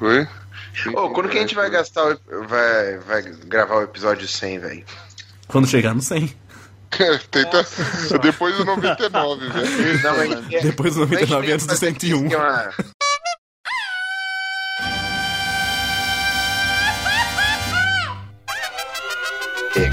[0.00, 0.26] Foi?
[0.94, 2.18] Ô, quando que a gente vai gastar, o-
[2.48, 4.84] vai, vai gravar o episódio 100, velho?
[5.46, 6.34] Quando chegar no 100.
[7.30, 7.64] Tenta,
[8.22, 10.02] depois do 99, velho.
[10.02, 12.24] Não, mas é- Depois do 99 antes do fazer 101.
[12.24, 12.72] esquema-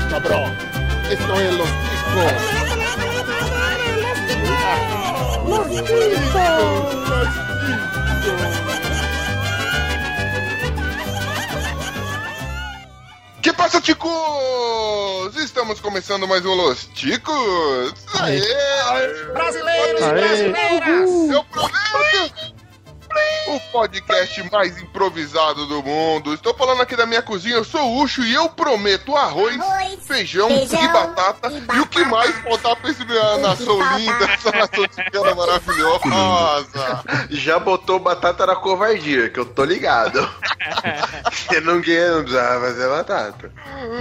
[0.09, 0.51] Cabrón,
[1.09, 3.37] esto es los chicos.
[13.41, 14.11] Que passa, ticos?
[15.37, 17.93] Estamos começando mais um Los Ticos.
[18.19, 18.41] Aê!
[19.33, 21.09] Brasileiros e brasileiras!
[21.31, 22.56] Eu prometo!
[23.47, 26.33] O podcast mais improvisado do mundo.
[26.33, 29.99] Estou falando aqui da minha cozinha, eu sou o Ucho e eu prometo arroz, Arroz,
[30.05, 32.09] feijão, feijão e, batata, e e o que batata.
[32.09, 33.97] mais faltar pra essa nação batata.
[33.99, 37.03] linda, essa nação ticana maravilhosa.
[37.29, 40.19] Já botou batata na covardia, que eu tô ligado.
[41.31, 43.51] Você não quer, não precisava fazer batata.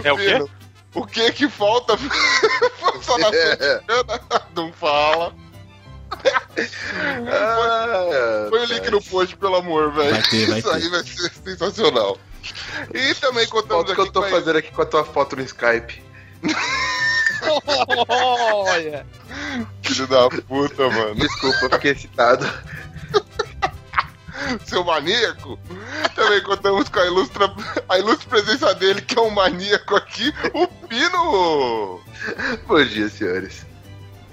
[0.02, 0.24] É o quê?
[0.32, 0.50] Pino,
[0.94, 2.16] O que que falta pra
[2.96, 4.20] essa nação ticana?
[4.54, 5.32] Não fala.
[7.28, 10.16] Ah, Põe o link no post, pelo amor, velho.
[10.18, 10.90] Isso aí ter.
[10.90, 12.18] vai ser sensacional.
[12.94, 16.02] E também contamos Foto que eu tô fazendo aqui com a tua foto no Skype.
[18.08, 19.06] Olha!
[19.82, 21.14] Filho da puta, mano.
[21.16, 22.46] Desculpa, fiquei excitado.
[24.64, 25.58] Seu maníaco.
[26.14, 27.44] Também contamos com a ilustre,
[27.88, 32.00] a ilustre presença dele, que é um maníaco aqui, o Pino.
[32.66, 33.66] Bom dia, senhores.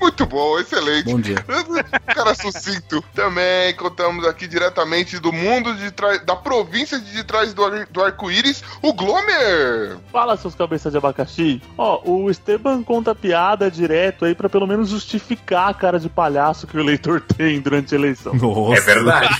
[0.04, 1.06] Muito bom, excelente.
[1.06, 1.38] Bom dia.
[2.14, 3.02] Cara sucinto.
[3.16, 8.04] Também contamos aqui diretamente do mundo de trás, da província de, trás do, ar- do
[8.04, 9.98] arco-íris, o Glomer.
[10.12, 11.62] Fala, seus cabeças de abacaxi.
[11.78, 16.68] Ó, o Esteban conta piada direto aí pra pelo menos justificar a cara de palhaço
[16.68, 18.34] que o eleitor tem durante a eleição.
[18.36, 18.78] Nossa.
[18.78, 19.40] É verdade.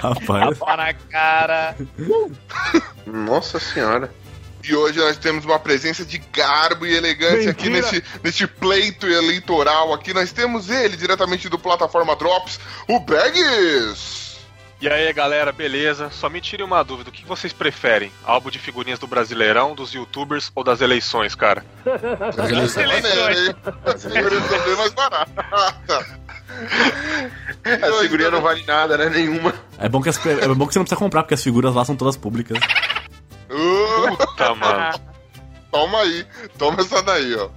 [0.00, 0.58] Rapaz.
[0.58, 1.76] Tapa na cara!
[3.06, 4.10] Nossa senhora.
[4.62, 7.92] E hoje nós temos uma presença de garbo e elegância aqui Mentira.
[7.92, 9.92] neste, neste pleito eleitoral.
[9.94, 14.30] Aqui nós temos ele, diretamente do plataforma Drops, o Bags.
[14.82, 16.08] E aí, galera, beleza?
[16.10, 18.10] Só me tire uma dúvida: o que vocês preferem?
[18.24, 21.64] Álbum de figurinhas do Brasileirão, dos youtubers ou das eleições, cara?
[22.38, 22.48] As
[22.80, 23.54] eleições.
[24.02, 25.44] Figurinha também é mais barata.
[27.64, 29.08] A figurinha não vale nada, né?
[29.10, 29.54] Nenhuma.
[29.78, 31.84] É bom, que as- é bom que você não precisa comprar, porque as figuras lá
[31.84, 32.58] são todas públicas.
[34.36, 35.00] Tá, mano.
[35.70, 36.26] toma aí,
[36.58, 37.48] toma essa daí, ó.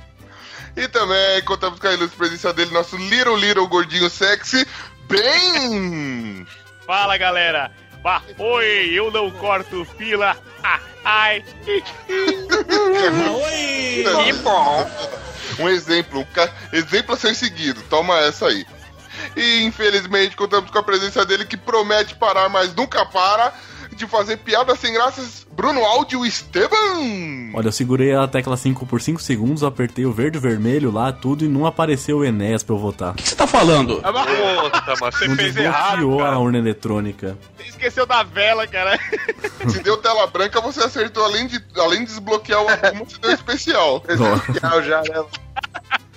[0.76, 4.68] E também contamos com a ilustre presença dele, nosso Little Little Gordinho Sexy,
[5.08, 6.48] bem...
[6.86, 7.72] Fala galera!
[8.02, 10.36] Bah, oi, eu não corto fila!
[10.64, 11.44] Ah, ai!
[14.26, 14.90] Que bom!
[15.60, 17.82] Um exemplo, um ca- exemplo a ser seguido.
[17.90, 18.66] Toma essa aí.
[19.36, 23.54] E infelizmente contamos com a presença dele que promete parar, mas nunca para
[23.96, 25.43] de fazer piadas sem graças.
[25.56, 27.52] Bruno Áudio Esteban.
[27.54, 31.12] Olha, eu segurei a tecla 5 por 5 segundos, apertei o verde e vermelho lá,
[31.12, 33.14] tudo, e não apareceu o Enéas pra eu votar.
[33.14, 34.02] Puta, mano,
[35.12, 36.40] você Não fez errado, desbloqueou a cara.
[36.40, 37.38] urna eletrônica.
[37.58, 39.00] Você esqueceu da vela, cara!
[39.70, 41.24] Se deu tela branca, você acertou.
[41.24, 44.04] Além de, além de desbloquear o alguma, você deu especial.
[44.60, 45.24] Tchau, já, né?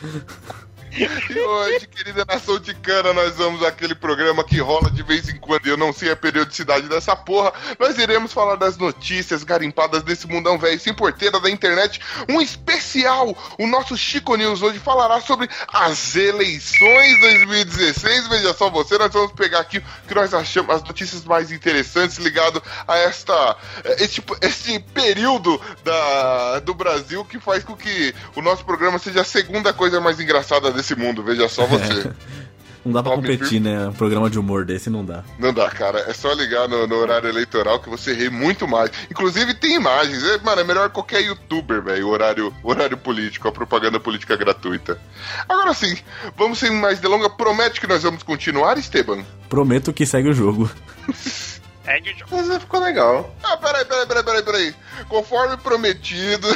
[0.99, 5.67] E hoje, querida nação ticana, nós vamos àquele programa que rola de vez em quando,
[5.67, 7.53] e eu não sei a periodicidade dessa porra.
[7.79, 12.01] Nós iremos falar das notícias garimpadas desse mundão velho sem porteira da internet.
[12.29, 13.37] Um especial!
[13.59, 18.29] O nosso Chico News hoje falará sobre as eleições 2016.
[18.29, 22.17] Veja só você, nós vamos pegar aqui o que nós achamos, as notícias mais interessantes
[22.17, 23.57] ligado a esta,
[23.99, 29.25] este, este período da, do Brasil que faz com que o nosso programa seja a
[29.25, 31.23] segunda coisa mais engraçada desse mundo.
[31.23, 32.11] Veja só você.
[32.87, 33.89] Não dá pra Top competir, né?
[33.89, 35.25] Um programa de humor desse não dá.
[35.41, 36.05] Não dá, cara.
[36.09, 38.93] É só ligar no, no horário eleitoral que você ri muito mais.
[39.11, 40.23] Inclusive tem imagens.
[40.23, 42.07] É, mano, é melhor qualquer youtuber, velho.
[42.07, 45.01] Horário, horário político, a propaganda política gratuita.
[45.49, 45.99] Agora sim,
[46.37, 47.29] vamos sem mais delonga.
[47.29, 49.25] Promete que nós vamos continuar, Esteban?
[49.49, 50.71] Prometo que segue o jogo.
[51.87, 52.37] Segue o jogo.
[52.37, 53.33] Mas ficou legal.
[53.45, 54.75] Ah, peraí, peraí, peraí, peraí, peraí.
[55.09, 56.49] Conforme prometido,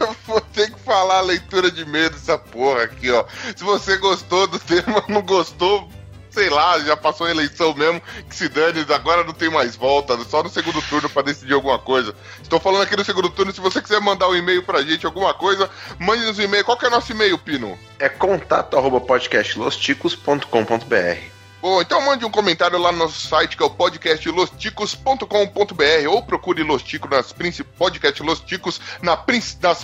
[0.00, 3.24] eu vou ter que falar a leitura de medo dessa porra aqui, ó.
[3.56, 5.88] Se você gostou do tema, não gostou,
[6.28, 10.18] sei lá, já passou a eleição mesmo, que se dane, agora não tem mais volta,
[10.24, 12.12] só no segundo turno pra decidir alguma coisa.
[12.42, 15.32] Estou falando aqui no segundo turno, se você quiser mandar um e-mail pra gente, alguma
[15.32, 15.70] coisa,
[16.00, 16.64] mande-nos um e-mail.
[16.64, 17.78] Qual que é nosso e-mail, Pino?
[18.00, 21.37] É contato arroba podcastlosticos.com.br.
[21.60, 26.62] Bom, então mande um comentário lá no nosso site, que é o podcastlosticos.com.br ou procure
[26.62, 29.82] Los Ticos nas principais podcast Los Ticos na princ- nas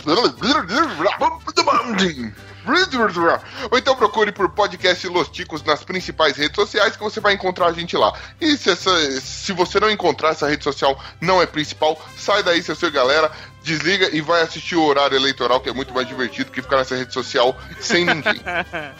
[3.71, 7.67] Ou então procure por podcast Los Ticos nas principais redes sociais que você vai encontrar
[7.67, 8.13] a gente lá.
[8.41, 12.63] E se, essa- se você não encontrar essa rede social não é principal, sai daí,
[12.63, 13.33] seu seu galera,
[13.65, 16.95] desliga e vai assistir o horário eleitoral, que é muito mais divertido que ficar nessa
[16.97, 18.41] rede social sem ninguém.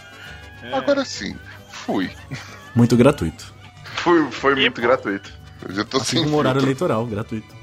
[0.73, 1.39] Agora sim,
[1.71, 2.11] fui.
[2.75, 3.55] Muito gratuito.
[3.97, 5.33] Foi, foi muito gratuito.
[5.67, 7.55] Eu já tô Assim sem como horário eleitoral, gratuito.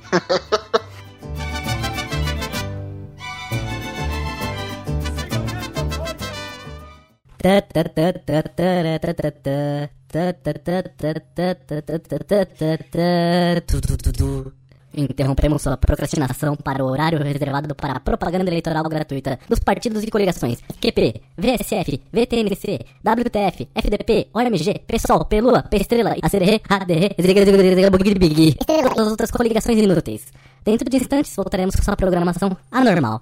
[14.93, 20.11] Interrompemos sua procrastinação para o horário reservado para a propaganda eleitoral gratuita dos partidos e
[20.11, 29.31] coligações QP, VSF, VTNC, WTF, FDP, OMG, PSOL, PLUA, PESTRELA, ACRE, ADR, e as outras
[29.31, 30.25] coligações inúteis.
[30.63, 33.19] Dentro de instantes voltaremos com sua programação anormal.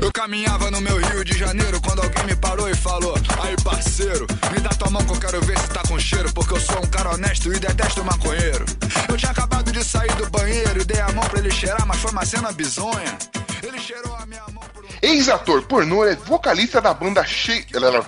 [0.00, 4.26] Eu caminhava no meu Rio de Janeiro quando alguém me parou e falou: Aí parceiro,
[4.52, 6.78] me dá tua mão que eu quero ver se tá com cheiro, porque eu sou
[6.78, 8.64] um cara honesto e detesto maconheiro.
[9.08, 11.98] Eu tinha acabado de sair do banheiro e dei a mão pra ele cheirar, mas
[12.00, 13.18] foi uma cena bizonha.
[13.62, 14.88] Ele cheirou a minha mão por um.
[15.02, 18.06] Ex-ator pornô é vocalista da banda Cheiro.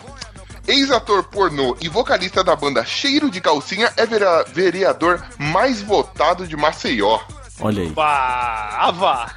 [0.69, 4.07] Ex-ator pornô e vocalista da banda Cheiro de Calcinha é
[4.53, 7.19] vereador mais votado de Maceió.
[7.61, 7.93] Olha aí.
[7.93, 9.35] Vá, ah, vá.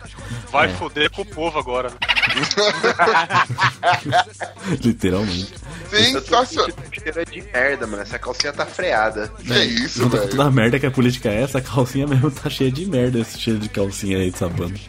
[0.51, 0.73] Vai É.
[0.75, 1.91] foder com o povo agora.
[4.83, 5.53] Literalmente.
[5.89, 6.69] Sensacional.
[6.91, 8.01] Cheiro é de merda, mano.
[8.01, 9.31] Essa calcinha tá freada.
[9.45, 10.29] Que isso, Junto com velho.
[10.31, 13.37] toda a merda que a política é, essa calcinha mesmo tá cheia de merda, esse
[13.39, 14.79] cheiro de calcinha aí dessa banda.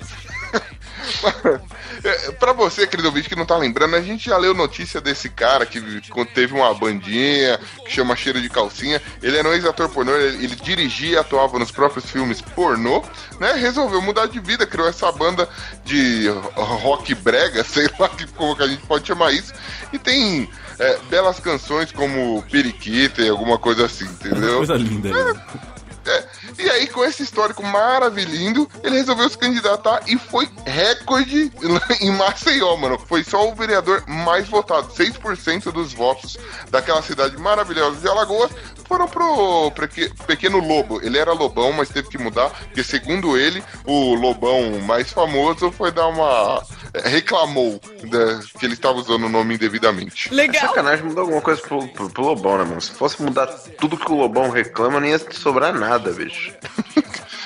[2.02, 5.28] É, Pra você, querido ouvinte, que não tá lembrando, a gente já leu notícia desse
[5.28, 5.80] cara que
[6.34, 9.00] teve uma bandinha que chama Cheiro de Calcinha.
[9.22, 13.02] Ele era um ex-ator pornô, ele, ele dirigia e atuava nos próprios filmes pornô,
[13.40, 13.52] né?
[13.54, 15.48] Resolveu mudar de vida, criou essa banda
[15.84, 19.52] de rock brega, sei lá que, como que a gente pode chamar isso,
[19.92, 20.48] e tem
[20.78, 24.58] é, belas canções como Periquita e alguma coisa assim, entendeu?
[24.58, 25.10] Coisa linda.
[25.10, 25.40] né?
[26.06, 26.24] É,
[26.58, 31.50] e aí, com esse histórico maravilhindo, ele resolveu se candidatar e foi recorde
[32.00, 32.98] em Maceió, mano.
[33.08, 34.88] Foi só o vereador mais votado.
[34.92, 36.36] 6% dos votos
[36.70, 38.50] daquela cidade maravilhosa de Alagoas
[38.86, 41.00] foram pro Peque- Pequeno Lobo.
[41.02, 45.90] Ele era Lobão, mas teve que mudar, porque segundo ele, o Lobão mais famoso foi
[45.90, 46.62] dar uma.
[46.92, 50.32] é, reclamou da- que ele estava usando o nome indevidamente.
[50.56, 52.80] É sacanagem mudar alguma coisa pro, pro, pro Lobão, né, mano?
[52.80, 53.46] Se fosse mudar
[53.78, 56.52] tudo que o Lobão reclama, não ia sobrar nada, bicho.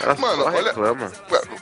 [0.01, 1.13] Ela Mano, só olha- reclama.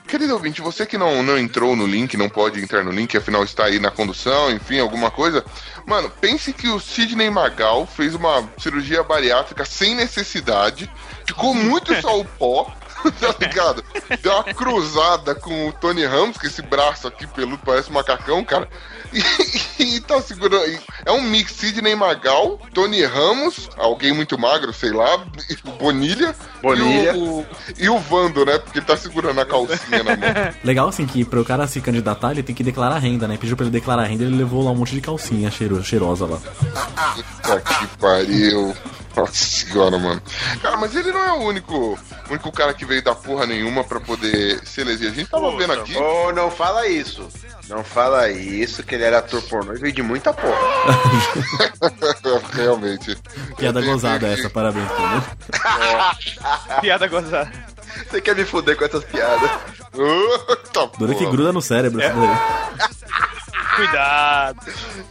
[0.06, 3.43] Querido ouvinte, você que não, não entrou no link, não pode entrar no link, afinal
[3.43, 5.43] está aí na condução, enfim, alguma coisa.
[5.87, 10.91] Mano, pense que o Sidney Magal fez uma cirurgia bariátrica sem necessidade,
[11.27, 12.71] ficou muito só o pó,
[13.20, 13.84] tá ligado?
[14.22, 18.44] Deu uma cruzada com o Tony Ramos, que esse braço aqui peludo parece um macacão,
[18.44, 18.69] cara.
[19.12, 20.64] E, e tá segurando.
[21.04, 25.25] É um mix Sidney Magal, Tony Ramos, alguém muito magro, sei lá,
[25.78, 26.34] Bonilha.
[26.62, 27.12] Bonilha.
[27.12, 27.46] E o,
[27.78, 28.58] e o Vando, né?
[28.58, 30.28] Porque ele tá segurando a calcinha na mão.
[30.64, 33.37] Legal assim que pro cara se candidatar, ele tem que declarar renda, né?
[33.37, 36.38] Pediu pra ele declarar renda, ele levou lá um monte de calcinha cheiro, cheirosa lá.
[37.14, 38.75] Puta que pariu.
[39.16, 40.20] Nossa senhora, mano.
[40.60, 43.84] Cara, mas ele não é o único, o único cara que veio da porra nenhuma
[43.84, 45.10] pra poder se eleger.
[45.10, 45.96] A gente tava vendo aqui.
[45.96, 47.28] Ô, não fala isso.
[47.69, 50.56] Não fala isso, que ele era ator pornô e veio de muita porra.
[52.54, 53.16] Realmente.
[53.56, 55.22] Piada gozada essa, parabéns, entendeu?
[56.81, 57.52] Piada gozada.
[58.08, 59.50] Você quer me fuder com essas piadas?
[60.72, 62.10] Tá, Dura que gruda no cérebro daí.
[63.76, 64.58] Cuidado.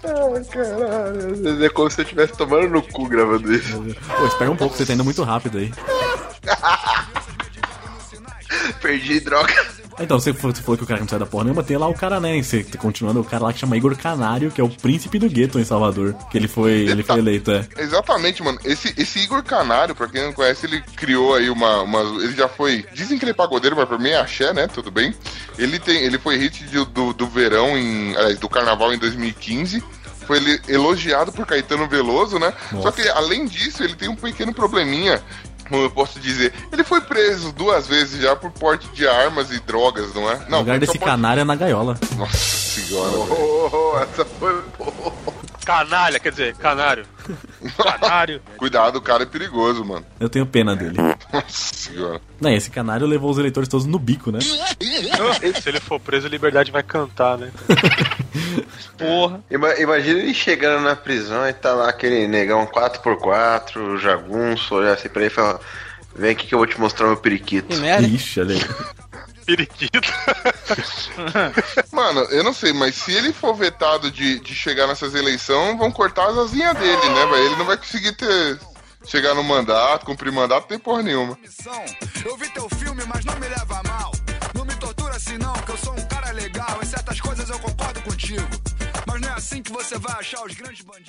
[0.04, 1.66] Ai, caralho.
[1.66, 3.84] É como se eu estivesse tomando no cu gravando isso.
[4.18, 5.72] Pô, espera um pouco, você tá indo muito rápido aí.
[8.86, 9.54] Perdi droga.
[10.00, 11.88] Então, você falou, você falou que o cara não sai da porra nenhuma, tem lá
[11.88, 12.40] o cara, né?
[12.44, 15.58] Você, continuando, o cara lá que chama Igor Canário, que é o príncipe do gueto
[15.58, 16.14] em Salvador.
[16.30, 17.66] Que ele foi, ele foi eleito, é.
[17.78, 18.60] Exatamente, mano.
[18.66, 22.02] Esse, esse Igor Canário, pra quem não conhece, ele criou aí uma, uma.
[22.22, 22.86] Ele já foi.
[22.94, 24.68] Dizem que ele é pagodeiro, mas pra mim é axé, né?
[24.68, 25.16] Tudo bem.
[25.58, 29.82] Ele, tem, ele foi hit de- do, do verão, em, aliás, do carnaval em 2015.
[30.28, 32.52] Foi elogiado por Caetano Veloso, né?
[32.82, 35.22] Só que, além disso, ele tem um pequeno probleminha.
[35.68, 36.54] Como eu posso dizer?
[36.72, 40.36] Ele foi preso duas vezes já por porte de armas e drogas, não é?
[40.36, 41.98] O Não, lugar só desse canário é na gaiola.
[42.18, 43.10] Nossa senhora.
[43.12, 43.70] velho.
[43.74, 45.14] Oh, essa foi boa.
[45.66, 47.06] Canalha, quer dizer, canário.
[47.76, 48.42] Canário.
[48.58, 50.06] Cuidado, o cara é perigoso, mano.
[50.20, 50.96] Eu tenho pena dele.
[51.34, 52.22] Nossa senhora.
[52.40, 54.40] Não, esse canário levou os eleitores todos no bico, né?
[54.42, 57.52] Se ele for preso, a liberdade vai cantar, né?
[58.98, 59.42] Porra.
[59.50, 65.10] Ima- Imagina ele chegando na prisão e tá lá aquele negão 4x4, jagunço, olhar assim
[65.10, 65.60] pra ele e falar:
[66.16, 67.68] Vem aqui que eu vou te mostrar meu periquito.
[67.68, 68.08] Que merda.
[68.08, 68.62] Ixi, olha aí.
[69.46, 70.12] Periquito.
[71.92, 75.92] Mano, eu não sei, mas se ele for vetado de, de chegar nessas eleições, vão
[75.92, 77.46] cortar as asinhas dele, né, velho?
[77.46, 78.60] Ele não vai conseguir ter.
[79.08, 81.38] Chegar no mandato, cumprir mandato, não tem porra nenhuma.
[82.26, 84.12] Eu vi teu filme, mas não me leva a mal.
[84.56, 86.80] Não me tortura assim não, que eu sou um cara legal.
[86.82, 88.50] Em certas coisas eu concordo contigo.
[89.24, 89.64] É assim.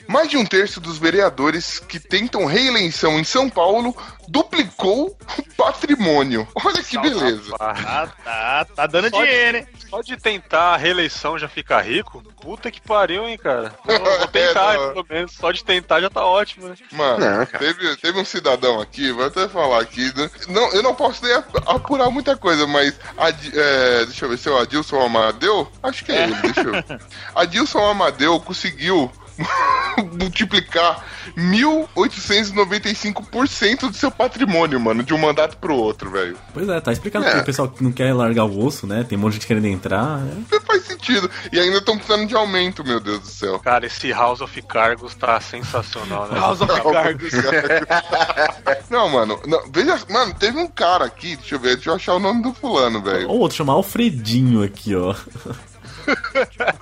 [0.09, 3.97] Mais de um terço dos vereadores que tentam reeleição em São Paulo
[4.29, 6.47] duplicou o patrimônio.
[6.65, 7.57] Olha que beleza.
[7.57, 9.67] Tá, tá, tá dando Só de- dinheiro, hein?
[9.89, 12.23] Só de tentar a reeleição já ficar rico?
[12.41, 13.73] Puta que pariu, hein, cara.
[13.85, 15.33] Vou, vou tentar, É, pelo menos.
[15.33, 16.75] Só de tentar já tá ótimo, né?
[16.93, 20.13] Mano, Não, teve, teve um cidadão aqui, vou até falar aqui.
[20.17, 20.29] né?
[20.49, 22.95] Não, eu não posso nem ap- apurar muita coisa, mas.
[23.17, 25.71] Adi- é, deixa eu ver se é o Adilson Amadeu.
[25.83, 27.01] Acho que é, ele, deixa eu ver.
[27.35, 27.96] Adilson Amadeu
[28.45, 29.11] conseguiu
[30.19, 31.05] multiplicar
[31.37, 36.37] 1.895% do seu patrimônio, mano, de um mandato pro outro, velho.
[36.55, 37.33] Pois é, tá explicado É.
[37.33, 39.05] que o pessoal que não quer largar o osso, né?
[39.07, 40.19] Tem um monte de gente querendo entrar.
[40.19, 40.43] né?
[40.51, 41.31] Não faz sentido.
[41.53, 43.59] E ainda estão precisando de aumento, meu Deus do céu.
[43.59, 46.39] Cara, esse House of Cargos tá sensacional, né?
[46.41, 47.33] House of Cargos.
[48.89, 52.15] Não, mano, não, veja, mano, teve um cara aqui, deixa eu ver, deixa eu achar
[52.15, 53.29] o nome do fulano, velho.
[53.29, 55.13] Ou outro chamar Alfredinho aqui, ó.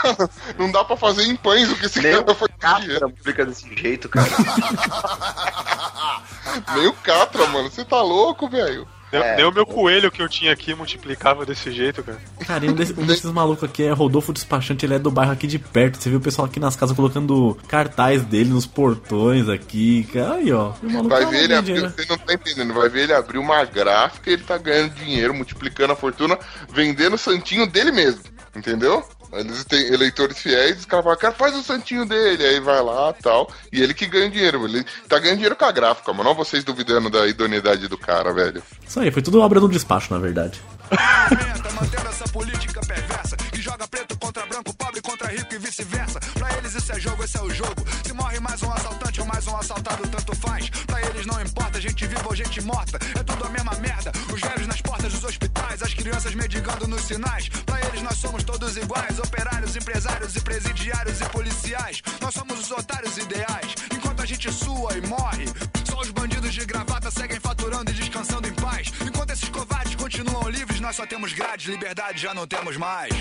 [0.57, 3.75] Não dá pra fazer em pães o que esse Nem cara foi Catra multiplica desse
[3.75, 4.29] jeito, cara.
[6.75, 7.69] Nem o Catra, mano.
[7.69, 8.87] Você tá louco, velho?
[9.11, 9.35] Nem, É.
[9.37, 12.19] nem o meu coelho que eu tinha aqui multiplicava desse jeito, cara.
[12.45, 15.31] Cara, e um, desse- um desses malucos aqui é Rodolfo Despachante, ele é do bairro
[15.31, 15.97] aqui de perto.
[15.97, 20.03] Você viu o pessoal aqui nas casas colocando cartaz dele nos portões aqui.
[20.13, 20.73] Cara, Aí, ó.
[21.07, 21.89] Vai tá ver ele dinheiro.
[21.89, 25.33] você não tá entendendo, vai ver ele abrir uma gráfica e ele tá ganhando dinheiro,
[25.33, 26.37] multiplicando a fortuna,
[26.71, 28.21] vendendo o santinho dele mesmo,
[28.55, 29.03] entendeu?
[29.33, 33.13] Eles têm eleitores fiéis, os caras falam, cara, faz o santinho dele, aí vai lá
[33.13, 36.35] tal, e ele que ganha dinheiro, ele tá ganhando dinheiro com a gráfica, mano, não
[36.35, 38.63] vocês duvidando da idoneidade do cara, velho.
[38.87, 40.61] Isso aí, foi tudo obra do despacho, na verdade.
[40.89, 43.37] Aumenta, mantendo essa política perversa
[43.79, 46.19] joga preto contra branco, pobre contra rico e vice-versa.
[46.33, 47.85] Pra eles isso é jogo, esse é o jogo.
[48.05, 50.69] Se morre mais um assaltante ou mais um assaltado, tanto faz.
[50.85, 52.99] Pra eles não importa, gente viva ou gente morta.
[53.17, 54.11] É tudo a mesma merda.
[54.33, 57.47] Os velhos nas portas dos hospitais, as crianças mendigando nos sinais.
[57.47, 62.01] Pra eles nós somos todos iguais: operários, empresários e presidiários e policiais.
[62.19, 63.75] Nós somos os otários ideais.
[63.93, 65.45] Enquanto a gente sua e morre,
[65.85, 68.91] só os bandidos de gravata seguem faturando e descansando em paz.
[69.07, 73.13] Enquanto esses covardes continuam livres, nós só temos grades, liberdade já não temos mais.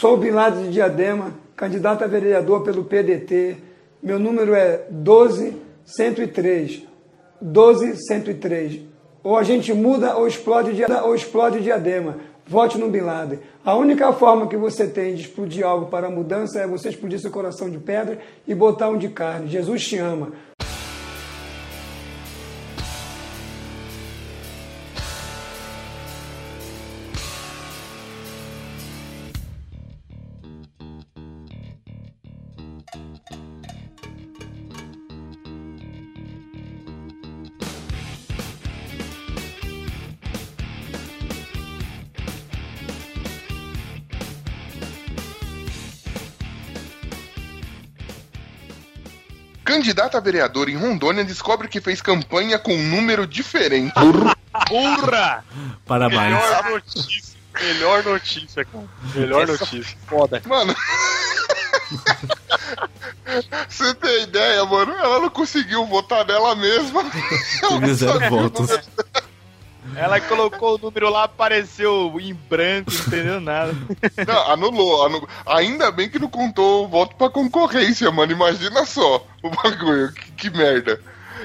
[0.00, 3.58] Sou o Bin Laden de Diadema, candidato a vereador pelo PDT.
[4.02, 6.84] Meu número é 12103.
[7.42, 8.80] 12103.
[9.22, 10.72] Ou a gente muda ou explode,
[11.04, 12.16] ou explode Diadema.
[12.46, 13.40] Vote no Bin Laden.
[13.62, 17.20] A única forma que você tem de explodir algo para a mudança é você explodir
[17.20, 18.18] seu coração de pedra
[18.48, 19.48] e botar um de carne.
[19.48, 20.32] Jesus te ama.
[49.80, 53.94] Candidato a vereador em Rondônia descobre que fez campanha com um número diferente.
[54.68, 55.42] Burra!
[55.86, 56.20] Parabéns.
[56.20, 57.40] Melhor notícia.
[57.58, 58.84] Melhor notícia, cara.
[59.14, 59.96] Melhor Essa notícia.
[60.06, 60.42] Foda.
[60.46, 60.76] Mano.
[63.70, 64.92] Você tem ideia, mano?
[64.92, 67.02] Ela não conseguiu votar nela mesma.
[67.66, 68.70] Teve zero votos.
[69.96, 73.74] Ela colocou o número lá, apareceu em branco, não entendeu nada.
[74.26, 75.28] Não, anulou, anulou.
[75.46, 78.32] Ainda bem que não contou o voto pra concorrência, mano.
[78.32, 80.12] Imagina só o bagulho.
[80.12, 81.00] Que, que merda.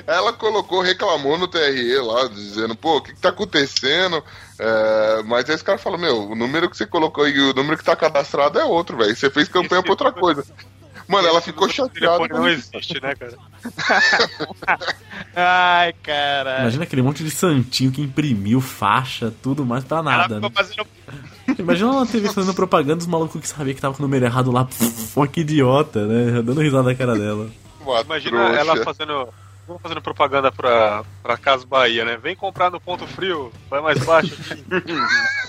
[0.06, 4.24] Ela colocou, reclamou no TRE lá, dizendo, pô, o que, que tá acontecendo?
[4.60, 7.77] É, mas aí os caras falam, meu, o número que você colocou e o número
[7.77, 9.15] que tá cadastrado é outro, velho.
[9.15, 10.46] Você fez campanha pra outra coisa.
[11.08, 12.18] Mano, ela ficou O chateada.
[12.18, 13.38] telefone não existe, né, cara?
[15.36, 16.62] Ai, cara.
[16.62, 20.56] Imagina aquele monte de santinho que imprimiu faixa, tudo mais pra Ela nada, ficou né?
[20.56, 20.88] fazendo.
[21.60, 24.26] Imagina ela na TV fazendo propaganda dos malucos que sabia que tava com o número
[24.26, 24.68] errado lá.
[25.16, 26.42] Ó, que idiota, né?
[26.42, 27.50] Dando risada na cara dela.
[27.82, 28.60] Uma Imagina trouxa.
[28.60, 29.30] ela fazendo
[29.68, 32.18] Vamos fazendo propaganda pra, pra Casa Bahia, né?
[32.22, 34.36] Vem comprar no ponto frio, vai mais baixo.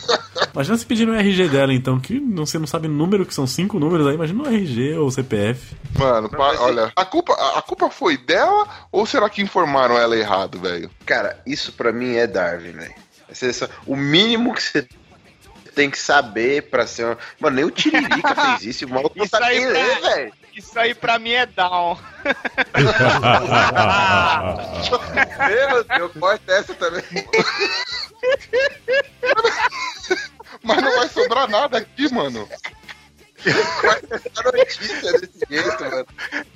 [0.54, 3.34] Imagina se pedir o RG dela, então, que não- você não sabe o número, que
[3.34, 5.76] são cinco números aí, imagina o RG ou o CPF.
[5.98, 10.16] Mano, pa- olha, a culpa, a, a culpa foi dela ou será que informaram ela
[10.16, 10.90] errado, velho?
[11.04, 12.94] Cara, isso pra mim é Darwin, velho.
[13.28, 14.86] É O mínimo que você
[15.74, 17.18] tem que saber pra ser uma...
[17.38, 20.32] Mano, nem o Tiririca fez isso, o maluco não sabe nem ler, velho.
[20.56, 21.98] Isso aí pra mim é down.
[25.48, 27.02] Meu Deus, corta essa também.
[30.62, 32.48] Mas não vai sobrar nada aqui, mano.
[33.82, 36.06] Corta essa notícia desse jeito, mano.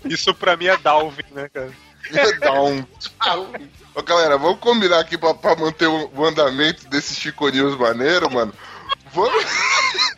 [0.06, 1.70] Isso pra mim é Dalvin, né, cara?
[2.40, 2.82] Dá um.
[3.94, 8.30] Ô, galera, vamos combinar aqui pra, pra manter o, o andamento desses Chico News maneiro,
[8.30, 8.54] mano.
[9.12, 9.44] Vamos,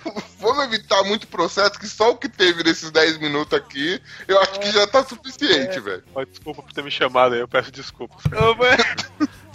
[0.39, 4.61] vamos evitar muito processo, que só o que teve nesses 10 minutos aqui, eu acho
[4.61, 6.03] que já tá suficiente, velho.
[6.15, 8.23] Mas desculpa por ter me chamado aí, eu peço desculpas.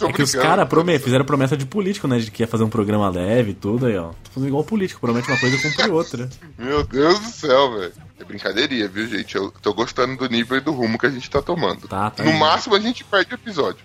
[0.00, 0.68] É que os caras
[1.02, 2.18] fizeram promessa de político, né?
[2.18, 4.10] De que ia fazer um programa leve e tudo aí, ó.
[4.10, 6.30] Tô fazendo igual político, promete uma coisa e cumpre outra.
[6.56, 7.92] Meu Deus do céu, velho.
[8.20, 9.36] É brincadeirinha, viu, gente?
[9.36, 11.88] Eu tô gostando do nível e do rumo que a gente tá tomando.
[11.88, 12.24] Tá, tá.
[12.24, 12.38] No indo.
[12.38, 13.84] máximo a gente perde o episódio.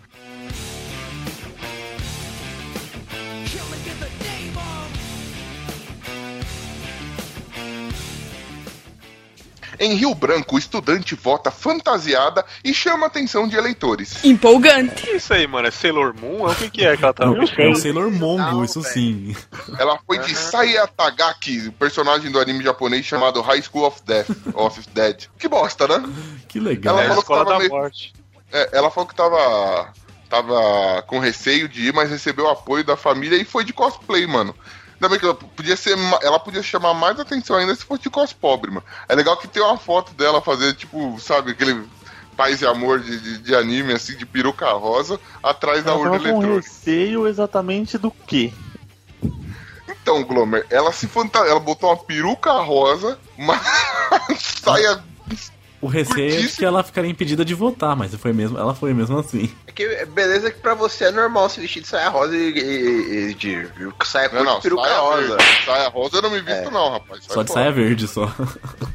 [9.84, 14.24] Em Rio Branco, o estudante vota fantasiada e chama a atenção de eleitores.
[14.24, 15.04] Empolgante.
[15.04, 15.68] Que isso aí, mano?
[15.68, 16.46] É Sailor Moon?
[16.50, 19.36] O que, que é que ela tá Não, é o Sailor Mongo, isso sim.
[19.78, 24.30] Ela foi de Saya Tagaki, o personagem do anime japonês chamado High School of Death,
[24.54, 25.26] of Dead.
[25.38, 26.04] Que bosta, né?
[26.48, 26.96] Que legal.
[27.00, 28.14] Ela É a falou que escola tava da meio- morte.
[28.52, 29.94] É, ela falou que tava,
[30.30, 34.26] tava com receio de ir, mas recebeu o apoio da família e foi de cosplay,
[34.28, 34.56] mano.
[35.10, 35.98] Bem que ela podia ser.
[36.22, 38.84] Ela podia chamar mais atenção ainda se fosse de cos pobre, mano.
[39.08, 41.86] É legal que tem uma foto dela fazendo, tipo, sabe, aquele
[42.36, 46.12] paz e amor de, de, de anime, assim, de peruca rosa, atrás da Ela urna
[46.12, 46.68] tava com eletrônica.
[46.68, 48.52] receio exatamente do quê?
[49.88, 51.40] Então, Glomer, ela se fanta...
[51.40, 53.60] ela botou uma peruca rosa, uma
[54.38, 55.04] saia.
[55.84, 58.94] O receio é de que ela ficaria impedida de votar, mas foi mesmo, ela foi
[58.94, 59.52] mesmo assim.
[59.68, 63.30] É que beleza que pra você é normal se vestir de saia rosa e, e-
[63.32, 63.68] e de
[64.06, 65.28] saia Não, não, e peruca saia rosa.
[65.38, 65.66] verde.
[65.66, 66.70] Saia rosa eu não me visto, É.
[66.72, 67.24] não, rapaz.
[67.26, 67.60] Sai Só de fora.
[67.62, 68.34] saia verde, só.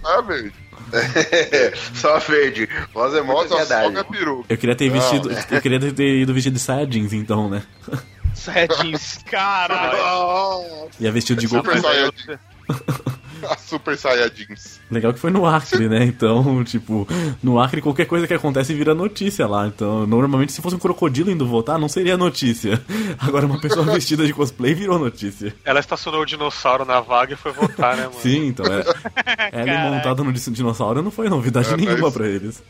[0.02, 0.52] Saia verde.
[1.94, 2.66] Só verde.
[2.94, 3.84] Rosa é muita Rosa ansiedade.
[3.84, 4.44] sobe a peruca.
[4.48, 5.30] Eu queria ter Não, vestido.
[5.50, 7.62] Eu queria ter- ido vestido de saia jeans, então, né?
[8.34, 10.88] Sedins, caralho.
[10.98, 11.70] Ia vestido de Goku.
[11.76, 12.40] Super.
[13.48, 14.80] A Super Saiyajins.
[14.90, 16.04] Legal que foi no Acre, né?
[16.04, 17.06] Então, tipo,
[17.42, 19.66] no Acre qualquer coisa que acontece vira notícia lá.
[19.66, 22.82] Então, normalmente se fosse um crocodilo indo votar, não seria notícia.
[23.18, 25.54] Agora uma pessoa vestida de cosplay virou notícia.
[25.64, 28.18] Ela estacionou o dinossauro na vaga e foi votar, né, mano?
[28.20, 28.84] Sim, então é.
[29.52, 32.62] Ela montada no dinossauro não foi novidade É, nenhuma mas- pra eles.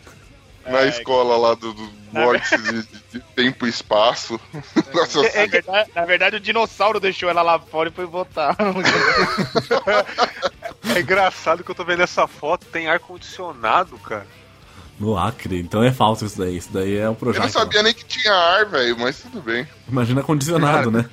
[0.66, 4.40] Na escola lá do, do vórtice de, de- de tempo e espaço.
[4.94, 8.56] Nossa, É, verdade- na verdade, o dinossauro deixou ela lá fora e foi votar.
[10.94, 14.26] É engraçado que eu tô vendo essa foto, tem ar-condicionado, cara.
[14.98, 16.56] No Acre, então é falso isso daí.
[16.56, 17.42] Isso daí é eu projeto.
[17.42, 19.66] não sabia nem que tinha ar, velho, mas tudo bem.
[19.88, 21.04] Imagina condicionado, né?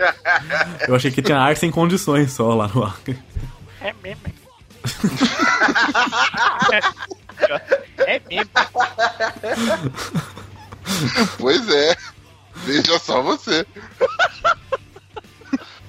[0.88, 3.20] Eu achei que tinha ar sem condições só lá no Acre.
[3.82, 4.24] É mesmo.
[8.08, 8.50] É mesmo.
[11.38, 11.96] Pois é.
[12.66, 13.66] Veja só você.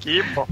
[0.01, 0.47] Que bom.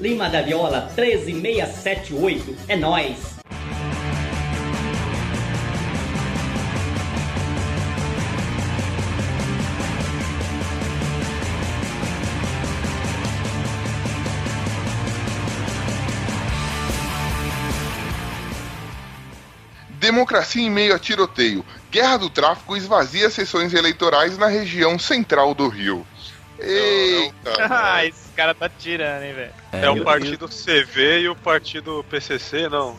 [0.00, 2.56] Lima da Viola 13678.
[2.66, 3.35] É nós.
[20.06, 21.64] Democracia em meio a tiroteio.
[21.90, 26.06] Guerra do tráfico esvazia sessões eleitorais na região central do Rio.
[26.60, 27.34] Eita.
[27.68, 29.52] Ah, esse cara tá tirando, hein, velho.
[29.72, 32.96] É, o partido CV e o partido PCC, não.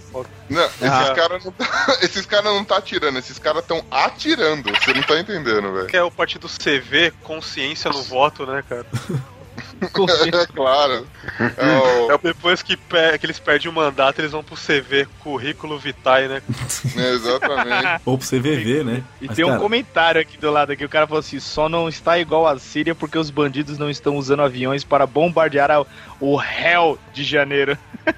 [0.49, 1.13] Não, esses Ah.
[1.15, 4.69] caras não tá, esses cara não tá atirando, esses caras estão atirando.
[4.71, 5.87] Você não tá entendendo, velho.
[5.87, 8.85] Que é o partido CV, consciência no voto, né, cara?
[10.37, 11.07] É claro.
[11.57, 15.77] É o- Depois que, pe- que eles perdem o mandato, eles vão pro CV, currículo
[15.79, 16.41] vitae, né?
[16.97, 18.01] é, exatamente.
[18.05, 19.03] Ou pro CVV, né?
[19.21, 21.67] E Mas, tem um cara, comentário aqui do lado aqui, o cara falou assim, só
[21.69, 25.85] não está igual a Síria porque os bandidos não estão usando aviões para bombardear a-
[26.19, 27.77] o réu de janeiro.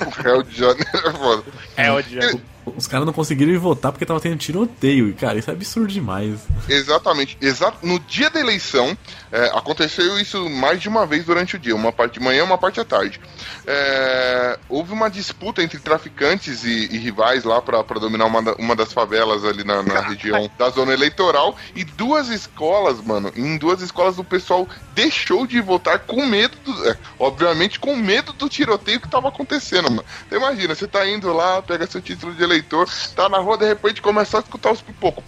[0.00, 1.42] O Rio de Janeiro é foda.
[1.76, 2.40] Réu de janeiro.
[2.76, 5.08] Os caras não conseguiram ir votar porque tava tendo tiroteio.
[5.08, 6.40] E, cara, isso é absurdo demais.
[6.68, 7.36] Exatamente.
[7.40, 8.96] Exa no dia da eleição,
[9.32, 12.58] é, aconteceu isso mais de uma vez durante o dia, uma parte de manhã uma
[12.58, 13.20] parte à tarde.
[13.66, 18.74] É, houve uma disputa entre traficantes e, e rivais lá para dominar uma, da- uma
[18.74, 23.80] das favelas ali na, na região da zona eleitoral e duas escolas, mano, em duas
[23.82, 29.00] escolas o pessoal deixou de votar com medo, do, é, obviamente com medo do tiroteio
[29.00, 30.04] que tava acontecendo, mano.
[30.26, 33.66] Então imagina, você tá indo lá, pega seu título de eleitor, tá na rua, de
[33.66, 35.22] repente começa a escutar os pipocos.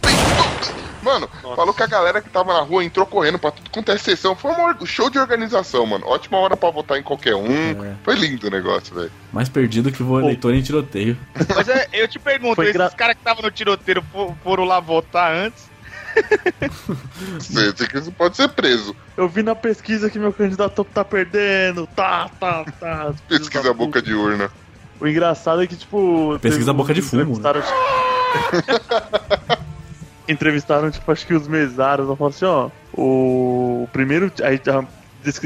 [1.02, 3.98] Mano, falou que a galera que tava na rua entrou correndo pra tudo quanto é
[3.98, 4.36] sessão.
[4.36, 6.06] Foi um show de organização, mano.
[6.06, 7.48] Ótima hora pra votar em qualquer um.
[8.04, 9.10] Foi lindo o negócio, velho.
[9.32, 11.16] Mais perdido que o eleitor em tiroteio.
[11.54, 14.64] Mas é, eu te pergunto, Foi esses gra- caras que estavam no tiroteiro fo- foram
[14.64, 15.70] lá votar antes?
[17.38, 18.94] Você, você pode ser preso.
[19.16, 21.86] Eu vi na pesquisa que meu candidato tá perdendo.
[21.86, 23.14] Tá, tá, tá.
[23.28, 24.50] Pesquisa a boca de urna.
[25.00, 26.38] O engraçado é que, tipo.
[26.40, 27.52] Pesquisa boca de fumo, né?
[30.28, 32.08] Entrevistaram, tipo, acho que os mesários.
[32.08, 32.70] Eu falo assim, ó.
[32.94, 34.30] O primeiro.
[34.42, 34.84] Aí, ah,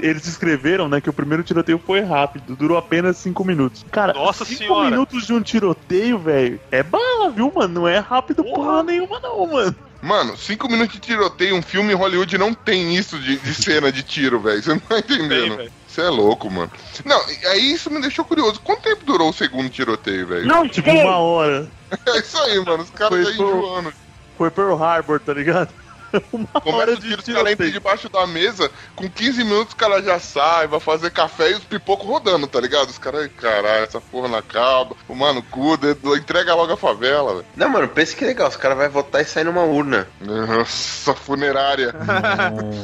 [0.02, 3.84] eles escreveram, né, que o primeiro tiroteio foi rápido, durou apenas 5 minutos.
[3.90, 4.90] Cara, Nossa 5 senhora.
[4.90, 7.74] minutos de um tiroteio, velho, é bala, viu, mano?
[7.82, 9.76] Não é rápido porra nenhuma, não, mano.
[10.02, 13.90] Mano, cinco minutos de tiroteio, um filme em Hollywood não tem isso de, de cena
[13.90, 14.62] de tiro, velho.
[14.62, 15.58] Você não tá entendendo.
[15.88, 16.70] Você é louco, mano.
[17.04, 18.60] Não, aí isso me deixou curioso.
[18.60, 20.46] Quanto tempo durou o segundo tiroteio, velho?
[20.46, 21.68] Não, tipo, uma hora.
[22.08, 22.82] É isso aí, mano.
[22.82, 23.92] Os caras pro- enjoando.
[24.36, 25.72] Foi Pearl Harbor, tá ligado?
[26.32, 29.76] Uma Começa hora o tiro, os caras entram debaixo da mesa, com 15 minutos o
[29.76, 32.88] cara já sai, vai fazer café e os pipocos rodando, tá ligado?
[32.88, 34.96] Os caras, caralho, essa porra não acaba.
[35.08, 37.46] O mano, cu, dedo, entrega logo a favela, velho.
[37.56, 38.48] Não, mano, pensa que legal.
[38.48, 40.06] Os caras vão votar e sair numa urna.
[40.20, 41.94] Nossa, funerária.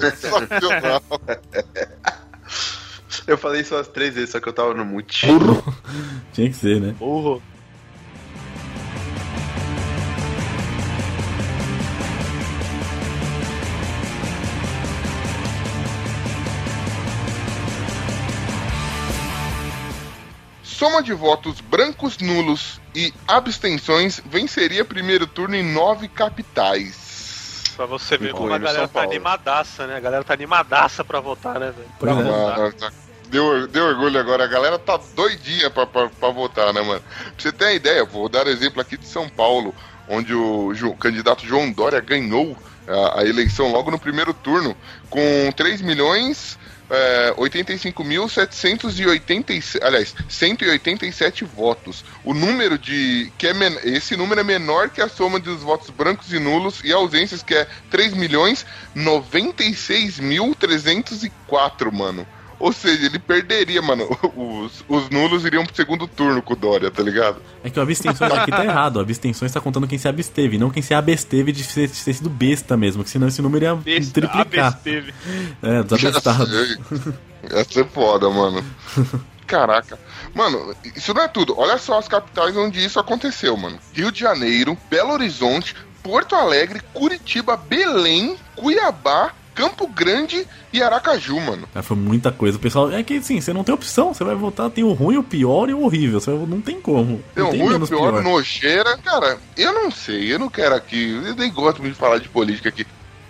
[0.01, 1.03] Sensacional.
[3.27, 5.27] Eu falei isso umas três vezes, só que eu tava no mute.
[6.33, 6.95] Tinha que ser, né?
[6.99, 7.43] Burro.
[20.83, 27.63] Soma de votos brancos, nulos e abstenções venceria primeiro turno em nove capitais.
[27.77, 29.97] Pra você ver como a galera tá animadaça, né?
[29.97, 31.89] A galera tá animadaça pra votar, né, velho?
[32.21, 32.25] É.
[32.57, 32.93] Mano, tá-
[33.29, 37.01] Deu, deu orgulho agora, a galera tá doidinha pra, pra, pra votar, né, mano?
[37.01, 39.73] Pra você ter uma ideia, vou dar exemplo aqui de São Paulo,
[40.09, 42.57] onde o Jo- candidato João Dória ganhou
[42.89, 44.77] a, a eleição logo no primeiro turno,
[45.09, 45.21] com
[45.57, 46.59] 3 milhões.
[46.95, 52.05] É, 85.787, aliás, 187 votos.
[52.23, 53.33] O número de.
[53.39, 56.83] Que é men- esse número é menor que a soma dos votos brancos e nulos
[56.85, 62.29] e ausências, que é 3 milhões 96.304, mano.
[62.63, 64.05] Ou seja, ele perderia, mano.
[64.37, 67.43] Os, os nulos iriam pro segundo turno com o Dória, tá ligado?
[67.65, 68.97] É que o abstenções aqui tá errado.
[68.97, 72.15] O abstenções tá contando quem se absteve, não quem se absteve de ser- de ter
[72.15, 74.67] sido besta mesmo, que senão esse número ia Besta, triplicar.
[74.75, 75.13] absteve.
[75.61, 76.79] É, dos abestados.
[77.51, 78.65] Ia ser foda, mano.
[79.47, 79.99] Caraca.
[80.33, 81.55] Mano, isso não é tudo.
[81.59, 83.79] Olha só as capitais onde isso aconteceu, mano.
[83.93, 91.69] Rio de Janeiro, Belo Horizonte, Porto Alegre, Curitiba, Belém, Cuiabá, Campo Grande e Aracaju, mano.
[91.73, 92.57] Cara, foi muita coisa.
[92.57, 94.13] O pessoal, é que assim, você não tem opção.
[94.15, 96.21] Você vai votar, tem o ruim, o pior e o horrível.
[96.21, 97.23] Você vai- não tem como.
[97.35, 98.23] Tem não tem ruim, o pior, pior.
[98.23, 98.97] nojeira.
[98.99, 101.11] Cara, eu não sei, eu não quero aqui.
[101.25, 102.87] Eu nem gosto muito de falar de política aqui.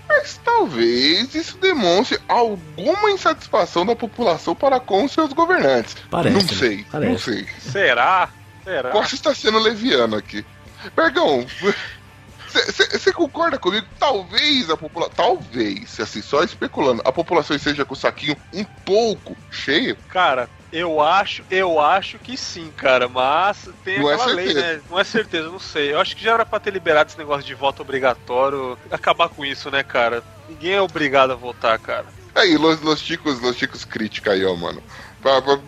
[0.08, 5.96] Mas talvez isso demonstre alguma insatisfação da população para com seus governantes.
[6.10, 6.48] Parece, não né?
[6.48, 7.24] sei, não Parece.
[7.24, 7.46] sei.
[7.58, 8.28] Será?
[8.62, 8.90] Será?
[8.90, 10.44] Costa está sendo leviano aqui.
[10.94, 11.46] Bergão,
[12.52, 13.86] você concorda comigo?
[13.98, 15.14] Talvez a população.
[15.16, 19.96] Talvez, assim, só especulando, a população esteja com o saquinho um pouco cheio.
[20.08, 24.66] Cara, eu acho, eu acho que sim, cara, mas tem Não é aquela lei, certeza.
[24.74, 24.80] né?
[24.90, 25.92] Não é certeza, não sei.
[25.92, 29.44] Eu acho que já era pra ter liberado esse negócio de voto obrigatório, acabar com
[29.44, 30.22] isso, né, cara?
[30.48, 32.06] Ninguém é obrigado a votar, cara.
[32.34, 34.82] Aí, Los, los Chicos, Los Chicos crítica aí, ó, mano.
[35.20, 35.60] Pra- pra-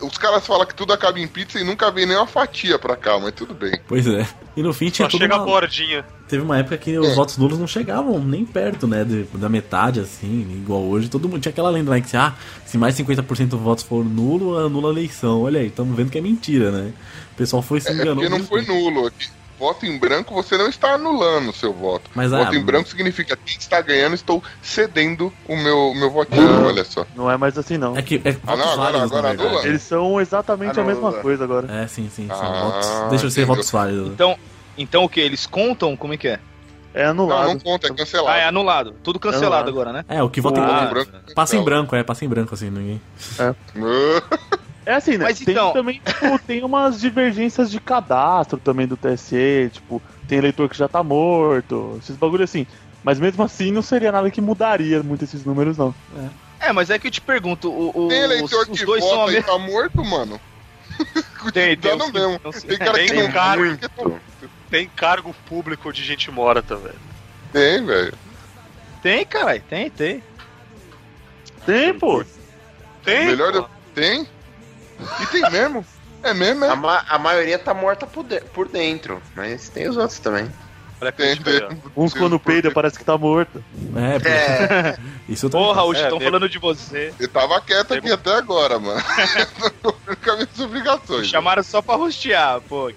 [0.00, 2.94] os caras falam que tudo acaba em pizza e nunca vem nem uma fatia pra
[2.94, 3.80] cá, mas tudo bem.
[3.88, 4.26] Pois é.
[4.56, 6.04] E no fim tinha Só tudo chega a uma- bordinha.
[6.32, 7.14] Teve uma época que os É.
[7.14, 9.04] votos nulos não chegavam nem perto, né?
[9.04, 11.10] de- da metade, assim, igual hoje.
[11.10, 12.32] Todo mundo tinha aquela lenda lá que ah,
[12.64, 15.42] se mais 50% dos votos for nulo, anula a eleição.
[15.42, 16.94] Olha aí, estamos vendo que é mentira, né?
[17.34, 18.20] O pessoal foi se É, é enganando.
[18.22, 19.06] porque não foi nulo.
[19.08, 22.10] Aqui, voto em branco, você não está anulando o seu voto.
[22.14, 26.10] Mas, voto ah, em branco significa que quem está ganhando, estou cedendo o meu, meu
[26.10, 27.04] votinho, olha só.
[27.14, 27.94] Não é mais assim, não.
[27.94, 29.68] É que é Ah, não, agora- válidos, agora?
[29.68, 31.20] Eles são exatamente a Ah, não, mesma não.
[31.20, 31.70] coisa agora.
[31.70, 32.26] É, sim, sim.
[32.26, 33.10] São Ah, votos.
[33.10, 34.08] Deixa eu ser votos válidos.
[34.08, 34.34] Então,
[34.76, 35.20] então o que?
[35.20, 35.96] Eles contam?
[35.96, 36.38] Como é que é?
[36.94, 37.48] É Não, anulado.
[37.48, 38.40] não conta, é Ah, é cancelado.
[38.48, 38.94] anulado.
[39.02, 39.68] Tudo cancelado Anulado.
[39.70, 40.04] agora, né?
[40.08, 41.10] É, o que vota em Ah, branco.
[41.34, 43.00] Passa em branco, é, passa em branco, assim, ninguém.
[44.84, 45.26] É assim, né?
[45.26, 50.38] Mas tem então- também, tipo, tem umas divergências de cadastro também do TSE, tipo, tem
[50.38, 52.66] eleitor que já tá morto, esses bagulho assim.
[53.04, 55.94] Mas mesmo assim não seria nada que mudaria muito esses números, não.
[56.58, 59.04] É, mas é que eu te pergunto, o, o- Tem eleitor os, os que dois
[59.04, 59.52] são a vota e mesma.
[59.52, 60.40] tá morto, mano.
[61.52, 62.40] Tem, tem mesmo.
[62.44, 63.88] não Tem cara que não cara- muito.
[64.72, 66.98] Tem cargo público de gente morta, velho.
[67.52, 68.14] Tem, velho.
[69.02, 70.22] Tem, caralho, tem, tem.
[71.66, 72.24] Tem, pô.
[73.04, 73.26] Tem?
[73.26, 73.58] Melhor pô.
[73.58, 73.68] eu...
[73.94, 74.26] Tem?
[75.20, 75.84] E tem mesmo?
[76.22, 76.74] É mesmo, A, é?
[76.74, 80.50] ma- a maioria tá morta por, de- por dentro, mas tem os outros também.
[81.02, 81.82] Olha a Tem, tem.
[81.94, 83.62] Uns quando peida parece que tá morto.
[84.24, 84.28] É.
[84.90, 85.58] É, isso eu tô...
[85.58, 87.12] Porra, Raul, É, estão tem- falando de você.
[87.20, 89.02] Eu tava quieto aqui até agora, mano.
[89.82, 91.26] Tô com as minhas obrigações.
[91.26, 92.90] Chamaram só pra rostear, pô.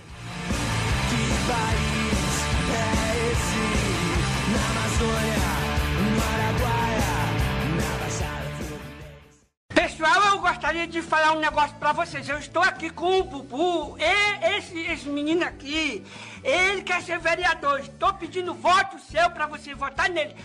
[9.85, 12.27] Pessoal, eu gostaria de falar um negócio pra vocês.
[12.27, 16.03] Eu estou aqui com o Bubu, e esse, esse menino aqui,
[16.43, 17.81] ele quer ser vereador.
[17.81, 20.35] Estou pedindo voto seu pra você votar nele.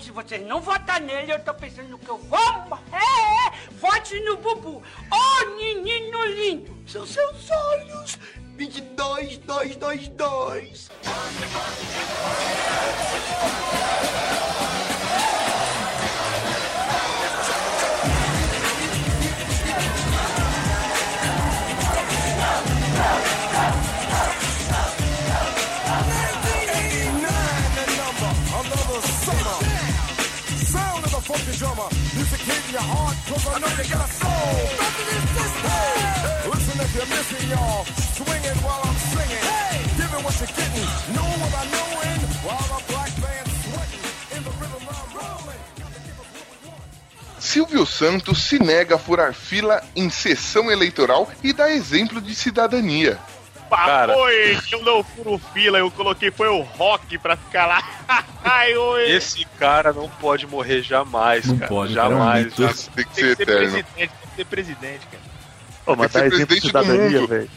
[0.00, 2.78] Se vocês não votar nele, eu tô pensando que eu vou.
[2.90, 4.82] É, vote no Bubu.
[5.12, 6.74] Ô, menino lindo.
[6.88, 8.18] São seus olhos.
[8.56, 10.90] 22, 2, 2, 2.
[31.58, 31.88] Drummer.
[32.72, 34.58] Your heart, cause I know you got a soul.
[36.52, 37.84] Listen if you're missing, y'all.
[38.12, 39.40] Swinging while I'm singing.
[39.96, 40.88] Giving what you're getting.
[41.14, 41.64] Know what I.
[42.44, 44.04] While the black band's sweating.
[44.36, 45.60] In the rhythm I'm rolling.
[47.38, 53.18] Silvio Santos se nega a furar fila em sessão eleitoral e dá exemplo de cidadania.
[53.68, 54.16] Cara.
[54.16, 57.82] Oi, eu não furo fila, eu coloquei foi o rock pra ficar lá.
[58.44, 59.10] Ai, oi.
[59.10, 61.68] Esse cara não pode morrer jamais, Não cara.
[61.68, 62.54] pode, cara é jamais.
[62.54, 62.90] jamais.
[62.94, 63.60] Tem que Tem ser que ser eterno.
[63.60, 65.22] presidente, tem que ser presidente, cara.
[65.86, 67.50] Ô, mas ser exemplo de cidadania, velho.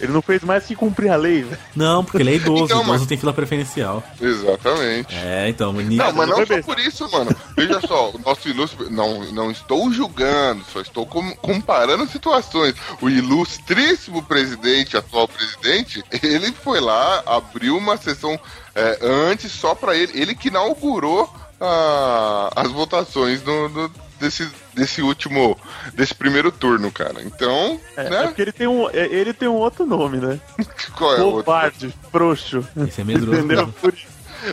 [0.00, 1.58] Ele não fez mais que cumprir a lei, velho.
[1.74, 4.02] Não, porque ele é idoso, Então, idoso mas- tem fila preferencial.
[4.20, 5.14] Exatamente.
[5.14, 6.02] É, então, menino.
[6.04, 7.34] Não, mas não só por isso, mano.
[7.56, 8.90] Veja só, o nosso ilustre.
[8.90, 12.74] Não, não estou julgando, só estou com- comparando situações.
[13.00, 18.38] O ilustríssimo presidente, atual presidente, ele foi lá, abriu uma sessão
[18.74, 18.98] é,
[19.30, 20.12] antes só pra ele.
[20.20, 25.58] Ele que inaugurou ah, as votações no, no- desse, desse último.
[25.94, 27.22] desse primeiro turno, cara.
[27.22, 28.22] Então, É, é né?
[28.24, 30.40] porque ele tem, um, é- ele tem um outro nome, né?
[30.96, 31.44] Qual é o outro?
[31.44, 32.66] Covarde, frouxo.
[32.86, 33.40] Esse é medroso.
[33.40, 33.68] Entendeu?
[33.80, 34.06] Por isso.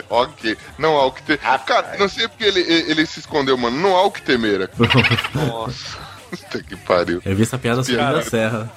[0.08, 0.56] Ok.
[0.78, 1.38] Não há o que ter.
[1.38, 3.78] Cara, não sei porque ele, ele, ele se escondeu, mano.
[3.80, 4.68] Não há o que temer.
[5.34, 5.98] Nossa.
[6.30, 7.22] Puta que pariu.
[7.24, 8.68] Eu vi essa piada subindo da serra.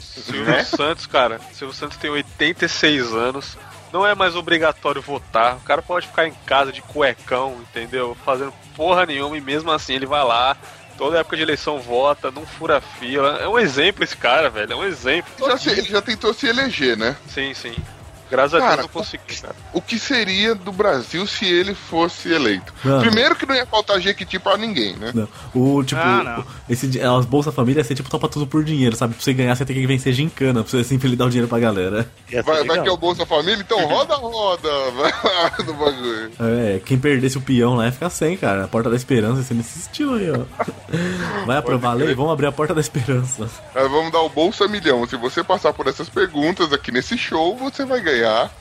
[0.00, 1.40] Silvio Santos, cara.
[1.52, 3.58] Silvio Santos tem 86 anos.
[3.92, 5.56] Não é mais obrigatório votar.
[5.56, 8.16] O cara pode ficar em casa de cuecão, entendeu?
[8.24, 10.56] Fazendo porra nenhuma e mesmo assim ele vai lá.
[10.98, 13.38] Toda época de eleição vota, não fura fila.
[13.40, 14.72] É um exemplo esse cara, velho.
[14.72, 15.30] É um exemplo.
[15.46, 17.16] Já se- ele já tentou se eleger, né?
[17.28, 17.74] Sim, sim.
[18.30, 19.54] Graças a Cara, Deus não consegui, cara.
[19.72, 22.72] O que seria do Brasil se ele fosse eleito?
[22.84, 23.00] Mano.
[23.02, 25.12] Primeiro que não ia faltar jequiti pra ninguém, né?
[25.14, 25.28] Não.
[25.54, 26.40] O, tipo, Ah, não.
[26.42, 29.14] o- esse, as Bolsa Família ia ser tipo topa tudo por dinheiro, sabe?
[29.14, 31.58] Pra você ganhar, você tem que vencer gincana, pra você sempre dar o dinheiro pra
[31.58, 32.10] galera.
[32.44, 36.30] Vai, vai que é o Bolsa Família, então roda, roda, vai lá no bagulho.
[36.40, 38.64] É, quem perdesse o peão lá ia ficar sem, cara.
[38.64, 40.40] A porta da esperança, você nesse estilo aí, ó.
[41.46, 42.14] Vai aprovar a lei?
[42.14, 43.48] Vamos abrir a porta da esperança.
[43.74, 45.06] Aí vamos dar o Bolsa Milhão.
[45.06, 48.15] Se você passar por essas perguntas aqui nesse show, você vai ganhar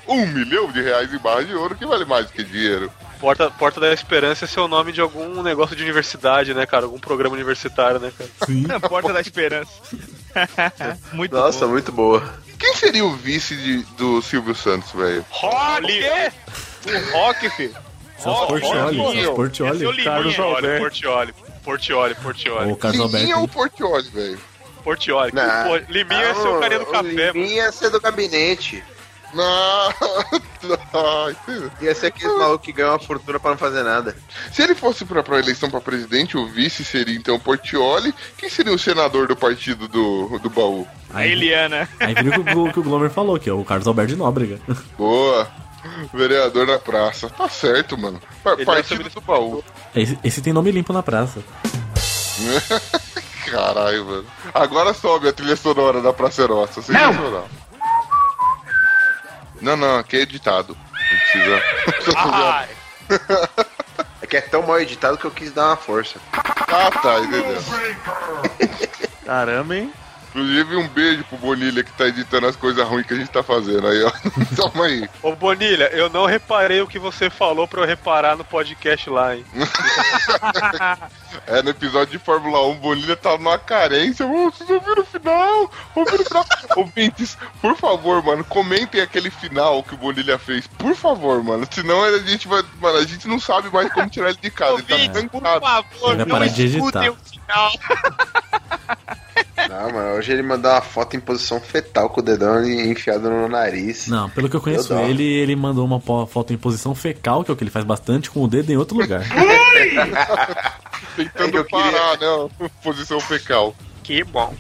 [0.08, 2.92] um milhão de reais em barra de ouro, que vale mais do que dinheiro.
[3.20, 6.86] Porta, Porta da Esperança é seu nome de algum negócio de universidade, né, cara?
[6.86, 8.30] Algum programa universitário, né, cara?
[8.46, 8.64] Sim.
[8.90, 9.72] Porta da Esperança.
[11.14, 11.72] Muito Nossa, bom.
[11.72, 12.22] muito boa.
[12.60, 15.26] Quem seria o vice de- do Silvio Santos, velho?
[15.30, 15.88] Rock!
[16.86, 17.76] O Rock, filho.
[18.18, 19.78] Celso Portioli, Celso é o Portioli.
[19.78, 20.04] Liminha.
[20.04, 20.80] Carlos Alberto.
[20.82, 22.72] Portioli, Portioli, Portioli.
[22.72, 23.54] O Carlos Liminha ou Alberto.
[23.78, 24.40] Portioli, velho?
[24.84, 25.32] Portioli.
[25.34, 27.32] Não, Liminha é seu carinha do o café, mano.
[27.34, 28.84] Liminha ia ser do gabinete.
[29.36, 29.94] Não,
[31.82, 34.16] Ia ser aquele maluco que ganha uma fortuna pra não fazer nada.
[34.52, 38.14] Se ele fosse pra, pra eleição pra presidente, o vice seria então Portioli.
[38.38, 40.88] Quem seria o senador do partido do, do baú?
[41.14, 41.88] A Eliana.
[42.00, 44.18] aí viu o que o- que o Glomer falou, que é o Carlos Alberto de
[44.18, 44.60] Nóbrega.
[44.98, 45.48] Boa.
[46.14, 47.30] Vereador na praça.
[47.30, 48.20] Tá certo, mano.
[48.58, 49.64] Ele partido do baú.
[49.96, 51.40] Esse, esse tem nome limpo na praça.
[53.46, 54.26] Caralho, mano.
[54.54, 56.82] Agora sobe a trilha sonora da Pracerossa.
[56.82, 57.32] Sensacional.
[57.32, 57.46] Não,
[59.62, 60.78] não, aqui é editado.
[60.92, 61.50] Não precisa.
[61.86, 62.70] não precisa fazer a- Ai,
[64.22, 66.20] É que é tão mal editado que eu quis dar uma força.
[66.34, 67.62] Ah, tá, entendeu?
[69.26, 69.94] Caramba, hein?
[70.36, 73.42] Inclusive, um beijo pro Bonilha que tá editando as coisas ruins que a gente tá
[73.42, 74.12] fazendo aí, ó.
[74.54, 75.10] Toma aí.
[75.24, 79.34] Ô Bonilha, eu não reparei o que você falou pra eu reparar no podcast lá,
[79.34, 79.46] hein?
[81.48, 84.26] É, no episódio de Fórmula 1, Bonilha tá numa carência.
[84.26, 85.72] Vocês ouviram o final?
[85.94, 86.46] Ouviram o final?
[86.78, 90.66] Ouvintes, por favor, mano, comentem aquele final que o Bonilha fez.
[90.66, 91.68] Por favor, mano.
[91.70, 92.64] Senão a gente vai.
[92.80, 94.82] Mano, a gente não sabe mais como tirar ele de casa.
[94.88, 95.88] Ele tá Por trancado.
[96.06, 96.68] Ele vai parar de
[97.48, 98.06] digitar.
[99.70, 103.48] Não, mano, hoje ele mandou uma foto em posição fetal com o dedão enfiado no
[103.48, 104.08] nariz.
[104.08, 105.04] Não, pelo que eu conheço Deu dó.
[105.06, 108.30] ele, ele mandou uma foto em posição fecal, que é o que ele faz bastante,
[108.30, 109.22] com o dedo em outro lugar.
[111.16, 112.70] Tentando parar, né?
[112.84, 113.76] Posição fecal.
[114.04, 114.54] Que bom.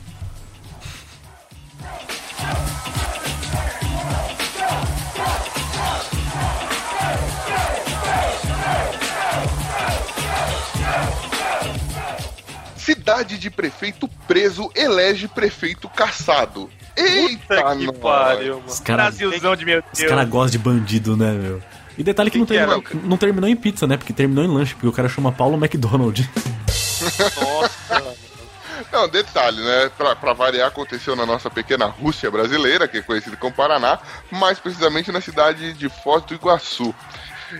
[12.85, 16.69] Cidade de prefeito preso elege prefeito caçado.
[16.95, 18.67] Eita, Puta que pariu, mano.
[18.67, 20.09] Os caras Brasilzão de meu os Deus.
[20.09, 21.61] cara gostam de bandido, né, meu?
[21.97, 22.99] E detalhe que, não, que terminou, era?
[23.03, 23.97] não terminou em pizza, né?
[23.97, 26.29] Porque terminou em lanche, porque o cara chama Paulo McDonald.
[28.91, 29.89] Não, detalhe, né?
[29.97, 33.99] Pra, pra variar, aconteceu na nossa pequena Rússia brasileira, que é conhecida como Paraná,
[34.31, 36.93] mais precisamente na cidade de Foz do Iguaçu.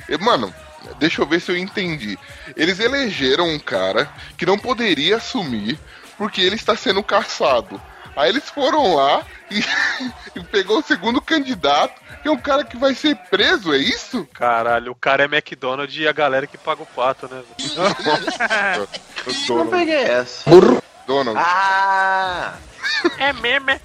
[0.07, 0.53] E, mano,
[0.99, 2.17] deixa eu ver se eu entendi.
[2.55, 5.79] Eles elegeram um cara que não poderia assumir
[6.17, 7.81] porque ele está sendo caçado.
[8.15, 9.59] Aí eles foram lá e,
[10.39, 14.25] e pegou o segundo candidato, que é um cara que vai ser preso, é isso?
[14.33, 17.43] Caralho, o cara é McDonald's e a galera que paga o pato, né?
[19.49, 20.49] Não peguei essa.
[21.05, 21.37] Donald.
[21.37, 22.55] Ah!
[23.19, 23.79] É mesmo, é?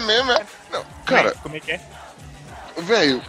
[0.00, 0.46] Mesmo, é?
[0.70, 1.80] Não, cara, Como é que é?
[2.76, 3.22] velho,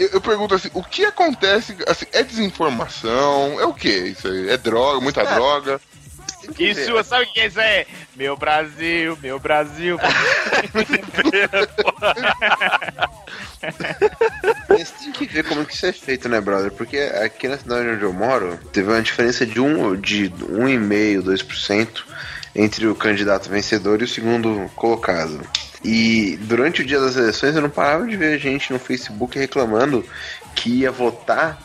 [0.00, 4.48] eu, eu pergunto assim, o que acontece, assim, é desinformação, é o que isso aí?
[4.50, 5.80] É droga, muita droga?
[6.58, 7.86] Isso, sabe o que é isso aí?
[8.16, 9.98] Meu Brasil, meu Brasil.
[14.68, 16.72] Mas tem que ver como que isso é feito, né, brother?
[16.72, 21.88] Porque aqui na cidade onde eu moro, teve uma diferença de, um, de 1,5%, 2%
[22.54, 25.40] entre o candidato vencedor e o segundo colocado.
[25.82, 30.04] E durante o dia das eleições eu não parava de ver gente no Facebook reclamando
[30.54, 31.58] que ia votar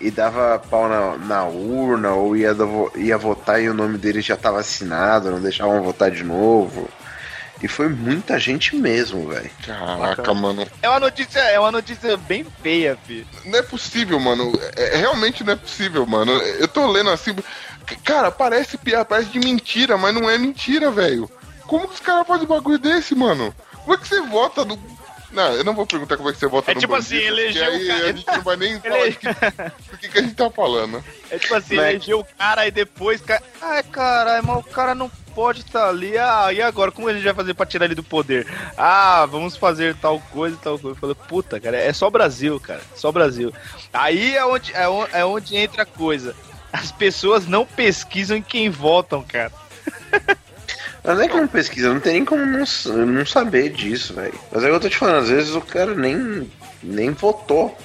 [0.00, 4.20] e dava pau na, na urna, ou ia, do- ia votar e o nome dele
[4.22, 6.88] já estava assinado, não deixavam votar de novo.
[7.60, 9.50] E foi muita gente mesmo, velho.
[9.66, 10.64] Caraca, mano.
[10.80, 13.26] É uma notícia, é uma notícia bem feia, filho.
[13.44, 14.52] Não é possível, mano.
[14.76, 16.30] É, realmente não é possível, mano.
[16.32, 17.34] Eu tô lendo assim.
[18.04, 21.28] Cara, parece piada, parece de mentira, mas não é mentira, velho.
[21.68, 23.54] Como que os caras fazem um bagulho desse, mano?
[23.84, 24.76] Como é que você vota no.
[25.30, 27.26] Não, eu não vou perguntar como é que você vota É no tipo bandido, assim,
[27.26, 30.18] elegeu porque aí o cara- a gente não vai nem falar que, do que, que
[30.18, 31.04] a gente tá falando.
[31.30, 33.20] É tipo assim, Mas- elegeu o cara e depois.
[33.20, 36.16] ca- Ai, caralho, mas o cara não pode estar ali.
[36.16, 36.90] Ah, e agora?
[36.90, 38.46] Como a gente vai fazer pra tirar ele do poder?
[38.76, 40.96] Ah, vamos fazer tal coisa e tal coisa.
[40.96, 42.80] Eu falei, puta, cara, é só Brasil, cara.
[42.96, 43.52] Só Brasil.
[43.92, 46.34] Aí é onde, é onde, é onde entra a coisa.
[46.72, 49.52] As pessoas não pesquisam em quem votam, cara.
[51.04, 52.64] Mas não é como pesquisa, não tem nem como não,
[53.06, 54.38] não saber disso, velho.
[54.52, 56.50] Mas é o que eu tô te falando, às vezes o cara nem,
[56.82, 57.76] nem votou.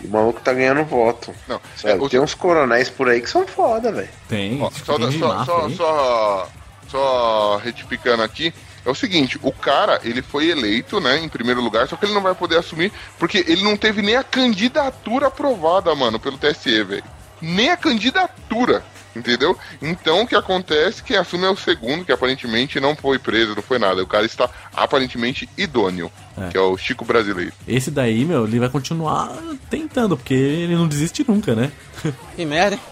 [0.00, 1.32] E o maluco tá ganhando voto.
[1.48, 4.08] Não, é, o- Tem uns coronéis por aí que são foda, velho.
[4.28, 6.48] Tem, Ó, só, tem só, só, só,
[6.88, 8.52] só retificando aqui,
[8.84, 12.14] é o seguinte, o cara, ele foi eleito, né, em primeiro lugar, só que ele
[12.14, 16.82] não vai poder assumir, porque ele não teve nem a candidatura aprovada, mano, pelo TSE,
[16.82, 17.04] velho.
[17.40, 18.84] Nem a candidatura,
[19.14, 19.56] entendeu?
[19.80, 23.62] Então, o que acontece, quem assume é o segundo, que aparentemente não foi preso, não
[23.62, 24.02] foi nada.
[24.02, 26.48] O cara está aparentemente idôneo, É.
[26.48, 27.52] que é o Chico Brasileiro.
[27.66, 29.32] Esse daí, meu, ele vai continuar
[29.70, 31.70] tentando, porque ele não desiste nunca, né?
[32.36, 32.82] Que merda, hein?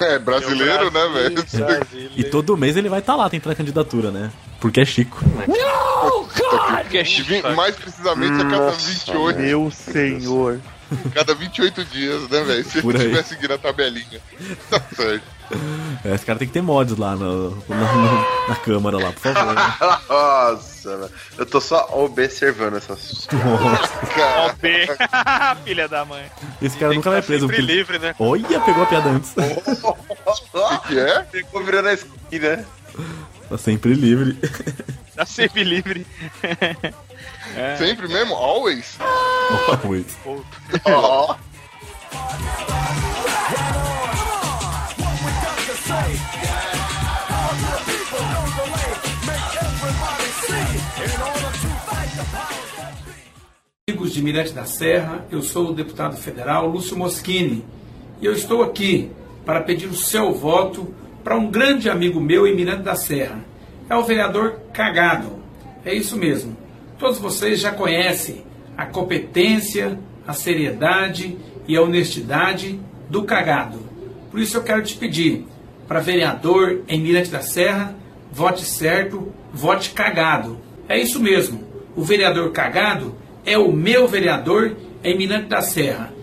[0.00, 1.44] É, brasileiro, né, velho?
[2.16, 4.30] E todo mês ele vai estar lá tentando a candidatura, né?
[4.60, 5.18] Porque é Chico.
[7.26, 9.38] Vi- Mais precisamente a cada 28.
[9.40, 10.60] Meu senhor.
[11.14, 12.64] Cada 28 dias, né, velho?
[12.64, 14.20] Se ele estiver seguindo a tabelinha.
[14.68, 15.22] Tá certo.
[16.04, 19.20] É, esse cara tem que ter mods lá no, na, no- na câmara lá, por
[19.20, 19.54] favor.
[19.54, 19.62] né?
[20.10, 21.10] Nossa, velho.
[21.38, 23.28] eu tô só observando essas.
[23.28, 25.62] Cara, OP.
[25.64, 26.24] Filha da mãe.
[26.60, 27.46] Esse cara nunca vai preso.
[27.46, 27.72] Sempre Porque...
[27.72, 28.16] livre, né?
[28.18, 29.32] Olha, pegou a piada antes.
[29.36, 31.22] o que, é?
[31.30, 32.64] Ficou virando a esquina.
[33.48, 34.36] Tá sempre livre.
[35.14, 36.04] Tá sempre livre.
[37.78, 38.34] Sempre mesmo?
[38.34, 38.98] Always?
[39.84, 40.18] Always.
[40.86, 41.36] Ó.
[53.90, 57.64] Amigos de Mirante da Serra, eu sou o deputado federal Lúcio Moschini
[58.20, 59.10] e eu estou aqui
[59.44, 63.44] para pedir o seu voto para um grande amigo meu em Mirante da Serra.
[63.90, 65.42] é o vereador cagado.
[65.84, 66.56] É isso mesmo.
[66.96, 68.44] Todos vocês já conhecem
[68.76, 72.78] a competência, a seriedade e a honestidade
[73.10, 73.80] do cagado.
[74.30, 75.44] Por isso eu quero te pedir,
[75.88, 77.96] para vereador em Mirante da Serra,
[78.30, 80.60] vote certo, vote cagado.
[80.88, 81.64] É isso mesmo.
[81.96, 86.21] O vereador cagado é o meu vereador em Mirante da Serra.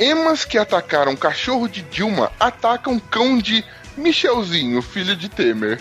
[0.00, 3.62] Emas que atacaram cachorro de Dilma atacam cão de
[3.98, 5.78] Michelzinho, filho de Temer.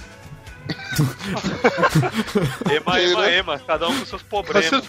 [2.69, 4.69] Ema, ema, ema, cada um com seus problemas.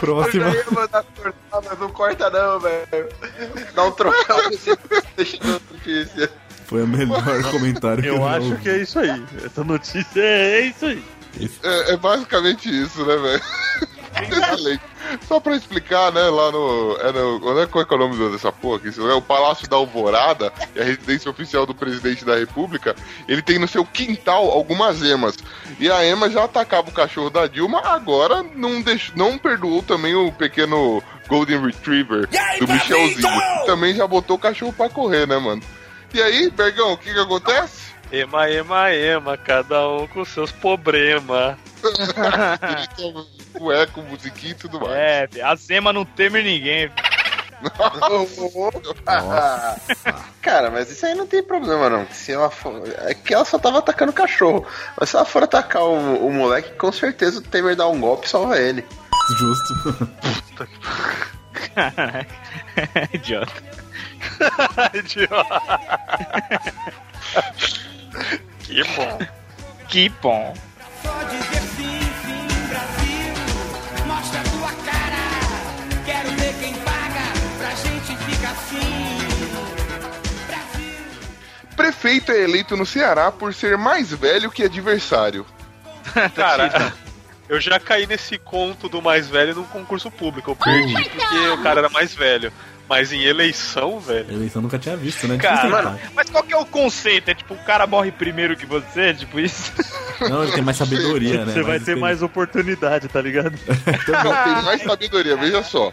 [0.00, 0.46] Próxima.
[0.46, 1.04] Eu cortar,
[1.52, 3.08] mas não corta não, velho.
[3.74, 4.78] Dá um troféu nesse
[5.16, 6.30] deixa na notícia.
[6.66, 8.62] Foi o melhor comentário que eu Eu já acho ouvi.
[8.62, 9.24] que é isso aí.
[9.44, 11.04] Essa notícia é isso aí.
[11.62, 13.42] É, é basicamente isso, né, velho?
[14.22, 14.82] Excelente.
[15.26, 16.96] Só pra explicar, né, lá no.
[17.00, 18.88] É no é, qual é que é o nome dessa porra aqui?
[18.98, 22.94] É o Palácio da Alvorada, é a residência oficial do presidente da República.
[23.28, 25.36] Ele tem no seu quintal algumas emas.
[25.78, 30.14] E a ema já atacava o cachorro da Dilma, agora não, deixou, não perdoou também
[30.14, 33.40] o pequeno Golden Retriever do Michelzinho.
[33.60, 35.62] que também já botou o cachorro pra correr, né, mano?
[36.12, 37.92] E aí, Bergão, o que que acontece?
[38.12, 41.56] Ema, ema, ema, cada um com seus problemas.
[43.54, 44.92] Cueco, musiquinha e tudo mais.
[44.92, 46.90] É, a Zema não teme ninguém.
[50.42, 52.06] Cara, mas isso aí não tem problema não.
[52.10, 52.82] Se ela for...
[53.06, 54.66] É que ela só tava atacando o cachorro.
[54.98, 58.26] Mas se ela for atacar o, o moleque, com certeza o Temer dá um golpe
[58.26, 58.84] e salva ele.
[59.38, 60.08] Justo.
[61.74, 62.26] Caraca.
[63.12, 63.62] Idiota.
[64.94, 65.60] Idiota.
[68.60, 69.18] que bom.
[69.88, 70.54] Que bom.
[81.76, 85.44] Prefeito é eleito no Ceará por ser mais velho que adversário.
[86.34, 86.92] Cara,
[87.48, 90.50] eu já caí nesse conto do mais velho num concurso público.
[90.50, 92.52] Eu perdi porque o cara era mais velho.
[92.88, 94.30] Mas em eleição, velho.
[94.30, 95.38] Eleição nunca tinha visto, né?
[95.38, 97.30] Cara, mano, mas qual que é o conceito?
[97.30, 99.14] É tipo, o cara morre primeiro que você?
[99.14, 99.72] Tipo isso?
[100.20, 101.52] Não, ele tem mais sabedoria, né?
[101.52, 103.58] Você vai ter mais oportunidade, tá ligado?
[104.08, 105.92] Não, tem mais sabedoria, veja só.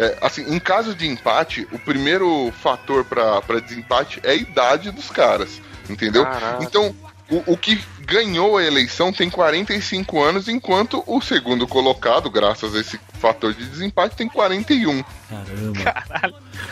[0.00, 4.92] É, assim, em caso de empate, o primeiro fator pra pra desempate é a idade
[4.92, 6.24] dos caras, entendeu?
[6.24, 6.62] Caraca.
[6.62, 6.94] Então,
[7.28, 12.80] o, o que ganhou a eleição tem 45 anos, enquanto o segundo colocado, graças a
[12.80, 15.02] esse fator de desempate, tem 41.
[15.28, 16.04] Caramba.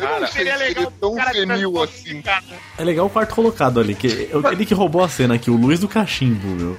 [0.00, 2.22] Eu não sei se ele é tão senil assim.
[2.78, 5.56] É legal o quarto colocado ali, que eu- ele que roubou a cena aqui, o
[5.56, 6.78] Luiz do Cachimbo, meu.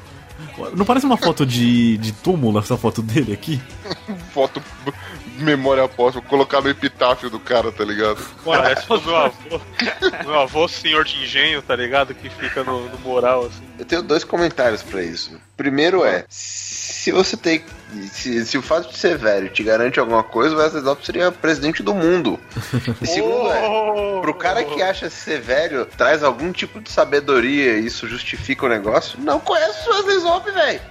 [0.75, 3.61] Não parece uma foto de, de túmulo essa foto dele aqui?
[4.33, 4.61] Foto
[5.37, 8.17] memória apóstolo, colocar no epitáfio do cara, tá ligado?
[8.43, 9.61] Parece o meu avô.
[10.25, 12.13] meu avô, senhor de engenho, tá ligado?
[12.13, 13.63] Que fica no, no moral, assim.
[13.77, 15.39] Eu tenho dois comentários pra isso.
[15.55, 17.63] Primeiro é, se você tem.
[18.11, 21.31] Se, se o fato de ser velho te garante alguma coisa, o Wesley Zop seria
[21.31, 22.39] presidente do mundo.
[23.01, 27.85] E segundo é, pro cara que acha ser velho traz algum tipo de sabedoria e
[27.85, 30.81] isso justifica o negócio, não conhece o Wesley Zop, velho.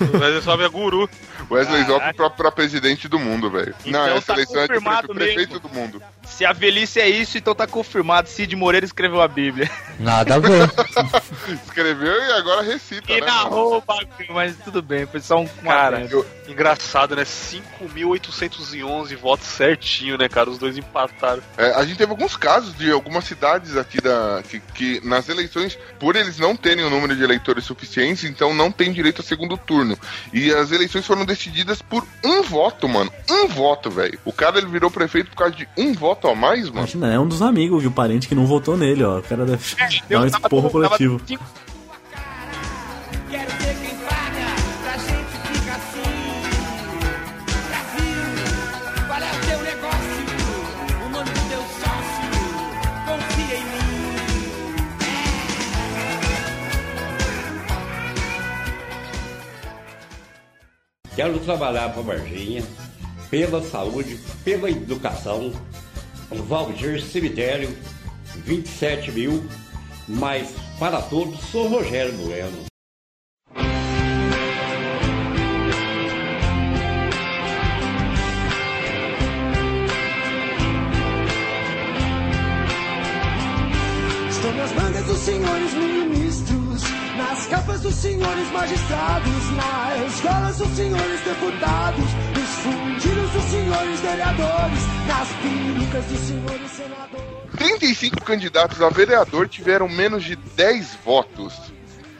[0.00, 1.08] Mas ele sobe a guru.
[1.50, 3.74] Wesley Zop pra, pra presidente do mundo, velho.
[3.84, 6.02] Então Não, essa tá eleição é de confirmado prefe- prefeito do mundo.
[6.24, 8.28] Se a velhice é isso, então tá confirmado.
[8.28, 9.70] Cid Moreira escreveu a Bíblia.
[9.98, 10.70] Nada a ver.
[11.64, 13.26] Escreveu e agora recita, E né?
[13.26, 16.24] narrou o bagulho, mas tudo bem, foi só um Cara, adendo.
[16.48, 17.24] engraçado, né?
[17.24, 20.50] 5.811 votos certinho, né, cara?
[20.50, 21.42] Os dois empataram.
[21.56, 24.42] É, a gente teve alguns casos de algumas cidades aqui da.
[24.48, 28.70] Que, que nas eleições, por eles não terem o número de eleitores suficientes, então não
[28.70, 29.98] tem direito a segundo turno.
[30.32, 33.10] E as eleições foram decididas por um voto, mano.
[33.28, 34.18] Um voto, velho.
[34.24, 36.78] O cara ele virou prefeito por causa de um voto a mais, mano.
[36.78, 39.18] Imagina, é um dos amigos, e o parente que não votou nele, ó.
[39.18, 39.62] O cara deve
[40.08, 41.20] dar um esporro coletivo.
[43.30, 43.63] Quero
[61.14, 62.64] Quero trabalhar para Varginha,
[63.30, 65.52] pela saúde, pela educação.
[66.48, 67.76] Valdir Cemitério,
[68.44, 69.44] 27 mil,
[70.08, 72.64] mais Para todos, sou Rogério Bueno.
[84.28, 86.63] Estão nas mangas dos senhores ministros,
[87.16, 92.04] nas capas dos senhores magistrados, nas escolas dos senhores deputados,
[92.36, 97.34] nos fundidos dos senhores vereadores, nas perucas dos senhores senadores.
[97.56, 101.54] 35 candidatos a vereador tiveram menos de 10 votos.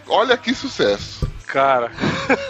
[0.07, 1.29] Olha que sucesso.
[1.47, 1.91] Cara,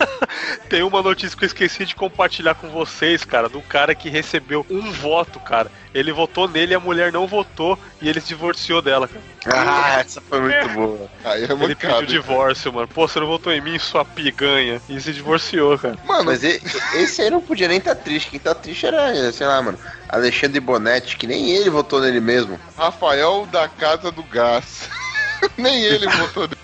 [0.69, 4.65] tem uma notícia que eu esqueci de compartilhar com vocês, cara, do cara que recebeu
[4.71, 5.71] um voto, cara.
[5.93, 9.23] Ele votou nele e a mulher não votou e ele se divorciou dela, cara.
[9.47, 11.11] Ah, essa foi muito boa.
[11.25, 12.07] Aí é Ele mancada, pediu hein?
[12.07, 12.89] divórcio, mano.
[12.89, 14.81] Pô, você não votou em mim, sua piganha.
[14.89, 15.97] E se divorciou, cara.
[16.05, 18.31] Mano, Mas esse aí não podia nem estar triste.
[18.31, 19.79] Quem tá triste era, sei lá, mano,
[20.09, 22.59] Alexandre Bonetti, que nem ele votou nele mesmo.
[22.77, 24.89] Rafael da Casa do Gás.
[25.59, 26.64] Nem ele votou nele.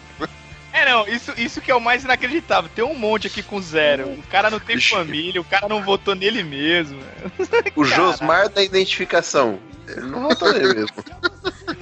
[0.81, 2.71] É, não, isso, isso que é o mais inacreditável.
[2.75, 4.09] Tem um monte aqui com zero.
[4.09, 6.99] O cara não tem família, o cara não votou nele mesmo.
[7.77, 9.59] O Josmar da identificação.
[9.87, 10.97] Ele não votou nele mesmo.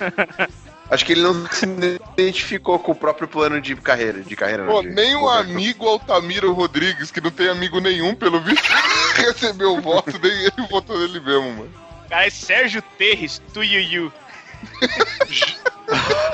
[0.90, 1.66] Acho que ele não se
[2.16, 4.20] identificou com o próprio plano de carreira.
[4.20, 8.40] De carreira Pô, de- nem o amigo Altamiro Rodrigues, que não tem amigo nenhum, pelo
[8.40, 8.68] visto,
[9.14, 11.70] recebeu o voto, nem ele votou nele mesmo, mano.
[12.08, 14.12] Cara, é Sérgio Terres, tu Yuyu.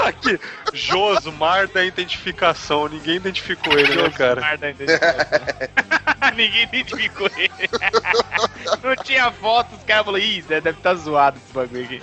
[0.08, 0.40] Aqui,
[0.72, 2.88] Josmar da identificação.
[2.88, 4.40] Ninguém identificou ele, né, cara?
[4.40, 5.24] Josmar da identificação.
[6.36, 7.70] Ninguém identificou ele.
[8.82, 12.02] não tinha foto, os caras falaram, ih, deve estar zoado esse bagulho aqui.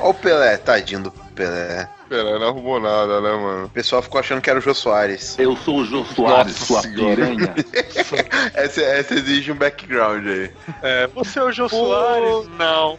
[0.00, 1.88] Olha o Pelé, tadinho do Pelé.
[2.08, 3.66] Pelé não arrumou nada, né, mano?
[3.66, 5.38] O pessoal ficou achando que era o Jô Soares.
[5.38, 7.54] Eu sou o Jô Soares, sua piranha.
[8.54, 10.50] essa, essa exige um background aí.
[10.82, 12.48] É, você é o Jô Soares?
[12.58, 12.98] Não.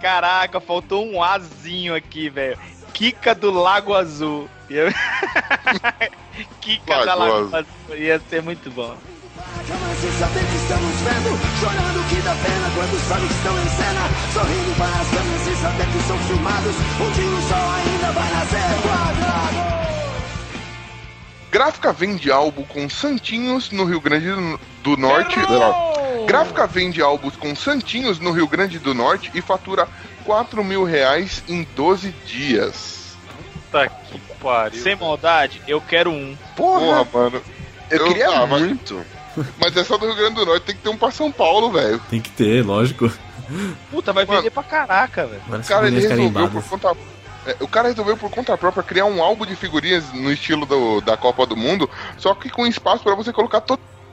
[0.00, 2.58] Caraca, faltou um Azinho aqui, velho.
[2.92, 4.48] Kika do Lago Azul.
[4.68, 4.92] Ia-
[6.60, 7.96] Kika da Lago Azul.
[7.96, 8.94] Ia ser muito bom.
[9.66, 14.08] Cama sem saber que estamos vendo Chorando que dá pena quando que estão em cena
[14.32, 18.30] Sorrindo para as câmeras sem saber que são filmados Um dia o sol ainda vai
[18.32, 19.80] nascer quadrado
[21.50, 25.36] Gráfica vende álbum com Santinhos no Rio Grande do- do Norte.
[26.26, 29.88] Gráfica vende álbuns com Santinhos no Rio Grande do Norte e fatura
[30.24, 33.16] 4 mil reais em 12 dias.
[33.70, 34.82] Puta que pariu.
[34.82, 36.36] Sem maldade, eu quero um.
[36.56, 37.40] Porra, mano.
[37.90, 39.04] Eu queria ah, mas- muito.
[39.60, 41.70] Mas é só do Rio Grande do Norte, tem que ter um pra São Paulo,
[41.70, 42.00] velho.
[42.10, 43.10] Tem que ter, lógico.
[43.90, 45.42] Puta, vai vender pra caraca, velho.
[45.48, 46.96] O cara ele resolveu por conta.
[47.46, 51.00] é, O cara resolveu por conta própria criar um álbum de figurinhas no estilo do-
[51.00, 53.60] da Copa do Mundo, só que com espaço pra você colocar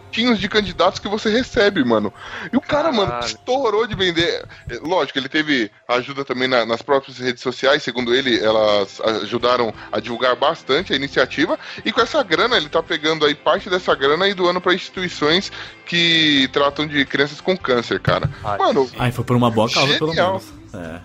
[0.07, 2.11] totinhos de candidatos que você recebe, mano.
[2.51, 3.25] E o cara, mano, Caralho.
[3.25, 4.45] estourou de vender.
[4.69, 9.73] É, Lógico, ele teve ajuda também na- nas próprias redes sociais, segundo ele, elas ajudaram
[9.91, 11.57] a divulgar bastante a iniciativa.
[11.85, 15.51] E com essa grana, ele tá pegando aí parte dessa grana e doando pra instituições
[15.85, 18.29] que tratam de crianças com câncer, cara.
[18.57, 20.41] Mano, Ai, foi por uma boa causa, pelo Genial.
[20.73, 20.85] menos.
[20.93, 20.99] É.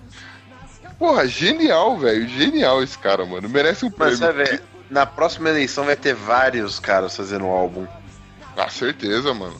[0.98, 2.28] Porra, genial, velho.
[2.28, 3.48] Genial esse cara, mano.
[3.48, 4.16] Merece um Mas prêmio.
[4.18, 7.86] você vai ver, na próxima eleição vai ter vários caras fazendo um álbum.
[8.56, 9.56] Ah, certeza, mano.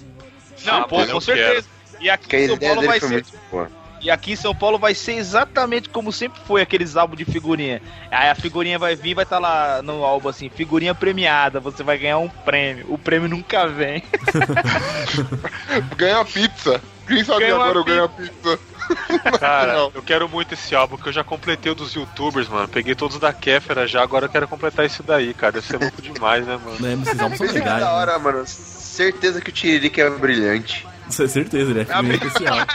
[0.64, 1.66] Não, pô, com certeza.
[2.00, 3.08] E aqui em São Paulo vai ser.
[3.10, 3.72] muito.
[4.00, 7.80] E aqui em São Paulo vai ser exatamente como sempre foi aqueles álbuns de figurinha.
[8.10, 11.84] Aí a figurinha vai vir e vai estar lá no álbum assim, figurinha premiada, você
[11.84, 12.84] vai ganhar um prêmio.
[12.88, 14.02] O prêmio nunca vem.
[15.96, 16.80] Ganha pizza.
[17.06, 18.58] Quem sabe Ganha agora eu ganho a pizza.
[19.38, 19.92] Cara, Não.
[19.94, 22.68] eu quero muito esse álbum, que eu já completei o dos youtubers, mano.
[22.68, 25.52] Peguei todos da Kéfera já, agora eu quero completar esse daí, cara.
[25.52, 26.86] Deve ser louco demais, né, mano?
[26.86, 27.80] É, mas esses álbuns são Esse é legais.
[27.80, 28.44] da hora, mano.
[28.92, 30.86] Certeza que o Tiririca é brilhante.
[31.06, 32.56] Com certeza, ele é figurinha especial.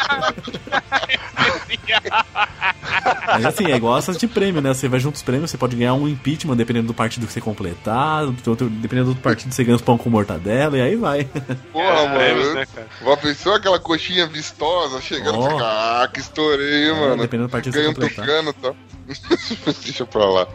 [3.28, 4.74] Mas assim, é igual essas de prêmio, né?
[4.74, 7.41] Você vai junto os prêmios, você pode ganhar um impeachment dependendo do partido que você
[7.41, 11.26] completar, do outro- dependendo do partido você ganha os pão com mortadela e aí vai.
[11.72, 12.59] Porra, É, prêmios, mano.
[12.59, 12.88] né, cara?
[13.01, 15.57] Uma pessoa, aquela coxinha vistosa, chegando oh.
[15.63, 17.22] ah, que estourei, É, mano.
[17.22, 18.26] dependendo do partido que você Ganhei um completar.
[18.26, 18.74] tucano, tá?
[19.84, 20.47] Deixa pra lá.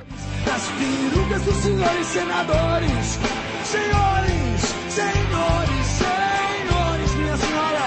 [0.44, 3.18] Das perucas dos senhores senadores
[3.64, 7.86] Senhores, senhores, senhores Minha senhora.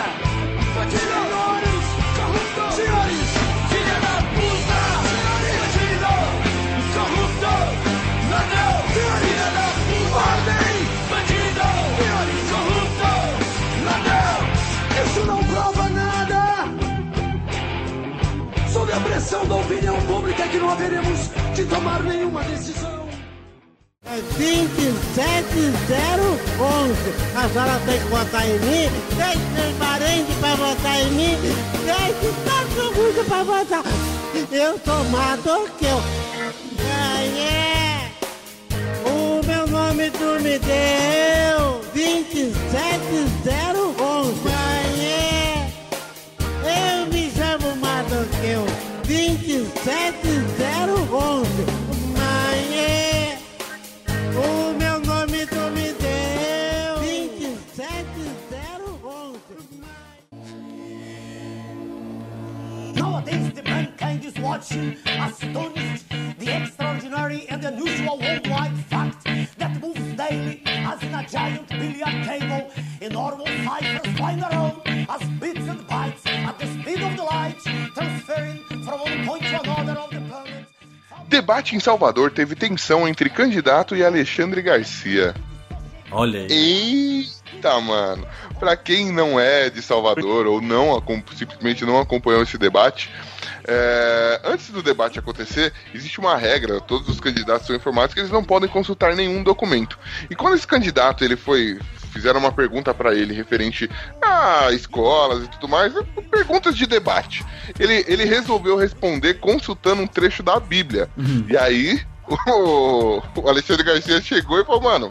[0.89, 1.86] Senhores,
[2.18, 3.30] corruptos Senhores,
[3.70, 4.80] filha da puta.
[5.62, 6.14] Bandido,
[6.95, 7.53] corrupto
[8.32, 10.18] Ladrão, filha da puta.
[10.32, 10.78] Ordem,
[11.10, 11.68] bandido.
[11.97, 13.12] Senhores, corrupto
[13.86, 14.39] Ladrão
[15.06, 16.41] Isso não prova nada.
[18.68, 23.05] Sob a pressão da opinião pública é que não haveremos de tomar nenhuma decisão.
[24.16, 26.95] É 27011.
[27.36, 28.89] A senhora tem que votar em mim.
[29.18, 31.38] Tem seus parentes pra votar em mim.
[31.86, 32.13] Tem
[32.45, 33.84] todo mundo pra votar.
[34.53, 36.01] Eu sou mais do que eu.
[36.78, 37.66] Ganhei.
[39.68, 43.95] nome tu me deu 27011.
[64.46, 66.06] Watching, astonished,
[66.38, 69.24] the extraordinary and unusual worldwide fact
[69.58, 72.62] that moves daily as in a giant billiard table.
[73.02, 74.76] Enormous ciphers flying around
[75.10, 77.60] as bits and bytes at the speed of the light,
[77.96, 80.66] transferring from one point to another of the planet.
[81.28, 85.34] Debate em Salvador teve tensão entre candidato e Alexandre Garcia.
[86.12, 87.28] Olha aí.
[87.56, 88.28] Eita, mano.
[88.60, 91.02] Pra quem não é de Salvador ou não
[91.36, 93.10] simplesmente não acompanhou esse debate,
[93.68, 98.32] é, antes do debate acontecer, existe uma regra, todos os candidatos são informados que eles
[98.32, 99.97] não podem consultar nenhum documento.
[100.30, 101.80] E quando esse candidato ele foi
[102.11, 103.89] fizeram uma pergunta pra ele referente
[104.22, 105.93] a escolas e tudo mais,
[106.32, 107.45] perguntas de debate.
[107.78, 111.09] Ele, ele resolveu responder consultando um trecho da Bíblia.
[111.49, 112.01] E aí
[112.47, 115.09] o, o Alexandre Garcia chegou e falou, mano,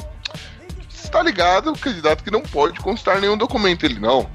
[0.88, 3.84] você tá ligado, o candidato que não pode constar nenhum documento.
[3.84, 4.26] Ele, não,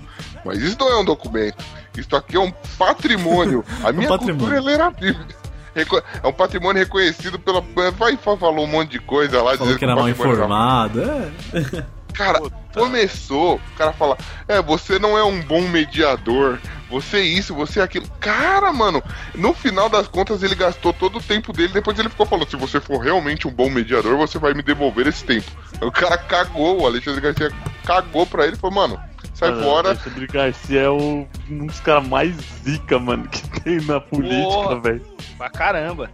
[0.45, 1.65] mas isso não é um documento.
[1.99, 3.63] Isso aqui é um patrimônio.
[3.83, 4.39] A minha patrimônio.
[4.47, 5.39] cultura é ler a Bíblia.
[5.75, 7.61] Reco- É um patrimônio reconhecido pela.
[7.97, 9.51] Vai, falou um monte de coisa lá.
[9.51, 11.01] Falou dizendo que era o mal era- informado.
[11.01, 11.85] É.
[12.13, 12.39] Cara,
[12.73, 18.07] começou, o cara fala, é, você não é um bom mediador, você isso, você aquilo.
[18.19, 19.01] Cara, mano,
[19.35, 22.55] no final das contas ele gastou todo o tempo dele, depois ele ficou falando, se
[22.55, 25.49] você for realmente um bom mediador, você vai me devolver esse tempo.
[25.81, 27.51] O cara cagou, o Alexandre Garcia
[27.85, 28.99] cagou pra ele e falou, mano,
[29.33, 29.89] sai Mano, fora.
[29.89, 35.05] Alexandre Garcia é o- um dos caras mais zica, mano, que tem na política, velho.
[35.37, 36.11] Pra caramba.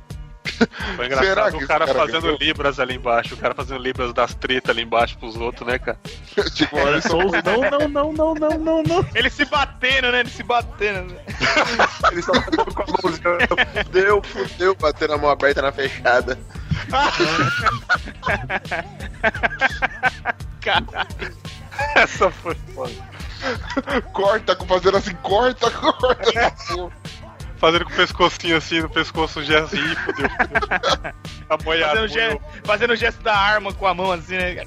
[0.95, 2.37] Foi Será engraçado que o cara, cara fazendo ganhou?
[2.39, 5.97] libras ali embaixo, o cara fazendo libras das tretas ali embaixo pros outros, né, cara?
[6.53, 9.05] tipo, Olha só os não, não, não, não, não, não, não.
[9.15, 10.19] Ele se batendo, né?
[10.21, 11.13] Ele se batendo.
[11.13, 11.19] né?
[12.11, 13.83] Ele só bateu com a mãozinha.
[13.91, 16.37] Deu, fudeu, batendo a mão aberta na fechada.
[20.61, 21.35] Caralho.
[21.95, 22.93] Essa foi foda.
[24.13, 26.53] corta, fazendo assim, corta, corta.
[27.65, 30.69] Fazendo com o pescocinho assim, no pescoço já assim, fudeu, fudeu.
[31.49, 31.97] Apoiado.
[32.05, 34.63] Fazendo, ge fazendo o gesto da arma com a mão assim, né?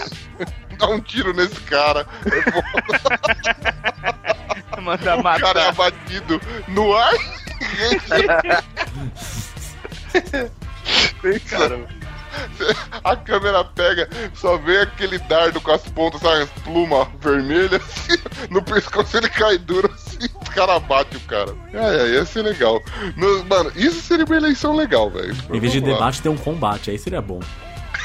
[0.78, 2.06] Dá um tiro nesse cara.
[4.80, 5.68] Manda o cara é matar.
[5.68, 7.12] abatido no ar.
[11.20, 11.68] Pensa,
[13.04, 18.16] a câmera pega, só vê aquele dardo com as pontas, sabe, as plumas vermelhas, assim,
[18.50, 21.54] no pescoço ele cai duro assim, os caras batem o cara.
[21.74, 22.80] Ai, ai, ia ser legal.
[23.16, 25.34] No- mano, isso seria uma eleição legal, velho.
[25.52, 25.86] Em vez de lá.
[25.86, 27.40] debate, tem um combate, aí seria bom.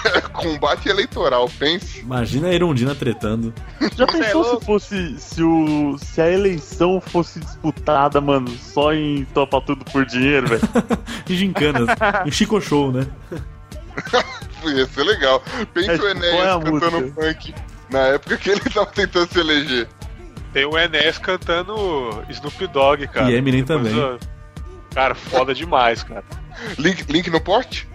[0.31, 1.99] Combate eleitoral, pense.
[2.01, 3.51] Imagina a Irondina tretando.
[3.95, 4.59] Já Você é pensou louco?
[4.59, 5.19] se fosse.
[5.19, 10.61] Se, o, se a eleição fosse disputada, mano, só em topa tudo por dinheiro, velho?
[11.27, 11.89] em gincanas.
[12.25, 13.07] em Chico Show, né?
[14.65, 15.41] Ia ser legal.
[15.73, 17.21] Pensa É, o é Enéas a cantando música?
[17.23, 17.55] funk
[17.89, 19.87] na época que ele tava tentando se eleger.
[20.53, 23.29] Tem o Enes cantando Snoop Dogg, cara.
[23.31, 23.97] E Eminem Depois também.
[24.01, 24.19] eu-
[24.93, 26.23] Cara, foda demais, cara.
[26.79, 27.87] Link, link no poste?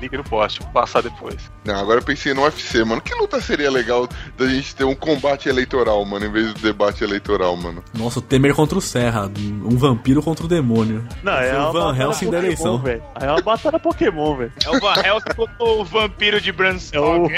[0.00, 1.50] Link no poste, vou passar depois.
[1.66, 3.00] Não, agora eu pensei no UFC, mano.
[3.00, 4.08] Que luta seria legal
[4.38, 7.82] da gente ter um combate eleitoral, mano, em vez do debate eleitoral, mano?
[7.94, 9.30] Nossa, o Temer contra o Serra.
[9.64, 11.06] Um vampiro contra o demônio.
[11.22, 12.78] Não, é Foi o Van Helsing da eleição.
[12.78, 13.02] velho.
[13.14, 14.52] Aí é uma batalha Pokémon, velho.
[14.64, 16.50] É o Van Helsing contra o vampiro de
[16.92, 17.28] É o,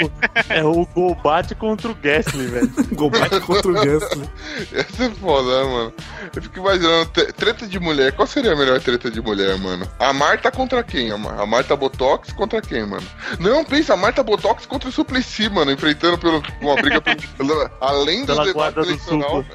[0.49, 2.69] é o Golbat contra o Gasly, velho.
[2.95, 4.29] Combate contra o Gustly.
[4.71, 5.93] Ia ser foda, né, mano?
[6.35, 8.11] Eu fico imaginando, treta de mulher.
[8.13, 9.87] Qual seria a melhor treta de mulher, mano?
[9.99, 11.11] A Marta contra quem?
[11.11, 13.05] A Marta Botox contra quem, mano?
[13.39, 18.25] Não, pensa, a Marta Botox contra o Suplicy, mano, enfrentando pelo, uma briga pelo, além
[18.25, 19.45] debate guarda do eleitoral.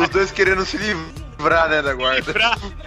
[0.00, 2.32] Os dois querendo se livrar, né, da guarda.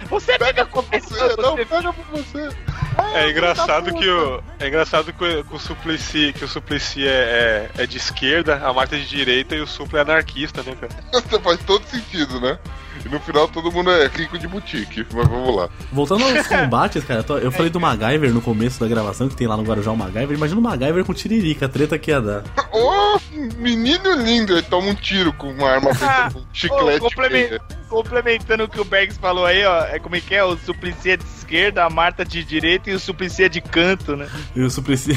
[0.08, 2.48] Você pega com Você, não, pega pra você.
[3.14, 4.42] É engraçado que o.
[4.58, 8.56] É engraçado que o, que o Suplicy, que o Suplicy é, é, é de esquerda,
[8.64, 10.92] a Marta é de direita e o Supla é anarquista, né, cara?
[11.42, 12.58] Faz todo sentido, né?
[13.06, 15.68] E no final todo mundo é rico de boutique, mas vamos lá.
[15.92, 19.36] Voltando aos combates, cara, eu tô- eu falei do MacGyver no começo da gravação, que
[19.36, 20.36] tem lá no Guarujá o MacGyver.
[20.36, 22.42] Imagina o MacGyver com tiririca, a treta que ia dar.
[22.72, 23.18] Ô,
[23.58, 26.98] menino lindo, ele toma um tiro com uma arma feita com chiclete.
[27.04, 27.60] Ô, complemen- meia.
[27.88, 29.84] complementando o que o Bergs falou aí, ó.
[29.84, 30.42] É como é que é?
[30.44, 34.16] O Suplicy é de esquerda, a Marta de direita e o Suplicy é de canto,
[34.16, 34.28] né?
[34.54, 35.12] E o Suplicy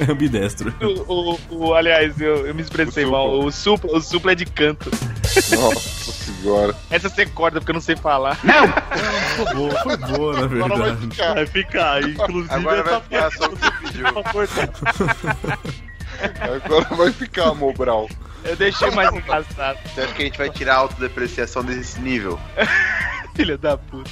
[0.00, 0.74] é ambidestro.
[1.06, 3.38] O, o- o- aliás, eu, eu me expressei O mal.
[3.40, 4.90] O Supla, o Supla é de canto.
[5.56, 6.74] Nossa senhora.
[6.90, 8.36] Essa você corta porque eu não sei falar.
[8.36, 11.06] Foi boa, foi boa, na Agora vai verdade.
[11.10, 11.34] ficar.
[11.34, 14.06] Vai ficar, inclusive Agora vai ficar só o áudio.
[16.40, 18.08] Agora vai ficar, Mobral.
[18.44, 19.78] Eu deixei mais engraçado.
[19.94, 22.38] Você acha que a gente vai tirar a autodepreciação desse nível?
[23.34, 24.10] Filho da puta.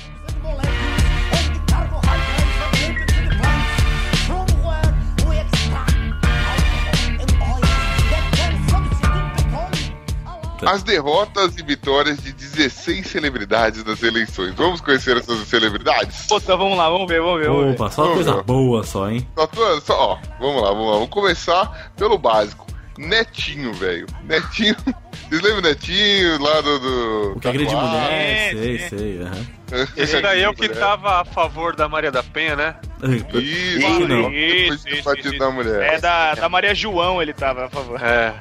[10.66, 14.54] As derrotas e vitórias de 16 celebridades das eleições.
[14.54, 16.26] Vamos conhecer essas celebridades?
[16.26, 17.48] Puta, vamos lá, vamos ver, vamos ver.
[17.48, 17.70] Vamos ver.
[17.72, 19.26] Opa, só coisa boa só, hein?
[19.36, 19.48] Só,
[19.80, 20.92] só- ó, vamos lá, vamos lá.
[20.94, 22.66] Vamos começar pelo básico.
[22.98, 24.06] Netinho, velho.
[24.24, 24.76] Netinho.
[25.30, 26.78] Vocês lembram do Netinho lá do.
[26.80, 28.00] do O que agride Tatuagem?
[28.00, 29.22] mulher, sei, sei.
[29.22, 29.86] aham.
[29.96, 30.78] Esse daí é o que Mulher.
[30.80, 32.74] tava a favor da Maria da Penha, né?
[33.02, 34.30] Isso, Ih, não.
[34.30, 35.94] Depois do partido da mulher.
[35.94, 38.02] É da, da Maria João, ele tava, por favor.
[38.02, 38.34] É.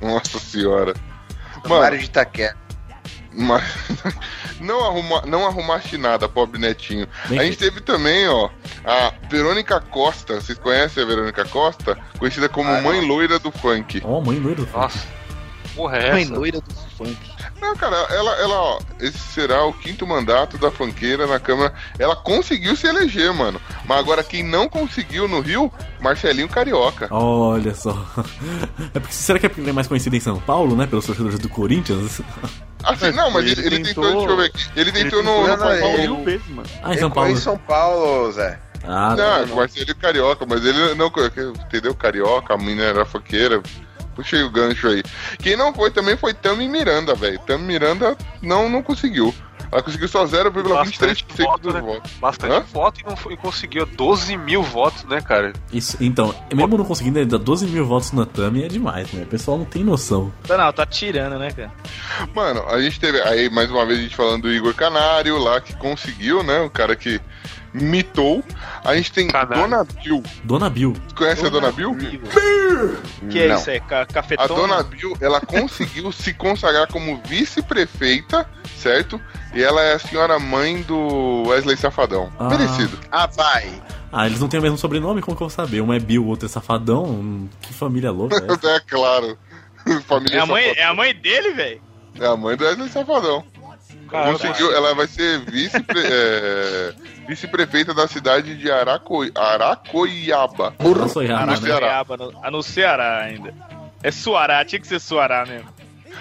[0.00, 0.92] Nossa senhora.
[1.68, 2.56] Mário de Itaquera.
[3.34, 3.62] Mas
[4.60, 7.08] não, arruma, não arrumaste nada, pobre netinho.
[7.28, 8.50] Bem a gente teve também, ó,
[8.84, 10.34] a Verônica Costa.
[10.34, 11.96] Vocês conhecem a Verônica Costa?
[12.18, 14.02] Conhecida como Ah, Mãe Loira do Funk.
[14.04, 14.68] Ó, mãe loiro.
[14.72, 15.06] Nossa.
[15.74, 16.34] Porra, é Mãe essa?
[16.34, 17.16] loira do funk.
[17.62, 21.72] Não, cara, ela, ela, ó, esse será o quinto mandato da funkeira na Câmara.
[21.98, 23.60] Ela conseguiu se eleger, mano.
[23.86, 27.06] Mas agora quem não conseguiu no Rio, Marcelinho Carioca.
[27.10, 27.96] Olha só.
[28.94, 30.86] É porque, será que é porque ele é mais conhecido em São Paulo, né?
[30.86, 32.20] Pelos torcedores do Corinthians?
[32.84, 34.70] Assim, não, mas ele, Ele ele tentou, tentou- deixa eu ver aqui.
[34.74, 35.98] Ele tentou Ele no, no tentou São Paulo.
[35.98, 36.68] mil vezes, mano.
[36.82, 37.28] Ah, em São Paulo.
[37.28, 38.58] conheço São Paulo, Zé.
[38.84, 41.06] Ah, Não, o Marcelinho Carioca, mas ele não.
[41.64, 41.94] Entendeu?
[41.94, 43.62] Carioca, a menina era funkeira.
[44.14, 45.02] Puxei o gancho aí.
[45.38, 47.38] Quem não foi também foi Tami Miranda, velho.
[47.40, 49.34] Tami Miranda não, não conseguiu.
[49.70, 51.80] Ela conseguiu só 0,23% voto, dos né?
[51.80, 52.10] votos.
[52.20, 52.60] Bastante Hã?
[52.60, 55.52] voto e, não foi- e conseguiu 12 mil votos, né, cara?
[55.72, 59.22] Isso, então, mesmo não conseguindo ainda 12 mil votos na Tami é demais, né?
[59.22, 60.30] O pessoal não tem noção.
[60.46, 61.72] Tá, não, tá tirando, né, cara?
[62.34, 63.18] Mano, a gente teve.
[63.22, 66.60] Aí, mais uma vez, a gente falando do Igor Canário lá, que conseguiu, né?
[66.60, 67.18] O cara que
[67.72, 68.42] mitou.
[68.84, 69.28] A gente tem.
[69.28, 70.22] Dona Bill.
[70.44, 70.94] Dona Bill.
[71.16, 71.96] Conhece a Dona Bill?
[73.30, 73.56] Que é Não.
[73.56, 73.80] isso aí?
[73.80, 74.48] Ca A cafetona?
[74.54, 79.20] Dona Bill, ela conseguiu se consagrar como vice-prefeita, certo?
[79.54, 82.32] E ela é a senhora mãe do Wesley Safadão.
[82.38, 82.48] Ah.
[82.48, 82.98] Merecido.
[83.10, 83.82] Ah, vai.
[84.12, 85.22] Ah, eles não têm o mesmo sobrenome?
[85.22, 85.80] Como que eu vou saber?
[85.80, 87.48] Um é Bill, o outro é Safadão?
[87.62, 88.68] Que família louca é essa?
[88.76, 89.38] É claro.
[90.06, 90.82] Família É a, mãe, Safadão.
[90.84, 91.80] é a mãe dele, velho?
[92.20, 93.44] É a mãe do Wesley Safadão.
[94.12, 94.38] Caramba.
[94.38, 95.40] Conseguiu, ela vai ser
[95.96, 96.94] é,
[97.26, 100.74] vice-prefeita da cidade de Araco, Aracoiaba.
[100.78, 101.56] Errado, no né?
[101.56, 101.86] Ceará.
[101.86, 103.54] Aracoiaba, no, ah, no Ceará ainda.
[104.02, 105.68] É Suará, tinha que ser Suará mesmo.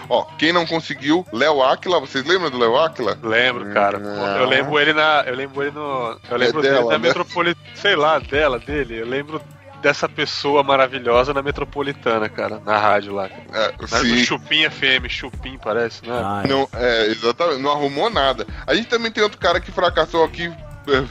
[0.08, 3.18] Ó, quem não conseguiu, Léo Aquila, vocês lembram do Léo Aquila?
[3.22, 4.00] Lembro, cara.
[4.00, 4.38] Não.
[4.38, 5.24] Eu lembro ele na.
[5.28, 6.18] Eu lembro ele no.
[6.30, 7.08] Eu lembro É dele dela, na né?
[7.10, 7.68] metropolitana.
[7.76, 9.00] Sei lá, dela, dele.
[9.00, 9.42] Eu lembro
[9.82, 12.62] dessa pessoa maravilhosa na metropolitana, cara.
[12.66, 13.28] Na rádio lá.
[13.28, 16.14] É, Na, Chupim FM, Chupim, parece, né?
[16.14, 16.48] Ah, é.
[16.48, 18.46] Não, é, exatamente, não arrumou nada.
[18.66, 20.52] A gente também tem outro cara que fracassou aqui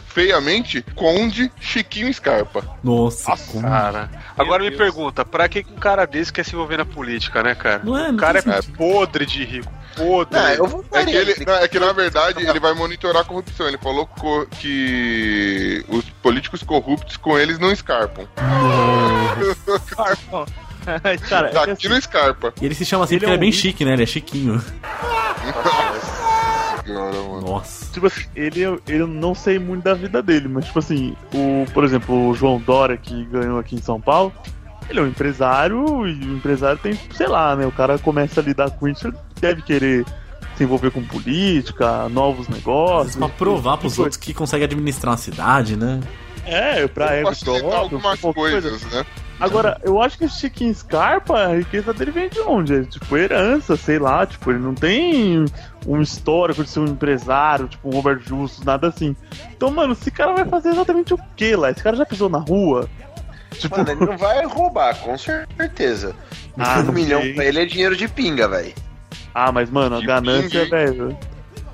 [0.08, 2.62] feiamente, Conde Chiquinho Scarpa.
[2.82, 3.68] Nossa, Nossa, como...
[3.68, 4.10] cara.
[4.36, 4.80] Agora me Deus.
[4.80, 7.80] pergunta, pra que um cara desse quer se envolver na política, né, cara?
[7.84, 9.72] Não é, o não cara tem é podre de rico.
[9.96, 10.38] Podre.
[10.38, 13.24] Não, eu vou É que, ele, não, é que na verdade ele vai monitorar a
[13.24, 13.66] corrupção.
[13.66, 18.26] Ele falou co- que os políticos corruptos com eles não escarpam.
[21.28, 22.54] Cara, é que Daqui assim, não escarpa.
[22.60, 23.92] E ele se chama assim Ele porque é ele é um bem chique, né?
[23.94, 24.62] Ele é chiquinho.
[26.86, 27.40] Mano.
[27.40, 27.92] Nossa.
[27.92, 31.64] tipo assim, ele, eu- eu não sei muito da vida dele, mas tipo assim, o,
[31.72, 34.32] por exemplo, o João Dória que ganhou aqui em São Paulo,
[34.88, 37.66] ele é um empresário e o empresário tem, sei lá, né?
[37.66, 40.04] O cara começa a lidar com isso, ele deve querer
[40.56, 43.16] se envolver com política, novos negócios.
[43.16, 46.00] Pra provar pros outros que consegue administrar uma cidade, né?
[46.44, 48.68] É, pra ego Facilitar algumas qualquer coisa.
[48.70, 49.06] coisas, né?
[49.40, 52.74] Agora, eu acho que esse Chiquinho Scarpa, a riqueza dele vem de onde?
[52.74, 55.44] É, tipo, herança, sei lá, tipo, ele não tem
[55.86, 59.16] um histórico de ser um empresário, tipo, um Robert Justus, nada assim.
[59.52, 61.70] Então, mano, esse cara vai fazer exatamente o que lá?
[61.70, 62.88] Esse cara já pisou na rua?
[63.52, 66.14] Tipo, Mano, ele não vai roubar, com certeza.
[66.58, 68.74] Ah, um milhão pra ele é dinheiro de pinga, velho.
[69.34, 71.16] ah, mas, mano, a ganância, velho.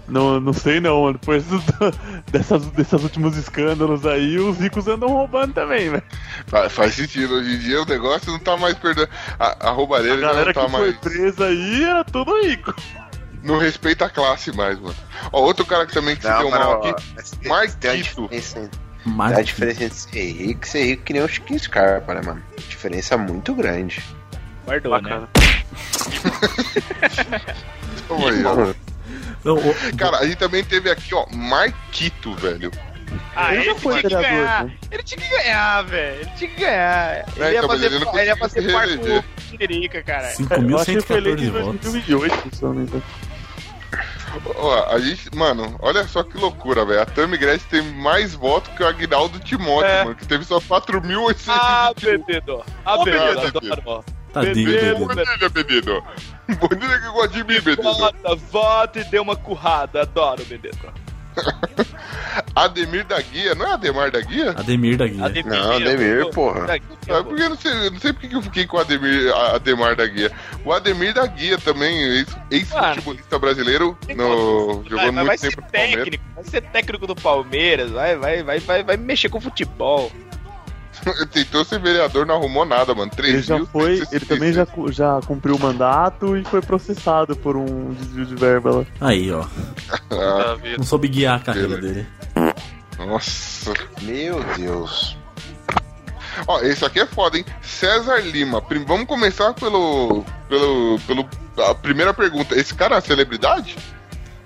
[0.09, 1.61] Não, não sei não, depois do-
[2.31, 6.03] dessas, desses últimos escândalos aí, os ricos andam roubando também, velho.
[6.47, 7.35] Fa- Faz sentido.
[7.35, 9.09] Hoje em dia o negócio não tá mais perdendo.
[9.39, 10.97] A, a A roubalheira já galera não tá que foi mais.
[10.99, 12.75] presa aí era tudo rico.
[13.43, 14.95] Não respeita a classe mais, mano.
[15.33, 17.03] Ó, outro cara que também que se Não, deu mano, mal ó, aqui.
[17.41, 18.29] tem- Marquito.
[19.05, 22.23] Mas uma diferença entre ser rico e ser rico que nem o Chiquinho Scarpa, né,
[22.25, 22.43] mano?
[22.69, 24.03] Diferença muito grande.
[24.65, 25.21] Guardou, Bacana.
[25.21, 25.29] né?
[28.09, 28.55] Toma aí, ó.
[28.57, 28.75] Mano,
[29.47, 32.71] Não, o- Cara, a gente também teve aqui, ó, Marquito, velho.
[33.37, 34.65] Ah, Ele ele, já foi tinha ganhar.
[34.65, 34.73] né?
[34.91, 36.21] Ele tinha que ganhar, velho.
[36.21, 37.25] Ele tinha que ganhar.
[37.37, 39.23] Ele ia então, fazer, ele não ele ia fazer se par reeleger.
[39.23, 40.33] com o Tiririca, cara.
[40.69, 41.81] Eu acho que ele foi eleito 5.114 em votos.
[41.83, 43.03] 2008, se eu não me engano.
[44.57, 47.01] Ó, a gente, mano, olha só que loucura, velho.
[47.01, 50.05] A Tammy Gretchen tem mais votos que o Aguinaldo Timóteo, É.
[50.05, 51.53] mano, que teve só 4.821.
[51.57, 52.65] Ah, bebido.
[52.85, 54.05] Ah, adoro.
[54.45, 55.07] Tadinho, Bebido.
[55.07, 55.07] Bebido.
[55.07, 56.03] Bonilha, Bebido.
[56.61, 57.83] Bonilha que gosta de mim, Bebido.
[57.83, 60.03] Vota, vota e dê uma currada.
[60.03, 60.77] Adoro, bebido.
[62.55, 64.51] Ademir da Guia, não é Ademar da Guia?
[64.53, 65.43] Ademir da Guia.
[65.45, 66.77] Não, Ademir, porra.
[66.77, 69.31] É porque eu não sei, eu não sei porque que eu fiquei com o Ademir,
[69.55, 70.33] Ademar da Guia.
[70.65, 75.61] O Ademir da Guia também, ex- ex-futebolista brasileiro, no, jogou Vai, vai muito ser tempo
[75.63, 76.05] no Palmeiras.
[76.05, 80.11] técnico, vai ser técnico do Palmeiras, vai, vai, vai, vai, vai mexer com futebol.
[81.33, 83.11] Tentou ser vereador, não arrumou nada, mano.
[83.19, 87.37] Ele 3 já mil, foi, ele também já, já cumpriu o mandato e foi processado
[87.37, 88.85] por um desvio de verba lá.
[89.01, 89.45] Aí, ó.
[90.11, 92.07] Ah, Não soube guiar a carreira dele.
[92.99, 93.73] Nossa.
[94.03, 95.17] Meu Deus.
[96.47, 97.45] Ó, esse aqui é foda, hein?
[97.63, 98.61] César Lima.
[98.61, 100.25] Prim- Vamos começar pelo.
[100.49, 100.99] pelo.
[101.07, 101.29] pelo.
[101.59, 102.55] A primeira pergunta.
[102.59, 103.77] Esse cara é uma celebridade?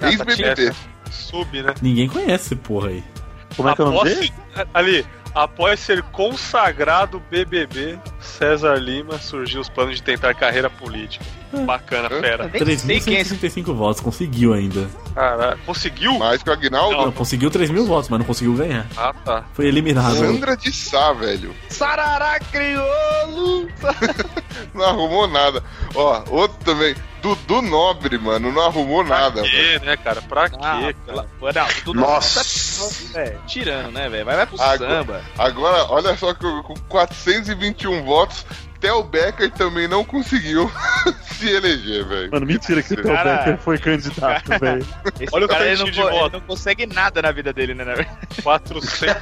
[0.00, 0.72] Ah, Ex-BBB.
[1.10, 1.74] Sub, né?
[1.82, 3.04] Ninguém conhece esse porra aí.
[3.56, 4.32] Como é que é o nome dele?
[4.72, 11.24] Ali, após ser consagrado BBB, César Lima surgiu os planos de tentar carreira política.
[11.66, 12.48] Bacana, fera.
[12.48, 14.88] 3.165 votos, conseguiu ainda.
[15.14, 16.16] Caralho, conseguiu?
[16.18, 16.96] Mais que o Aguinaldo?
[16.96, 18.86] Não, conseguiu 3 mil votos, mas não conseguiu ganhar.
[18.96, 19.44] Ah, tá.
[19.52, 20.14] Foi eliminado.
[20.16, 21.54] Sandra de Sá, velho.
[21.68, 23.68] Sarará crioulo!
[24.74, 25.62] Não arrumou nada.
[25.94, 26.94] Ó, outro também.
[27.22, 29.42] Dudu Nobre, mano, não arrumou nada.
[29.42, 30.22] Pra quê, né, cara?
[30.22, 31.26] Pra quê, Ah, cara?
[31.54, 33.12] Não, tudo Nossa.
[33.12, 34.24] Tá, é, tirando, né, velho?
[34.24, 35.20] Vai, vai pro Agora, samba.
[35.38, 38.09] agora, olha só que com 421 votos,
[38.80, 40.70] Theo Becker também não conseguiu
[41.22, 42.30] se eleger, velho.
[42.32, 44.86] Mano, mentira que o Theo Becker foi candidato, velho.
[45.32, 46.32] Olha o cara ele não, de co- ele voto.
[46.32, 47.84] não consegue nada na vida dele, né?
[47.84, 48.18] na verdade?
[48.42, 49.14] 421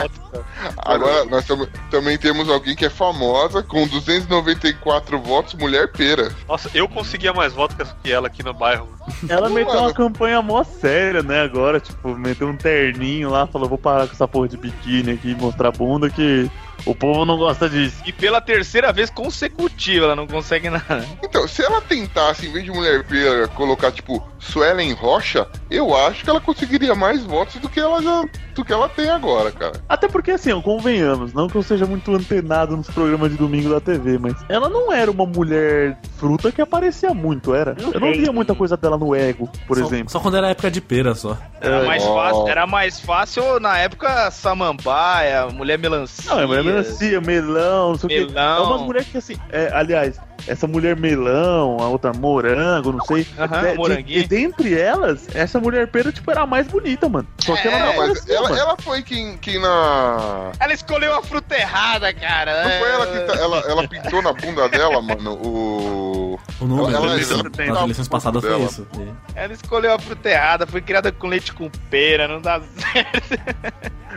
[0.00, 0.44] votos, cara.
[0.78, 6.32] Agora, nós tam- também temos alguém que é famosa, com 294 votos, mulher pera.
[6.48, 8.88] Nossa, eu conseguia mais votos que ela aqui no bairro.
[9.28, 9.86] Ela Não, meteu mano.
[9.86, 14.14] uma campanha mó séria, né, agora, tipo, meteu um terninho lá, falou, vou parar com
[14.14, 16.50] essa porra de biquíni aqui e mostrar bunda que
[16.86, 18.02] o povo não gosta disso.
[18.06, 21.04] E pela terceira vez consecutiva, ela não consegue nada.
[21.22, 26.22] Então, se ela tentasse, em vez de mulher pera, colocar, tipo, Suelen Rocha, eu acho
[26.24, 29.72] que ela conseguiria mais votos do que ela já, do que ela tem agora, cara.
[29.88, 33.70] Até porque, assim, ó, convenhamos, não que eu seja muito antenado nos programas de domingo
[33.70, 37.74] da TV, mas ela não era uma mulher fruta que aparecia muito, era?
[37.78, 40.10] Eu não via muita coisa dela no ego, por Só- exemplo.
[40.10, 41.36] Só quando era época de pera, só.
[41.60, 42.14] Era, mais Ó.
[42.14, 46.30] fácil, era mais fácil na época Samambaia, Mulher Melancia.
[46.30, 48.32] Não, é mulher melancia, melão, não sei o quê.
[48.32, 48.56] Melão.
[48.56, 53.24] É umas mulheres que assim, é, aliás, essa mulher melão, a outra morango, não sei.
[53.24, 53.32] De-
[53.70, 54.18] de- moranguinho.
[54.20, 57.26] e dentre elas, essa mulher pera, tipo, era a mais bonita, mano.
[57.38, 58.60] Só que ela não aparecia, ela, mano.
[58.60, 60.52] ela foi quem, quem na.
[60.60, 62.62] Ela escolheu a fruta errada, cara.
[62.64, 66.23] Não É, foi ela que tá- ela, ela pintou na bunda dela, mano, o.
[66.60, 67.20] O número Ela- ela-
[67.58, 68.64] ela- nas eleições passadas foi dela.
[68.64, 68.86] isso.
[69.34, 73.40] Ela escolheu a fruta errada, foi criada com leite com pera, não dá certo.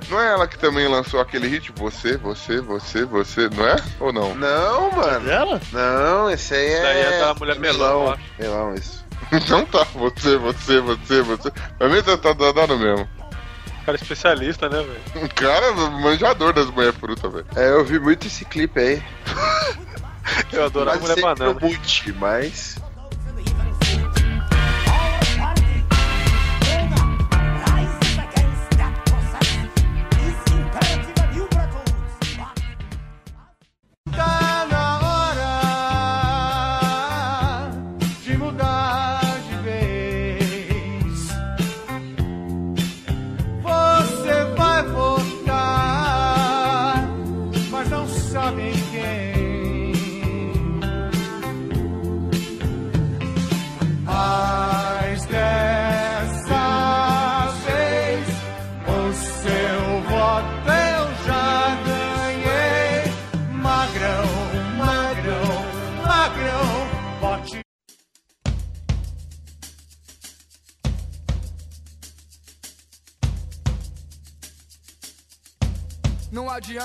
[0.10, 1.72] Não é ela que também lançou aquele hit?
[1.76, 3.76] Você, você, você, você, não é?
[4.00, 4.36] Ou não?
[4.36, 5.30] Não, mano.
[5.30, 5.62] Ela?
[5.72, 6.74] Não, esse aí é.
[6.74, 8.22] Isso daí é da mulher melão, eu acho.
[8.40, 9.06] Melão, isso.
[9.32, 11.52] Então tá, você, você, você, você.
[11.78, 13.10] Pra mim tá, tá dando mesmo.
[13.86, 15.02] Cara especialista, né, velho?
[15.26, 17.46] Um cara manjador das mulheres frutas, velho.
[17.56, 19.04] É, eu vi muito esse clipe aí.
[20.52, 21.54] Eu adorava Mas mulher banana.
[21.60, 22.78] boot, mas.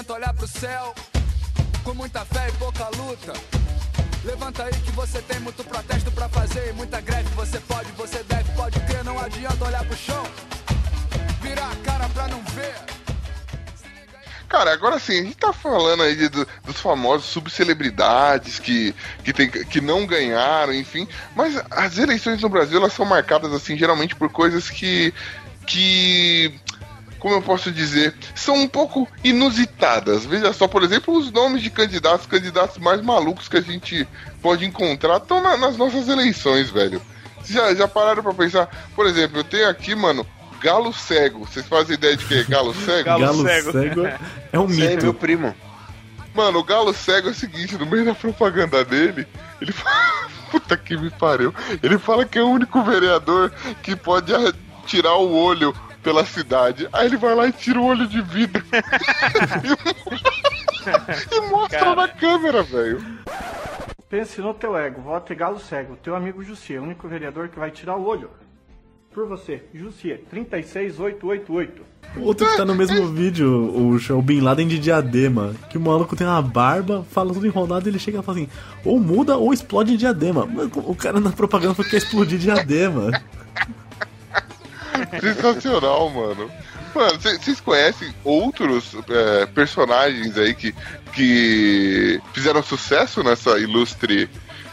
[0.03, 0.95] Adianta olhar pro céu
[1.85, 3.33] com muita fé e pouca luta.
[4.25, 7.29] Levanta aí que você tem muito protesto pra fazer e muita greve.
[7.37, 9.05] Você pode, você deve, pode crer.
[9.05, 10.25] Não adianta olhar pro chão,
[11.41, 12.75] virar a cara pra não ver.
[14.49, 18.93] Cara, agora sim, a gente tá falando aí de- do- dos famosos subcelebridades que,
[19.23, 21.07] que, tem, que não ganharam, enfim.
[21.37, 25.15] Mas as eleições no Brasil, elas são marcadas, assim, geralmente por coisas que.
[25.65, 26.61] que.
[27.23, 30.25] Como eu posso dizer, são um pouco inusitadas.
[30.25, 34.09] Veja só, por exemplo, os nomes de candidatos, os candidatos mais malucos que a gente
[34.43, 37.01] pode encontrar estão na- nas nossas eleições, velho.
[37.45, 38.69] Já, já pararam pra pensar?
[38.97, 40.27] Por exemplo, eu tenho aqui, mano,
[40.61, 41.47] galo cego.
[41.47, 43.05] Vocês fazem ideia de que é galo cego?
[43.05, 44.07] Galo, cego.
[44.53, 45.05] é um Sei, mito.
[45.05, 45.55] meu primo.
[46.35, 49.27] Mano, o galo cego é o seguinte, no meio da propaganda dele,
[49.61, 50.23] ele fala.
[50.51, 51.55] Puta que me pariu.
[51.83, 53.51] Ele fala que é o único vereador
[53.83, 54.33] que pode
[54.87, 56.89] tirar o olho pela cidade.
[56.93, 58.63] Aí ele vai lá e tira o olho de vidro.
[61.31, 61.95] e mostra Cara.
[61.95, 63.05] na câmera, velho.
[64.09, 65.97] Pense no teu ego, vote Galo Cego.
[65.97, 68.31] Teu amigo Jussier, o único vereador que vai tirar o olho.
[69.11, 71.83] Por você, Jussier, 36888.
[72.19, 75.55] Outro que tá no mesmo vídeo, o, o Bin Laden de diadema.
[75.71, 78.49] Que o maluco tem uma barba, fala tudo enrolado e ele chega e fala assim:
[78.85, 80.49] ou muda ou explode diadema.
[80.75, 83.11] O cara na propaganda foi que quer explodir diadema.
[85.21, 86.51] Sensacional, mano.
[86.95, 90.75] Mano, vocês conhecem outros é, personagens aí que,
[91.15, 94.29] que fizeram sucesso nessa ilustre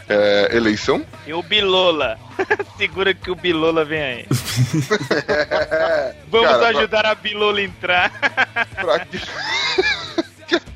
[0.08, 1.04] é, eleição?
[1.26, 2.18] E o Bilola.
[2.76, 4.26] Segura que o Bilola vem aí.
[6.28, 8.10] Vamos Cara, ajudar a Bilola a entrar.
[8.76, 9.20] Pra que-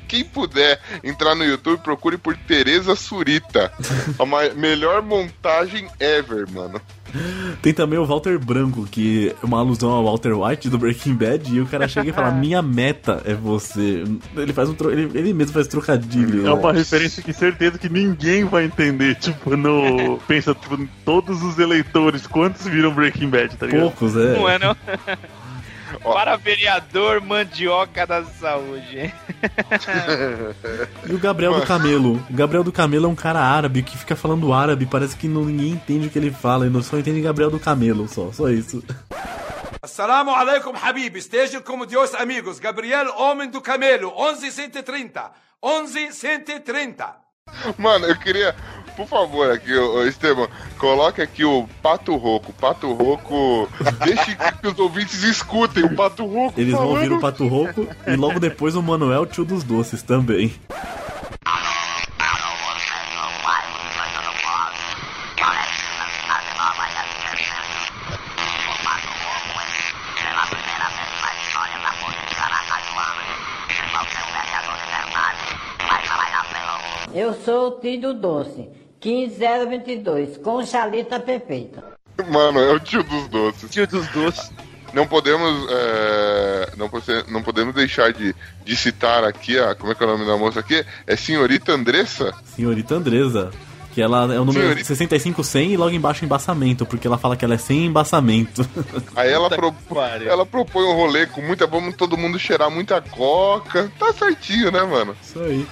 [0.07, 3.71] Quem puder entrar no YouTube, procure por Tereza Surita.
[4.17, 4.25] A
[4.55, 6.79] melhor montagem ever, mano.
[7.61, 11.53] Tem também o Walter Branco, que é uma alusão ao Walter White do Breaking Bad,
[11.53, 14.03] e o cara chega e fala: Minha meta é você.
[14.35, 14.91] Ele faz um tro...
[14.91, 16.47] ele, ele mesmo faz trocadilho.
[16.47, 16.79] É uma né?
[16.79, 19.15] referência que certeza que ninguém vai entender.
[19.15, 20.17] Tipo, no.
[20.27, 23.81] Pensa, tipo, em todos os eleitores, quantos viram Breaking Bad, tá ligado?
[23.81, 24.33] Poucos, é.
[24.33, 24.75] Não é, não?
[26.13, 29.13] Para vereador mandioca da saúde.
[31.07, 32.23] E o Gabriel do Camelo.
[32.29, 35.71] O Gabriel do Camelo é um cara árabe que fica falando árabe, parece que ninguém
[35.71, 38.83] entende o que ele fala, e não só entende Gabriel do Camelo, só, só isso.
[39.81, 41.15] Assalamu alaikum, Habib.
[41.15, 42.59] Estejam como Deus amigos.
[42.59, 45.31] Gabriel Homem do Camelo, 1130.
[45.63, 47.15] 1130.
[47.77, 48.55] Mano, eu queria,
[48.95, 52.53] por favor, aqui, ô, ô, Esteban, coloque aqui o Pato Roco.
[52.53, 53.69] Pato Roco,
[54.03, 56.59] deixe que os ouvintes escutem o Pato Roco.
[56.59, 56.95] Eles vão falando.
[56.95, 60.53] ouvir o Pato Rouco e logo depois o Manuel, tio dos doces, também.
[77.15, 78.67] Eu sou o tio do doce,
[79.05, 81.83] 15022, com chalita perfeita.
[82.27, 83.69] Mano, é o tio dos doces.
[83.69, 84.51] Tio dos doces.
[84.93, 86.89] Não podemos, é, não,
[87.27, 88.33] não podemos deixar de,
[88.63, 90.83] de citar aqui, a, como é que é o nome da moça aqui?
[91.05, 92.33] É senhorita Andressa?
[92.45, 93.51] Senhorita Andresa.
[93.95, 97.45] Que ela é o número Senhorita- 6500 e logo embaixo embaçamento, porque ela fala que
[97.45, 98.67] ela é sem embaçamento.
[99.15, 99.73] Aí ela, pro-
[100.27, 101.65] ela propõe um rolê com muita.
[101.65, 103.89] Vamos todo mundo cheirar muita coca.
[103.97, 105.15] Tá certinho, né, mano?
[105.23, 105.65] Isso aí.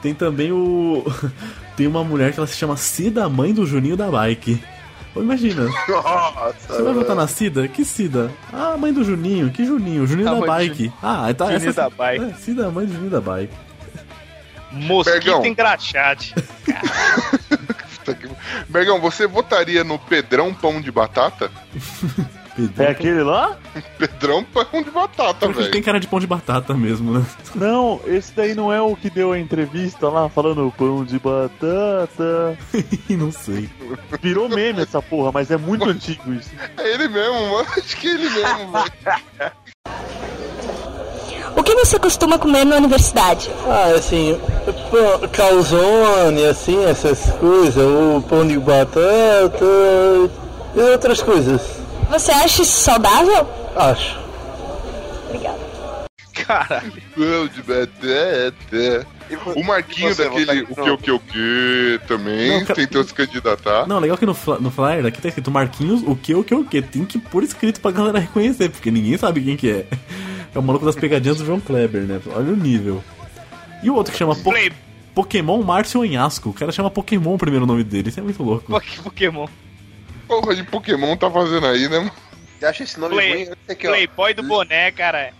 [0.00, 1.04] Tem também o.
[1.76, 4.60] Tem uma mulher que ela se chama Cida, mãe do Juninho da Bike.
[5.14, 5.64] Imagina.
[5.88, 6.54] Nossa.
[6.74, 7.68] Você vai votar na Cida?
[7.68, 8.30] Que Cida?
[8.50, 9.50] Ah, mãe do Juninho.
[9.50, 10.06] Que Juninho?
[10.06, 10.74] Juninho da do Bike.
[10.74, 10.92] Juninho.
[11.02, 11.52] Ah, tá.
[11.52, 11.82] Juninho essa...
[11.82, 12.24] da Bike.
[12.24, 13.52] É, Cida, mãe do Juninho da Bike.
[14.72, 15.46] Mosquito Bergão.
[15.46, 16.34] engraxate.
[17.98, 18.28] Puta que-
[18.68, 21.50] Bergão, você votaria no Pedrão Pão de Batata?
[22.54, 22.86] Pedrão.
[22.86, 23.56] É aquele lá?
[23.98, 25.70] Pedrão Pão de Batata, velho.
[25.70, 27.24] tem cara de pão de batata mesmo, né?
[27.54, 32.58] Não, esse daí não é o que deu a entrevista lá falando pão de batata.
[33.10, 33.70] Não sei.
[34.20, 36.50] Virou meme essa porra, mas é muito antigo isso.
[36.76, 37.66] É ele mesmo, mano.
[37.76, 39.52] Acho que é ele mesmo, velho.
[41.68, 43.50] O que você costuma comer na universidade?
[43.66, 44.40] Ah, assim,
[45.30, 49.66] calzone, assim, essas coisas, o pão de batata
[50.74, 51.60] e outras coisas.
[52.08, 53.46] Você acha isso saudável?
[53.76, 54.18] Acho.
[55.26, 55.58] Obrigada.
[56.32, 56.92] Caralho.
[57.14, 59.06] Pão de Batata.
[59.54, 60.62] O Marquinho e você, daquele.
[60.62, 63.86] O que, o que, o que também Não, cara- tentou se candidatar.
[63.86, 66.64] Não, legal que no, no flyer aqui tá escrito Marquinhos, o que, o que, o
[66.64, 66.80] que.
[66.80, 69.86] Tem que pôr escrito pra galera reconhecer, porque ninguém sabe quem que é.
[70.54, 72.20] É o maluco das pegadinhas do João Kleber, né?
[72.26, 73.02] Olha o nível.
[73.82, 74.72] E o outro que chama Po- Play-
[75.14, 76.50] Pokémon Márcio Onhasco.
[76.50, 78.08] O cara chama Pokémon o primeiro nome dele.
[78.08, 78.66] Isso é muito louco.
[78.70, 79.46] Pok- Pokémon.
[80.26, 82.12] Porra de Pokémon tá fazendo aí, né, mano?
[82.58, 83.42] Você acha esse nome Play- ruim?
[83.42, 83.90] Esse aqui, ó.
[83.90, 85.32] Playboy do boné, cara.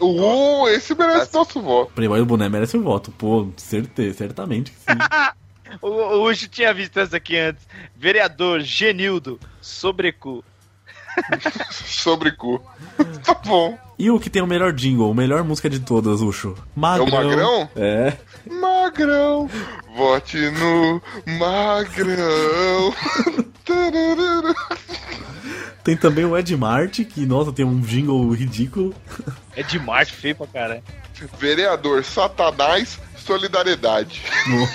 [0.00, 1.92] Uh, esse merece nosso voto.
[1.92, 3.10] Playboy do Boné merece o voto.
[3.12, 4.86] Pô, certeza, certamente que sim.
[5.80, 7.64] O, o Ucho tinha visto essa aqui antes.
[7.96, 10.42] Vereador Genildo Sobrecu.
[11.70, 12.60] Sobre cu.
[13.24, 13.78] Tá bom.
[13.98, 16.56] E o que tem o melhor jingle, a melhor música de todas, Ucho?
[16.74, 17.06] Magrão.
[17.06, 17.68] É o Magrão?
[17.76, 18.16] É.
[18.50, 19.50] Magrão,
[19.96, 21.02] vote no
[21.38, 22.94] Magrão.
[25.84, 28.94] Tem também o Ed Mart, que, nossa, tem um jingle ridículo.
[29.56, 30.82] É de Marte, feio pra caralho.
[31.38, 34.22] Vereador Satanás, solidariedade.
[34.48, 34.68] No-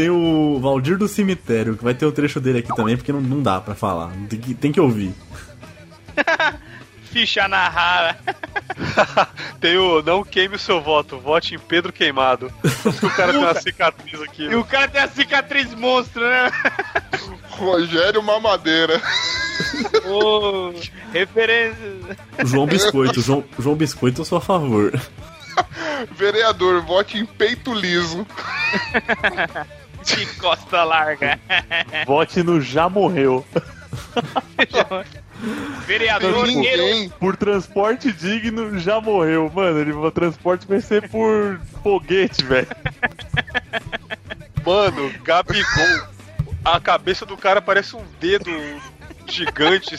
[0.00, 3.20] Tem o Valdir do Cemitério, que vai ter o trecho dele aqui também, porque não,
[3.20, 4.10] não dá pra falar.
[4.30, 5.12] Tem que, tem que ouvir.
[7.12, 8.18] Ficha na rara.
[9.60, 12.50] Tem o não queime o seu voto, vote em Pedro Queimado.
[12.82, 14.44] Porque o cara tem uma cicatriz aqui.
[14.44, 16.50] E o cara tem a cicatriz monstro, né?
[17.50, 18.98] Rogério Mamadeira.
[20.06, 20.72] Ô,
[21.12, 21.76] referência.
[22.46, 24.98] João Biscoito, João, João Biscoito, eu sou a favor.
[26.16, 28.26] Vereador, vote em peito liso.
[30.04, 31.38] De costa larga.
[32.06, 33.44] Vote no já morreu.
[35.86, 37.10] Vereador Guerreiro.
[37.18, 39.50] Por transporte digno, já morreu.
[39.54, 42.68] Mano, ele, o transporte vai ser por foguete, velho.
[44.64, 46.08] Mano, Gabigol.
[46.64, 48.50] A cabeça do cara parece um dedo
[49.26, 49.96] gigante.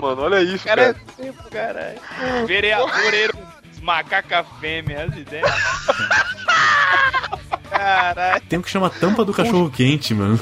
[0.00, 1.06] Mano, olha isso, Cara, é cara.
[1.16, 2.00] tempo, caralho.
[2.46, 3.38] Vereador Eiro,
[3.80, 5.50] macaca fêmea, as ideias.
[7.72, 8.42] Caralho.
[8.48, 10.38] Tem um que chama Tampa do Cachorro Quente, mano.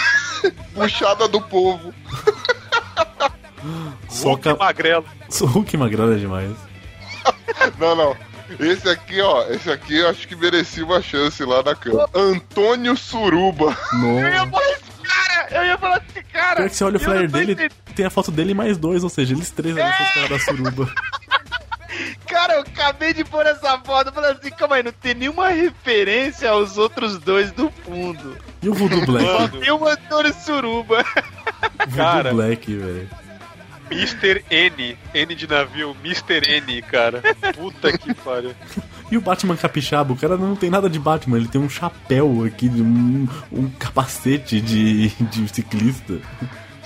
[0.74, 1.92] Puxada do povo.
[4.08, 4.56] Soca.
[4.56, 5.04] Magrelo.
[5.40, 6.52] Hulk magrelo é demais.
[7.78, 8.16] Não, não.
[8.58, 12.08] Esse aqui, ó, esse aqui eu acho que merecia uma chance lá na cama.
[12.14, 13.76] Antônio Suruba.
[13.92, 14.68] Nossa.
[15.02, 16.56] Cara, eu ia falar desse cara.
[16.56, 17.72] Pior que você olha o Eu flyer dele, entendendo.
[17.94, 20.30] tem a foto dele e mais dois, ou seja, eles três ali são os caras
[20.30, 20.90] da suruba.
[22.26, 26.50] Cara, eu acabei de pôr essa foto falando assim, calma aí, não tem nenhuma referência
[26.50, 28.36] aos outros dois do fundo.
[28.62, 29.26] E o Voodoo Black?
[29.26, 31.04] Só tem o Antônio Suruba.
[31.88, 32.34] Voodoo.
[32.34, 33.08] Black, velho.
[33.90, 34.44] Mr.
[34.50, 34.96] N.
[35.14, 36.42] N de navio, Mr.
[36.46, 37.22] N, cara.
[37.54, 38.54] Puta que pariu.
[39.10, 42.44] E o Batman capixaba, o cara não tem nada de Batman, ele tem um chapéu
[42.44, 46.20] aqui, um, um capacete de, de ciclista.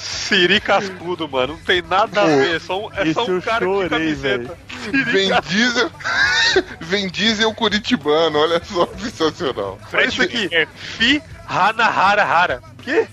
[0.02, 1.52] Siri cascudo, mano.
[1.54, 2.56] Não tem nada a ver.
[2.56, 4.58] É só um, é só um cara de camiseta.
[5.06, 5.90] Vem Diesel.
[6.80, 9.78] Vem Diesel Curitibano, olha só, sensacional.
[9.92, 10.48] Olha isso aqui.
[10.74, 12.62] Fi Hana Hara Hara.
[12.82, 13.06] Que?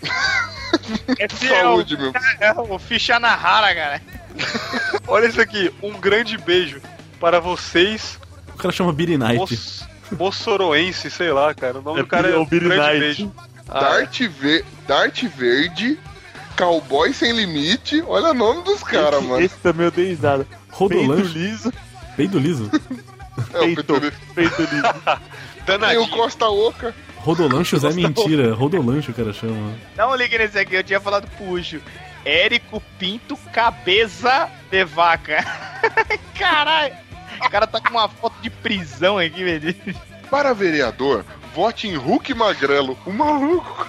[1.19, 2.13] Esse Saúde, é o, meu.
[2.39, 4.01] É o Ficha na rara, cara.
[5.07, 5.73] Olha isso aqui.
[5.81, 6.79] Um grande beijo
[7.19, 8.19] para vocês,
[8.53, 9.35] O cara chama Beery Knight.
[9.37, 11.79] mos, moçoroense, sei lá, cara.
[11.79, 12.99] O nome É do cara é é o um Billy grande Knight.
[12.99, 13.31] beijo.
[13.67, 15.99] Ah, Dart, Ve Dart Verde,
[16.59, 18.03] Cowboy Sem Limite.
[18.05, 19.41] Olha o nome dos caras, esse, mano.
[19.41, 20.45] esse também eu dei risada.
[20.69, 21.23] Rodolanche.
[21.23, 21.73] Peito liso.
[22.17, 22.71] Peido liso.
[23.53, 23.93] É o Peito,
[24.35, 24.83] peito liso.
[25.65, 26.09] Tem o.
[26.09, 26.93] Costa Oca.
[27.15, 28.53] Rodolanche é mentira.
[28.53, 29.73] Rodolanche o cara chama.
[29.95, 31.79] Dá um link nesse aqui, eu tinha falado puxo.
[32.25, 35.37] Érico Pinto Cabeça de Vaca.
[36.37, 36.95] Caralho.
[37.45, 39.73] O cara tá com uma foto de prisão aqui, velho.
[40.29, 41.23] Para vereador,
[41.55, 42.97] vote em Hulk Magrelo.
[43.05, 43.87] O maluco.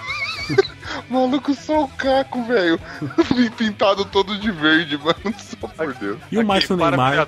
[1.11, 2.79] O maluco só o caco, velho.
[3.57, 5.17] Pintado todo de verde, mano.
[5.37, 6.17] Só por Deus.
[6.31, 7.27] E o Márcio para Neymar?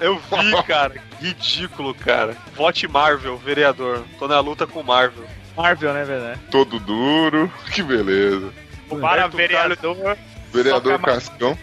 [0.00, 0.96] Eu vi, cara.
[1.20, 2.36] Ridículo, cara.
[2.56, 4.04] Vote Marvel, vereador.
[4.18, 5.24] Tô na luta com Marvel.
[5.56, 6.40] Marvel, né, velho?
[6.50, 7.48] Todo duro.
[7.72, 8.52] Que beleza.
[8.88, 10.18] Para Roberto vereador.
[10.52, 11.56] Vereador Cascão.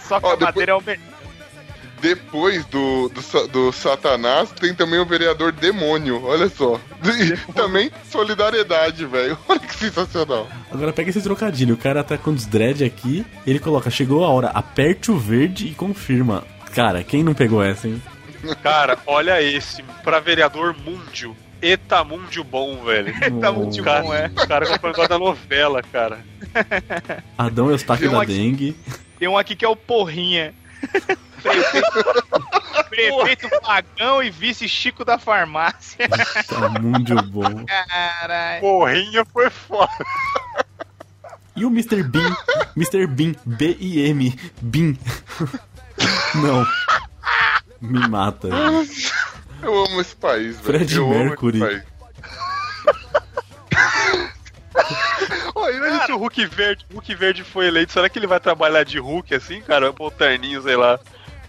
[0.00, 1.07] Só que a madeira é o melhor.
[2.00, 6.24] Depois do, do, do Satanás, tem também o vereador Demônio.
[6.24, 6.80] Olha só.
[7.04, 9.36] E também solidariedade, velho.
[9.48, 10.46] Olha que sensacional.
[10.70, 11.74] Agora pega esse trocadilho.
[11.74, 15.66] O cara tá com os dread aqui, ele coloca, chegou a hora, aperte o verde
[15.66, 16.44] e confirma.
[16.74, 18.00] Cara, quem não pegou essa, hein?
[18.62, 19.82] Cara, olha esse.
[20.04, 21.36] Pra vereador Mundio.
[21.60, 23.12] Eta Mundio bom, velho.
[23.40, 24.26] Tá muito cara, bom, é.
[24.26, 26.20] O cara que foi da novela, cara.
[27.36, 28.76] Adão Eustáquio um da aqui- dengue.
[29.18, 30.54] Tem um aqui que é o Porrinha.
[32.88, 36.08] Prefeito, prefeito Pagão e vice Chico da farmácia.
[36.08, 37.64] Tá muito bom.
[37.66, 38.60] Caralho.
[38.60, 39.92] Porrinha foi foda.
[41.54, 42.02] E o Mr.
[42.02, 42.36] Bean?
[42.76, 43.06] Mr.
[43.06, 44.96] Bean, B-I-M, Bean.
[46.36, 46.66] Não.
[47.80, 48.48] Me mata.
[49.62, 50.64] Eu amo esse país, velho.
[50.64, 51.60] Fred Eu amo esse Mercury.
[51.60, 51.82] país.
[55.54, 57.92] Olha, se o Hulk Verde, Hulk Verde foi eleito.
[57.92, 59.86] Será que ele vai trabalhar de Hulk assim, cara?
[59.86, 60.98] Vai pôr o terninho, sei lá.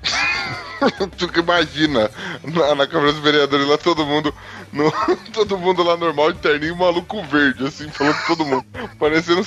[1.17, 2.09] tu que imagina,
[2.43, 4.33] na, na Câmara dos Vereadores lá, todo mundo.
[4.71, 4.91] no-
[5.33, 8.65] todo mundo lá normal de terninho, maluco verde, assim, falando com todo mundo.
[8.97, 9.41] Parecendo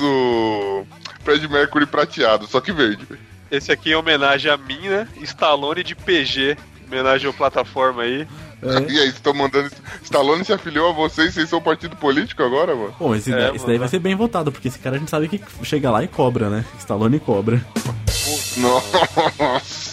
[0.00, 0.86] o
[1.24, 3.04] Fred Mercury prateado, só que verde.
[3.04, 3.20] velho.
[3.50, 5.08] Esse aqui é homenagem a mim, né?
[5.22, 6.56] Stallone de PG.
[6.86, 8.26] Homenagem à plataforma aí.
[8.62, 8.92] É.
[8.92, 9.70] E aí, estão mandando.
[10.02, 12.94] Stallone se afiliou a vocês, vocês são partido político agora, mano?
[12.98, 13.56] Bom, esse, É, daí, mano.
[13.56, 16.02] esse daí vai ser bem votado, porque esse cara a gente sabe que chega lá
[16.02, 16.64] e cobra, né?
[16.78, 17.64] Stallone cobra.
[18.56, 19.87] Nossa.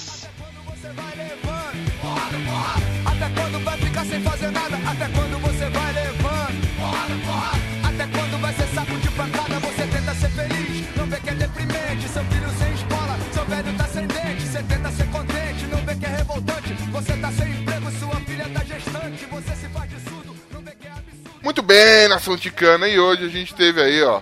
[21.45, 24.19] Muito bem, nação ticana, e hoje a gente teve aí, ó,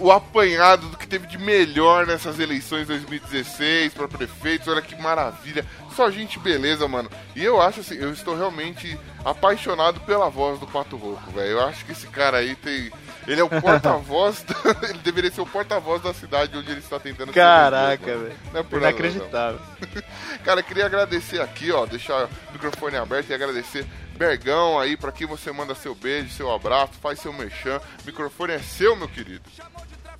[0.00, 4.66] o apanhado do que teve de melhor nessas eleições 2016 para prefeitos.
[4.66, 5.66] Olha que maravilha.
[5.94, 7.10] Só gente beleza, mano.
[7.34, 11.50] E eu acho assim, eu estou realmente apaixonado pela voz do Pato Rouco, velho.
[11.50, 12.90] Eu acho que esse cara aí tem.
[13.26, 14.42] Ele é o porta-voz.
[14.42, 14.54] da-
[14.88, 18.32] ele deveria ser o porta-voz da cidade onde ele está tentando Caraca, velho.
[18.50, 18.98] Não é por nada, não.
[18.98, 19.60] Inacreditável.
[20.42, 23.84] Cara, queria agradecer aqui, ó, deixar o microfone aberto e agradecer
[24.16, 27.78] Bergão aí, pra quem você manda seu beijo, seu abraço, faz seu merchan.
[28.02, 29.42] O microfone é seu, meu querido.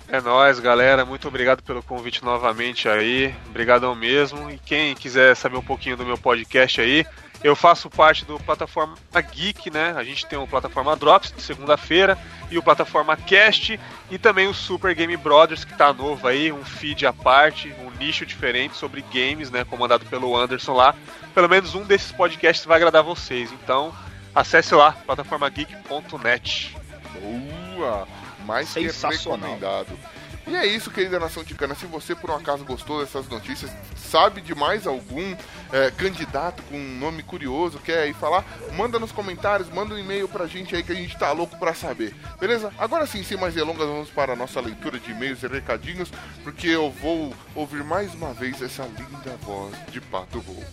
[0.09, 1.03] É nóis, galera.
[1.03, 3.35] Muito obrigado pelo convite novamente aí.
[3.49, 4.49] Obrigadão mesmo.
[4.49, 7.05] E quem quiser saber um pouquinho do meu podcast aí,
[7.43, 8.95] eu faço parte do plataforma
[9.31, 9.93] Geek, né?
[9.95, 12.17] A gente tem o plataforma Drops de segunda-feira
[12.49, 16.63] e o plataforma Cast e também o Super Game Brothers que tá novo aí, um
[16.63, 19.63] feed à parte, um nicho diferente sobre games, né?
[19.63, 20.95] Comandado pelo Anderson lá.
[21.33, 23.51] Pelo menos um desses podcasts vai agradar vocês.
[23.51, 23.93] Então,
[24.33, 26.75] acesse lá, plataformageek.net.
[27.21, 28.07] Boa!
[28.45, 29.51] Mais que Sensacional.
[29.51, 29.99] recomendado.
[30.47, 31.75] E é isso, querida nação ticana.
[31.75, 35.35] Se você por um acaso gostou dessas notícias, sabe de mais algum
[35.73, 40.27] é, candidato com um nome curioso, quer aí falar, manda nos comentários, manda um e-mail
[40.27, 42.15] pra gente aí que a gente tá louco pra saber.
[42.39, 42.71] Beleza?
[42.77, 46.09] Agora sim, sem mais delongas, vamos para a nossa leitura de e-mails e recadinhos,
[46.43, 50.63] porque eu vou ouvir mais uma vez essa linda voz de Pato Rouco.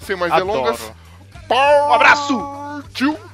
[0.00, 0.52] Sem mais Adoro.
[0.52, 0.92] delongas,
[1.50, 2.84] Um abraço!
[2.94, 3.31] Tio!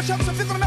[0.00, 0.59] Arrego, agora que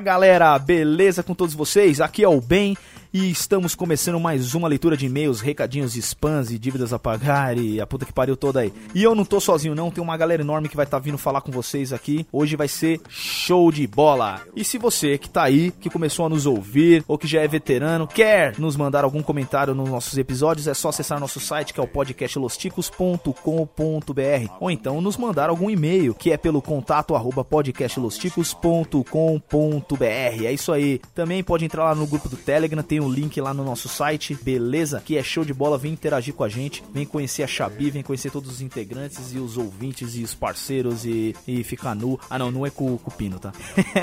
[0.00, 2.00] Galera, beleza com todos vocês?
[2.00, 2.76] Aqui é o Ben
[3.12, 7.80] e estamos começando mais uma leitura de e-mails, recadinhos, spams e dívidas a pagar e
[7.80, 8.70] a puta que pariu toda aí.
[8.94, 11.40] E eu não tô sozinho não, tem uma galera enorme que vai estar vindo falar
[11.40, 12.26] com vocês aqui.
[12.32, 14.42] Hoje vai ser show de bola.
[14.54, 17.48] E se você que tá aí, que começou a nos ouvir ou que já é
[17.48, 21.80] veterano, quer nos mandar algum comentário nos nossos episódios, é só acessar nosso site que
[21.80, 30.44] é o podcastlosticos.com.br ou então nos mandar algum e-mail que é pelo contato arroba podcastlosticos.com.br.
[30.44, 31.00] É isso aí.
[31.14, 34.34] Também pode entrar lá no grupo do Telegram, tem o link lá no nosso site,
[34.34, 35.02] beleza?
[35.04, 38.02] Que é show de bola, vem interagir com a gente, vem conhecer a Xabi, vem
[38.02, 42.18] conhecer todos os integrantes e os ouvintes e os parceiros e, e ficar nu.
[42.28, 43.52] Ah não, não é com, o Pino, tá?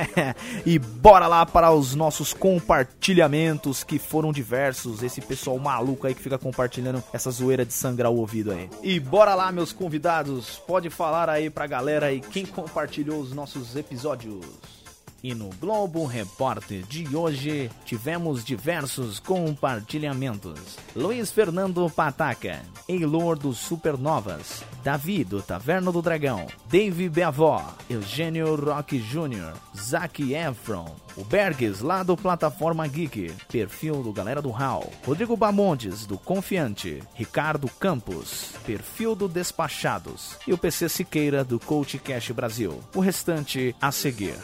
[0.66, 5.04] e bora lá para os nossos compartilhamentos que foram diversos.
[5.04, 8.70] Esse pessoal maluco aí que fica compartilhando essa zoeira de sangrar o ouvido aí.
[8.84, 13.76] E bora lá, meus convidados, pode falar aí pra galera aí quem compartilhou os nossos
[13.76, 14.85] episódios.
[15.26, 20.78] E no Globo Repórter de hoje tivemos diversos compartilhamentos.
[20.96, 29.00] Luiz Fernando Pataca, Eilor dos Supernovas, Davi do Taverno do Dragão, Dave Beavó, Eugênio Rock
[29.00, 35.36] Jr., Zac Efron, o Bergs lá do Plataforma Geek, perfil do Galera do Hall, Rodrigo
[35.36, 42.30] Bamondes do Confiante, Ricardo Campos, perfil do Despachados e o PC Siqueira do Coach Cash
[42.30, 42.80] Brasil.
[42.94, 44.36] O restante a seguir.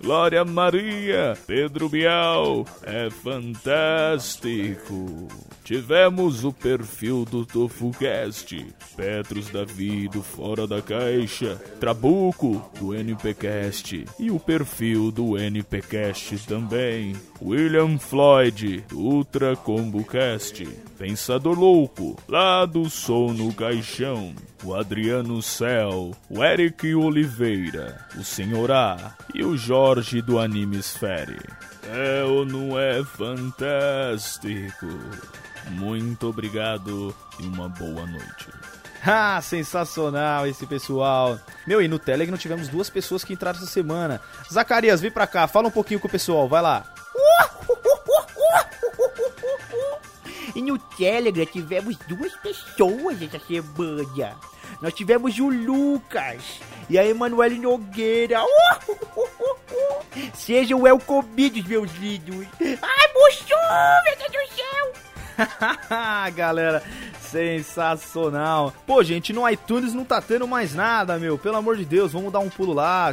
[0.00, 4.66] Glória Maria, Pedro Bial, é fantástico.
[5.64, 14.30] Tivemos o perfil do TofuCast, Petros Davi do Fora da Caixa, Trabuco do NPcast e
[14.30, 17.16] o perfil do NPcast também.
[17.42, 20.64] William Floyd do Ultra Combo Cast,
[20.98, 28.72] Pensador Louco, lá do Som no Caixão, o Adriano Cel, o Eric Oliveira, o Senhor
[28.72, 31.38] A e o Jorge do Animesfere.
[31.84, 34.86] É ou não é fantástico?
[35.72, 38.48] Muito obrigado e uma boa noite.
[39.04, 41.38] Ah, sensacional esse pessoal.
[41.66, 44.20] Meu, e no Telegram tivemos duas pessoas que entraram essa semana.
[44.50, 46.86] Zacarias, vem pra cá, fala um pouquinho com o pessoal, vai lá.
[50.56, 54.38] E no Telegram tivemos duas pessoas essa semana.
[54.80, 58.40] Nós tivemos o Lucas e a Emanuele Nogueira.
[60.32, 62.46] Sejam welcomidos, meus lindos.
[62.58, 63.44] Ai, moço,
[64.06, 64.92] meu Deus do céu.
[66.34, 66.82] Galera,
[67.30, 68.72] sensacional.
[68.86, 71.38] Pô, gente, no iTunes não tá tendo mais nada, meu.
[71.38, 73.12] Pelo amor de Deus, vamos dar um pulo lá.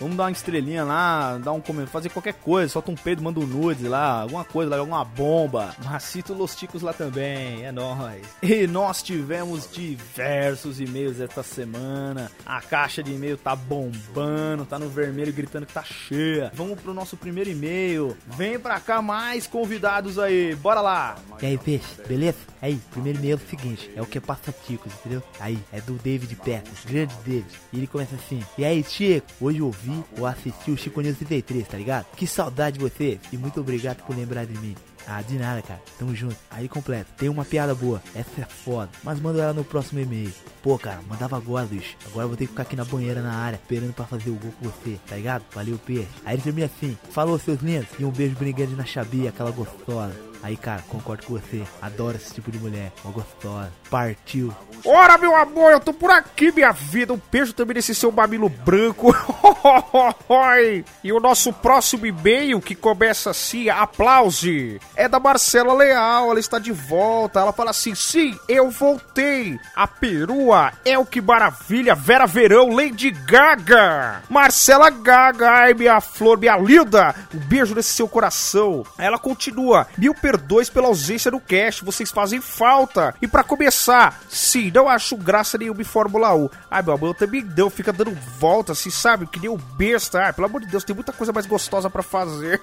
[0.00, 2.72] Vamos dar uma estrelinha lá, dar um comentário, fazer qualquer coisa.
[2.72, 5.74] Solta um pedo, manda um nude lá, alguma coisa lá, alguma bomba.
[5.84, 8.26] Mas cita os ticos lá também, é nóis.
[8.42, 12.30] E nós tivemos diversos e-mails esta semana.
[12.44, 16.50] A caixa de e-mail tá bombando, tá no vermelho gritando que tá cheia.
[16.54, 18.16] Vamos pro nosso primeiro e-mail.
[18.26, 21.16] Vem pra cá mais convidados aí, bora lá.
[21.40, 22.38] E aí, peixe, beleza?
[22.60, 25.22] Aí, primeiro e-mail é o seguinte, é o que passa ticos, entendeu?
[25.38, 27.46] Aí, é do David Peters, grande David.
[27.72, 31.18] E ele começa assim, e aí, Chico, hoje eu ouvi ou assisti o Chico News
[31.18, 32.06] 33, tá ligado?
[32.16, 34.74] Que saudade de você e muito obrigado por lembrar de mim.
[35.06, 35.80] Ah, de nada, cara.
[35.98, 36.36] Tamo junto.
[36.50, 37.10] Aí completa.
[37.16, 38.02] Tem uma piada boa.
[38.14, 38.90] Essa é foda.
[39.02, 40.32] Mas manda ela no próximo e-mail.
[40.62, 41.96] Pô, cara, mandava agora, bicho.
[42.06, 44.34] Agora eu vou ter que ficar aqui na banheira na área, esperando pra fazer o
[44.34, 45.44] gol com você, tá ligado?
[45.52, 46.08] Valeu, peixe.
[46.24, 46.96] Aí ele termina assim.
[47.10, 47.88] Falou, seus lindos.
[47.98, 50.33] E um beijo brigante na Xabi, aquela gostosa.
[50.44, 51.64] Aí, cara, concordo com você.
[51.80, 52.92] Adoro esse tipo de mulher.
[53.02, 53.72] Uma gostosa.
[53.94, 54.52] Partiu.
[54.86, 57.14] Ora, meu amor, eu tô por aqui, minha vida.
[57.14, 59.14] Um beijo também nesse seu mamilo branco.
[61.02, 66.30] e o nosso próximo e-mail, que começa assim, aplause, é da Marcela Leal.
[66.30, 67.40] Ela está de volta.
[67.40, 69.58] Ela fala assim: sim, eu voltei.
[69.74, 71.94] A perua é o que maravilha.
[71.94, 74.22] Vera Verão, Lady Gaga.
[74.28, 77.14] Marcela Gaga, ai, minha flor, minha linda.
[77.32, 78.84] Um beijo nesse seu coração.
[78.98, 81.82] Ela continua: mil perdões pela ausência do cast.
[81.82, 83.14] Vocês fazem falta.
[83.22, 83.83] E para começar,
[84.28, 86.48] sim, não acho graça nenhuma em Fórmula 1.
[86.70, 87.70] Ai, meu amor, eu também não.
[87.70, 89.26] Fica dando volta, assim, sabe?
[89.26, 90.22] Que nem um besta.
[90.22, 92.60] Ai, pelo amor de Deus, tem muita coisa mais gostosa para fazer.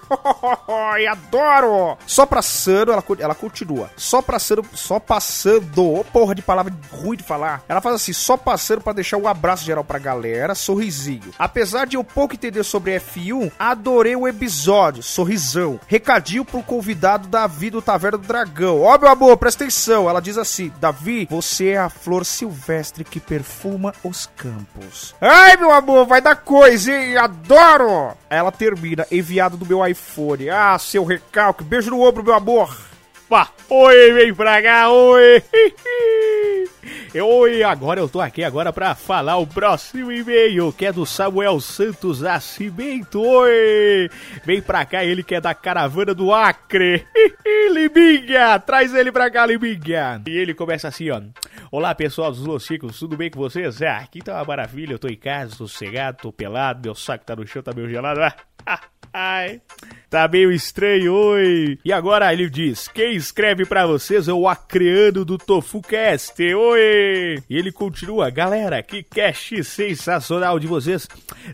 [0.68, 1.98] Ai, adoro!
[2.06, 3.90] Só passando, ela, ela continua.
[3.96, 6.06] Só passando, só passando.
[6.12, 7.64] Porra de palavra ruim de falar.
[7.68, 11.34] Ela faz assim, só passando para deixar um abraço geral pra galera, sorrisinho.
[11.38, 15.80] Apesar de eu pouco entender sobre F1, adorei o episódio, sorrisão.
[15.88, 18.82] Recadinho pro convidado Davi do Taverna do Dragão.
[18.82, 20.10] Ó, meu amor, presta atenção.
[20.10, 25.16] Ela diz assim: Davi, você é a flor silvestre que perfuma os campos.
[25.20, 27.18] Ai, meu amor, vai dar coisa, hein?
[27.18, 28.16] Adoro!
[28.30, 30.50] Ela termina, enviado do meu iPhone.
[30.50, 31.64] Ah, seu recalque.
[31.64, 32.91] Beijo no ombro, meu amor.
[33.32, 35.42] Pá, oi, vem pra cá, oi.
[37.16, 41.62] Oi, agora eu tô aqui agora pra falar o próximo e-mail, que é do Samuel
[41.62, 43.22] Santos Nascimento.
[43.22, 44.10] Oi!
[44.44, 47.08] Vem pra cá, ele que é da caravana do Acre.
[47.72, 50.22] Liminha, traz ele pra cá, Liminha.
[50.28, 51.22] E ele começa assim, ó.
[51.72, 52.68] Olá, pessoal dos Los
[53.00, 53.82] tudo bem com vocês?
[53.82, 57.34] Ah, aqui tá uma maravilha, eu tô em casa, sossegado, tô pelado, meu saco tá
[57.34, 58.20] no chão, tá meio gelado.
[58.66, 58.82] Ah,
[59.14, 59.62] Ai,
[60.12, 61.80] tá meio estranho, oi.
[61.86, 67.42] E agora ele diz: Quem escreve pra vocês é o Acreano do TofuCast, oi.
[67.50, 71.08] E ele continua: Galera, que cast sensacional de vocês.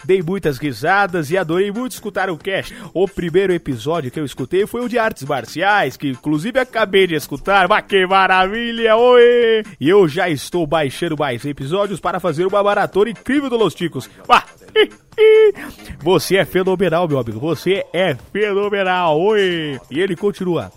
[0.03, 2.75] Dei muitas risadas e adorei muito escutar o cast.
[2.95, 7.13] O primeiro episódio que eu escutei foi o de artes marciais, que inclusive acabei de
[7.13, 7.67] escutar.
[7.67, 9.63] Mas que maravilha, oi.
[9.79, 14.09] E eu já estou baixando mais episódios para fazer uma maratona incrível do Los Ticos.
[14.27, 14.43] Ah,
[15.99, 17.39] você é fenomenal, meu amigo.
[17.39, 19.19] Você é fenomenal.
[19.19, 19.79] Oi!
[19.89, 20.71] E ele continua.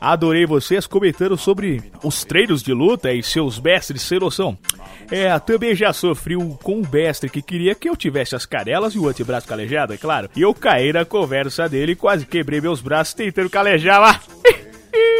[0.00, 4.56] Adorei vocês comentando sobre os treinos de luta e seus mestres sem noção.
[5.10, 8.94] É, também já sofri um com um mestre que queria que eu tivesse as canelas
[8.94, 10.28] e o antebraço calejado, é claro.
[10.34, 14.20] E eu caí na conversa dele e quase quebrei meus braços tentando calejar lá.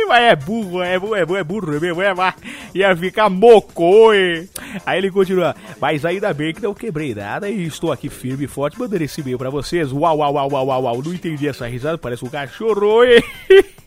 [0.08, 2.34] Mas é burro, é burro, é burro, é burro mesmo, é, mas
[2.74, 4.48] ia ficar mocoe.
[4.84, 8.48] Aí ele continua, mas ainda bem que não quebrei nada e estou aqui firme e
[8.48, 9.92] forte mandando esse e-mail pra vocês.
[9.92, 12.86] Uau, uau, uau, uau, uau, uau, não entendi essa risada, parece um cachorro.
[12.86, 13.22] Oi.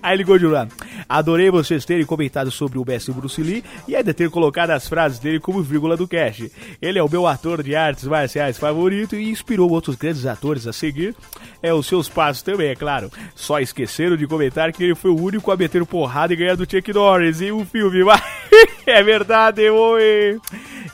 [0.02, 0.68] Aí ele continua.
[1.08, 5.18] Adorei vocês terem comentado sobre o mestre Bruce Lee e ainda ter colocado as frases
[5.18, 6.50] dele como vírgula do cast.
[6.80, 10.72] Ele é o meu ator de artes marciais favorito e inspirou outros grandes atores a
[10.72, 11.14] seguir.
[11.62, 13.10] É os seus passos também, é claro.
[13.34, 16.62] Só esqueceram de comentar que ele foi o único a meter porrada e ganhar do
[16.62, 17.98] Chuck Norris em um filme.
[18.86, 20.40] é verdade, oi.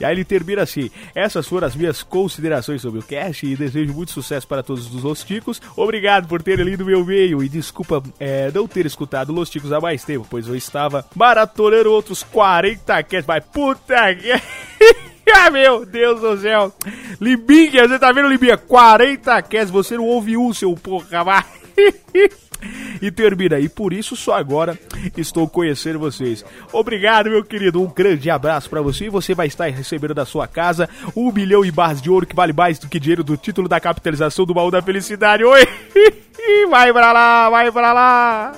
[0.01, 3.93] E aí ele termina assim: Essas foram as minhas considerações sobre o cast e desejo
[3.93, 5.61] muito sucesso para todos os Losticos.
[5.77, 9.81] Obrigado por terem lido meu e-mail e desculpa é, não ter escutado Los Ticos há
[9.81, 13.27] mais tempo, pois eu estava maratonando outros 40 casts.
[13.27, 14.33] Mas puta que.
[15.31, 16.73] Ah, meu Deus do céu!
[17.21, 18.57] Limbinha, você tá vendo, Limbinha?
[18.57, 21.45] 40 casts, você não ouve um, seu porra, vai!
[23.01, 23.59] e termina.
[23.59, 24.79] E por isso só agora
[25.17, 26.45] estou conhecendo vocês.
[26.73, 27.83] Obrigado, meu querido.
[27.83, 29.07] Um grande abraço pra você.
[29.07, 32.37] E você vai estar recebendo da sua casa um milhão e barras de ouro que
[32.37, 35.45] vale mais do que dinheiro do título da capitalização do baú da felicidade.
[35.45, 35.67] Oi!
[36.71, 38.53] Vai pra lá, vai pra lá!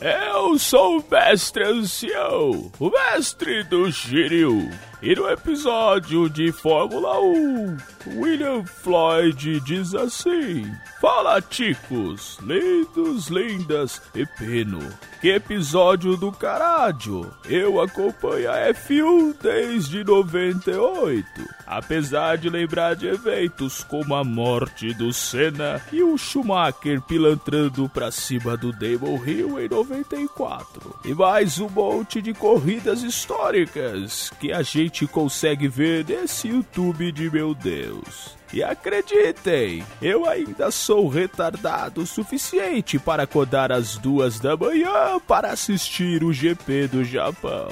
[0.00, 4.70] Eu sou o mestre ancião, o mestre do Shiryu.
[5.02, 7.76] E no episódio de Fórmula 1,
[8.16, 10.70] William Floyd diz assim:
[11.00, 14.80] Fala, ticos, lindos, lindas e pino.
[15.22, 17.30] Que episódio do caralho!
[17.46, 21.26] Eu acompanho a F1 desde 98.
[21.66, 28.10] Apesar de lembrar de eventos como a morte do Senna e o Schumacher pilantrando pra
[28.10, 30.98] cima do Damon Hill em 94.
[31.04, 37.30] E mais um monte de corridas históricas que a gente consegue ver nesse YouTube de
[37.30, 38.36] meu Deus.
[38.52, 45.52] E acreditem, eu ainda sou retardado o suficiente para acordar às duas da manhã para
[45.52, 47.68] assistir o GP do Japão.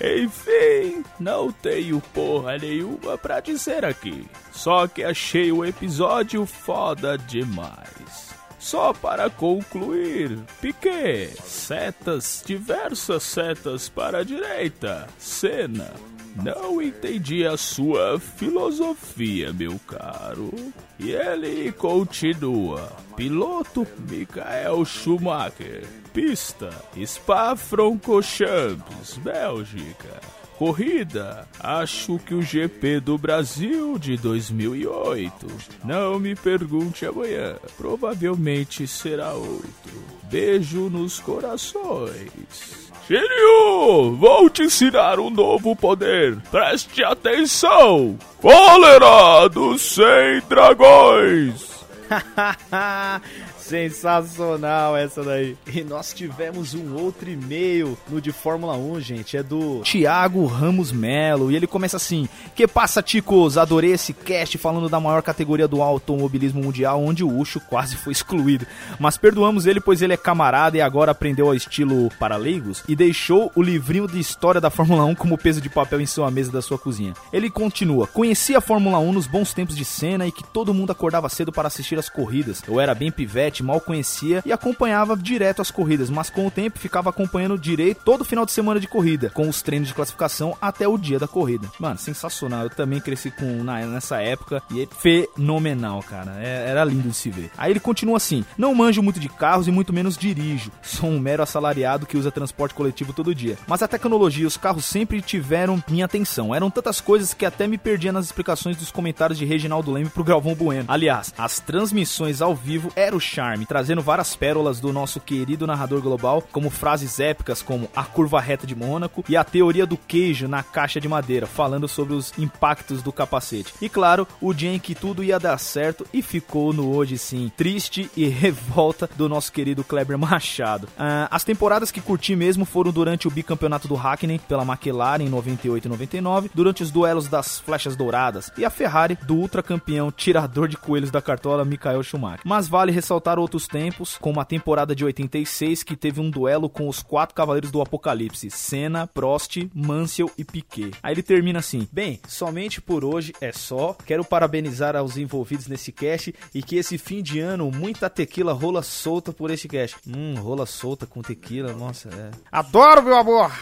[0.00, 4.26] Enfim, não tenho porra nenhuma pra dizer aqui.
[4.50, 8.32] Só que achei o episódio foda demais.
[8.58, 15.90] Só para concluir, Piquet, setas, diversas setas para a direita, cena.
[16.36, 20.50] Não entendi a sua filosofia, meu caro.
[20.98, 22.90] E ele continua.
[23.16, 25.84] Piloto Michael Schumacher.
[26.12, 30.20] Pista Spa-Francorchamps, Bélgica.
[30.58, 35.46] Corrida, acho que o GP do Brasil de 2008.
[35.84, 40.04] Não me pergunte amanhã, provavelmente será outro.
[40.30, 42.81] Beijo nos corações.
[43.06, 46.36] Shiryu, vou te ensinar um novo poder.
[46.50, 48.16] Preste atenção.
[48.40, 51.72] Cólera dos 100 dragões.
[53.72, 55.56] Sensacional essa daí.
[55.72, 59.34] E nós tivemos um outro e-mail no de Fórmula 1, gente.
[59.38, 61.50] É do Thiago Ramos Melo.
[61.50, 63.56] E ele começa assim: Que passa, ticos?
[63.56, 68.12] Adorei esse cast falando da maior categoria do automobilismo mundial, onde o Ucho quase foi
[68.12, 68.66] excluído.
[68.98, 72.94] Mas perdoamos ele, pois ele é camarada e agora aprendeu ao estilo para leigos e
[72.94, 76.52] deixou o livrinho de história da Fórmula 1 como peso de papel em sua mesa
[76.52, 77.14] da sua cozinha.
[77.32, 80.92] Ele continua: Conheci a Fórmula 1 nos bons tempos de cena e que todo mundo
[80.92, 82.62] acordava cedo para assistir as corridas.
[82.68, 86.78] Eu era bem pivete, mal conhecia e acompanhava direto as corridas, mas com o tempo
[86.78, 90.86] ficava acompanhando direito todo final de semana de corrida, com os treinos de classificação até
[90.86, 91.68] o dia da corrida.
[91.78, 92.64] Mano, sensacional.
[92.64, 96.32] Eu também cresci com na, nessa época e é fenomenal, cara.
[96.38, 97.50] É- era lindo de se ver.
[97.56, 100.70] Aí ele continua assim: Não manjo muito de carros e muito menos dirijo.
[100.82, 103.58] Sou um mero assalariado que usa transporte coletivo todo dia.
[103.66, 106.54] Mas a tecnologia e os carros sempre tiveram minha atenção.
[106.54, 110.24] Eram tantas coisas que até me perdia nas explicações dos comentários de Reginaldo Leme pro
[110.24, 110.84] Galvão Bueno.
[110.88, 116.00] Aliás, as transmissões ao vivo era o charme, trazendo várias pérolas do nosso querido narrador
[116.00, 120.48] global, como frases épicas como a curva reta de Mônaco e a teoria do queijo
[120.48, 123.74] na caixa de madeira, falando sobre os impactos do capacete.
[123.80, 127.50] E claro, o dia em que tudo ia dar certo e ficou no hoje sim,
[127.56, 130.88] triste e revolta do nosso querido Kleber Machado.
[130.98, 135.28] Ah, as temporadas que curti mesmo foram durante o bicampeonato do Hackney pela McLaren em
[135.28, 140.68] 98 e 99, durante os duelos das flechas douradas e a Ferrari do ultracampeão tirador
[140.68, 142.40] de coelhos da cartola Michael Schumacher.
[142.44, 146.88] Mas vale ressaltar outros tempos, como a temporada de 86 que teve um duelo com
[146.88, 150.92] os quatro cavaleiros do Apocalipse, Senna, Prost, Mansell e Piquet.
[151.02, 153.96] Aí ele termina assim: "Bem, somente por hoje é só.
[154.06, 158.82] Quero parabenizar aos envolvidos nesse cast e que esse fim de ano muita tequila rola
[158.82, 159.96] solta por este cast.
[160.06, 162.30] Hum, rola solta com tequila, nossa, é.
[162.50, 163.52] Adoro, meu amor!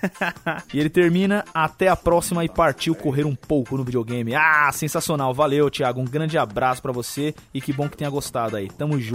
[0.72, 4.34] e ele termina até a próxima e partiu correr um pouco no videogame.
[4.34, 5.32] Ah, sensacional.
[5.32, 6.00] Valeu, Thiago.
[6.00, 8.68] Um grande abraço pra você e que bom que tenha gostado aí.
[8.68, 9.05] Tamo junto.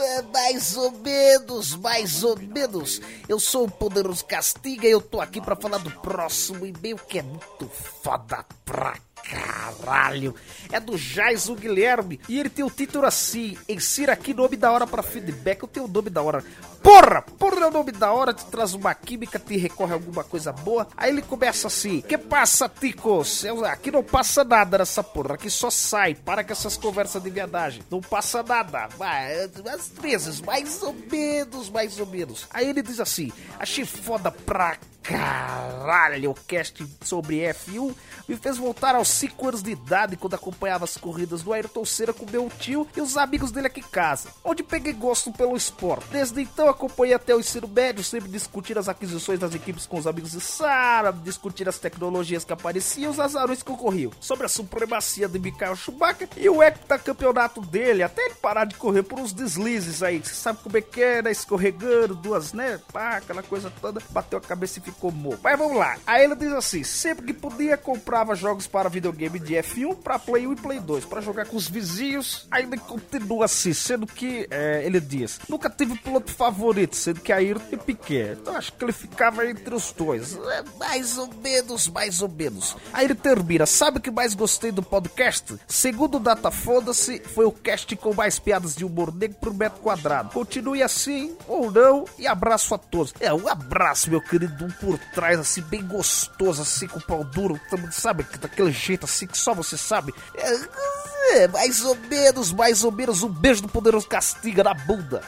[0.00, 3.00] É, Mais ou menos, mais ou menos.
[3.28, 7.18] Eu sou o Poderoso Castiga e eu tô aqui pra falar do próximo e-mail que
[7.18, 7.68] é muito
[8.02, 10.34] foda pra caralho.
[10.72, 14.86] É do Jaiso Guilherme e ele tem o título assim: Insira aqui nome da hora
[14.86, 15.62] pra feedback.
[15.62, 16.44] Eu tenho o nome da hora.
[16.88, 17.20] Porra!
[17.38, 20.50] Porra é o nome da hora, te traz uma química, te recorre a alguma coisa
[20.50, 20.88] boa.
[20.96, 23.44] Aí ele começa assim: Que passa, ticos?
[23.44, 26.14] Eu- Aqui não passa nada nessa porra, aqui só sai.
[26.14, 27.82] Para com essas conversas de viadagem.
[27.90, 28.88] Não passa nada.
[28.96, 32.46] Vai, às vezes, mais ou menos, mais ou menos.
[32.54, 37.94] Aí ele diz assim: Achei foda pra caralho, o cast sobre F1
[38.28, 42.12] me fez voltar aos 5 anos de idade quando acompanhava as corridas do Ayrton Senna
[42.12, 46.08] com meu tio e os amigos dele aqui em casa, onde peguei gosto pelo esporte.
[46.10, 50.06] Desde então acompanhei até o ensino médio, sempre discutir as aquisições das equipes com os
[50.06, 54.48] amigos de Sara, discutir as tecnologias que apareciam e os azarões que ocorriam, sobre a
[54.48, 59.32] supremacia de Michael Schumacher e o heptacampeonato dele, até ele parar de correr por uns
[59.32, 61.30] deslizes aí, você sabe como é que é, né?
[61.30, 62.80] Escorregando, duas, né?
[62.92, 65.40] Pá, aquela coisa toda, bateu a cabeça e ficou morto.
[65.42, 65.96] Mas vamos lá.
[66.06, 70.46] Aí ele diz assim: sempre que podia, comprava jogos para videogame de F1 para Play
[70.46, 72.46] 1 e Play 2, para jogar com os vizinhos.
[72.50, 76.57] Ainda continua assim, sendo que é, ele diz: nunca tive piloto favorito,
[76.92, 78.38] sendo que Ayrton e Piquet.
[78.40, 80.36] Então acho que ele ficava entre os dois.
[80.36, 82.76] É, mais ou menos, mais ou menos.
[82.92, 85.56] Aí ele termina: sabe o que mais gostei do podcast?
[85.66, 89.80] Segundo o Data Foda-se, foi o cast com mais piadas de humor negro por metro
[89.80, 90.32] quadrado.
[90.32, 93.14] Continue assim ou não e abraço a todos.
[93.20, 97.24] É, um abraço, meu querido, um por trás, assim, bem gostoso, assim, com o pau
[97.24, 97.60] duro,
[97.90, 100.12] sabe, daquele jeito assim que só você sabe.
[100.34, 105.22] É, é, mais ou menos, mais ou menos, um beijo do poderoso castiga na bunda.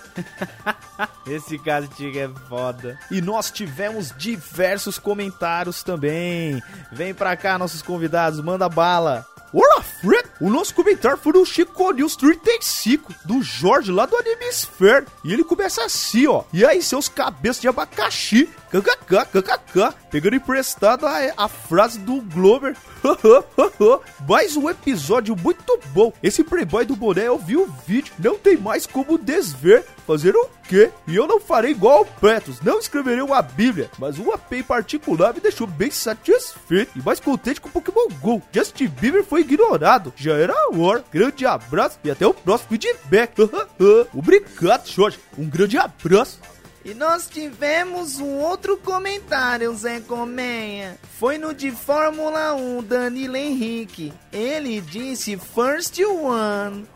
[1.27, 2.99] Esse castigo é foda.
[3.11, 6.63] E nós tivemos diversos comentários também.
[6.93, 9.27] Vem pra cá, nossos convidados, manda bala.
[9.53, 10.29] Olá, Fred!
[10.41, 15.07] O nosso comentário foi do Chico News 35, do Jorge lá do Anime Sphere.
[15.25, 16.45] E ele começa assim, ó.
[16.53, 18.49] E aí, seus cabeças de abacaxi?
[18.71, 19.95] KKK, KKK.
[20.11, 22.77] Pegando emprestado a, a frase do Glover.
[24.29, 26.13] mais um episódio muito bom.
[26.23, 28.13] Esse playboy do boné, eu vi o vídeo.
[28.19, 29.85] Não tem mais como desver.
[30.07, 30.91] Fazer o quê?
[31.07, 32.61] E eu não farei igual ao Petros.
[32.61, 33.91] Não escreverei uma bíblia.
[33.99, 36.97] Mas um AP em particular me deixou bem satisfeito.
[36.97, 38.43] E mais contente com o Pokémon GO.
[38.53, 40.13] Justin Bieber foi ignorado.
[40.17, 41.05] Já era a hora.
[41.13, 43.35] Grande abraço e até o próximo feedback.
[44.15, 45.19] Obrigado, Jorge.
[45.37, 46.39] Um grande abraço.
[46.83, 50.99] E nós tivemos um outro comentário, Zé Gomenha.
[51.19, 54.15] Foi no de Fórmula 1, Danilo Henrique.
[54.33, 56.87] Ele disse First One.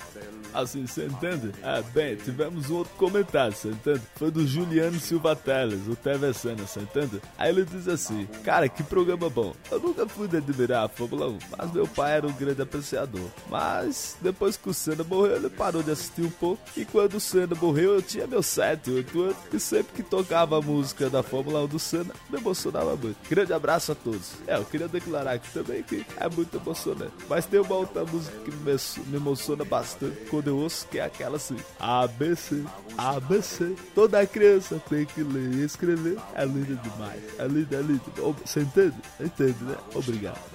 [0.55, 1.51] Assim, você entende?
[1.63, 4.03] Ah, bem, tivemos um outro comentário, você entende?
[4.15, 7.21] Foi do Juliano Silva Teles, o TV Cena, você entende?
[7.37, 9.53] Aí ele diz assim, cara, que programa bom.
[9.71, 13.29] Eu nunca fui de admirar a Fórmula 1, mas meu pai era um grande apreciador.
[13.51, 16.63] Mas, depois que o Senna morreu, ele parou de assistir um pouco.
[16.77, 19.37] E quando o Senna morreu, eu tinha meus 7, 8 anos.
[19.53, 23.17] E sempre que tocava a música da Fórmula 1 do Senna, me emocionava muito.
[23.29, 24.35] Grande abraço a todos.
[24.47, 27.13] É, eu queria declarar aqui também que é muito emocionante.
[27.29, 31.37] Mas tem uma outra música que me emociona bastante quando eu ouço, que é aquela
[31.37, 32.63] assim: ABC,
[32.97, 33.75] ABC.
[33.95, 36.19] Toda criança tem que ler e escrever.
[36.35, 37.23] É lindo demais.
[37.39, 38.03] É lindo, é lindo.
[38.45, 38.97] Você entende?
[39.21, 39.77] Entende, né?
[39.95, 40.54] Obrigado.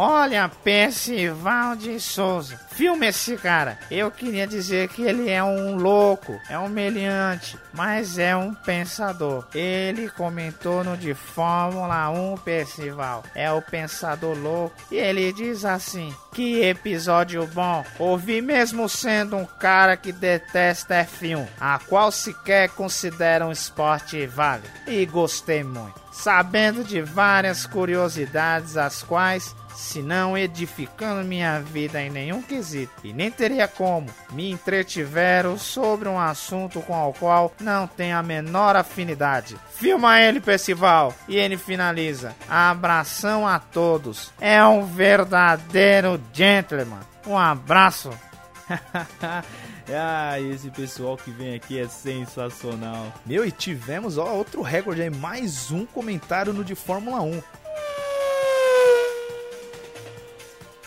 [0.00, 2.56] Olha, Percival de Souza.
[2.70, 3.76] Filme esse cara.
[3.90, 9.44] Eu queria dizer que ele é um louco, é um meliante, mas é um pensador.
[9.52, 13.24] Ele comentou no de Fórmula 1 Percival.
[13.34, 14.76] É o pensador louco.
[14.88, 17.84] E ele diz assim: Que episódio bom.
[17.98, 24.68] Ouvi mesmo sendo um cara que detesta F1, a qual sequer considera um esporte válido.
[24.86, 26.00] E gostei muito.
[26.12, 33.12] Sabendo de várias curiosidades, as quais se não edificando minha vida em nenhum quesito, e
[33.12, 38.74] nem teria como me entretiveram sobre um assunto com o qual não tenho a menor
[38.74, 39.56] afinidade.
[39.70, 42.34] Filma ele, Percival, e ele finaliza.
[42.48, 44.32] Abração a todos.
[44.40, 47.00] É um verdadeiro gentleman.
[47.24, 48.10] Um abraço.
[49.90, 53.10] Ah, esse pessoal que vem aqui é sensacional.
[53.24, 57.42] Meu, e tivemos ó, outro recorde aí, mais um comentário no de Fórmula 1.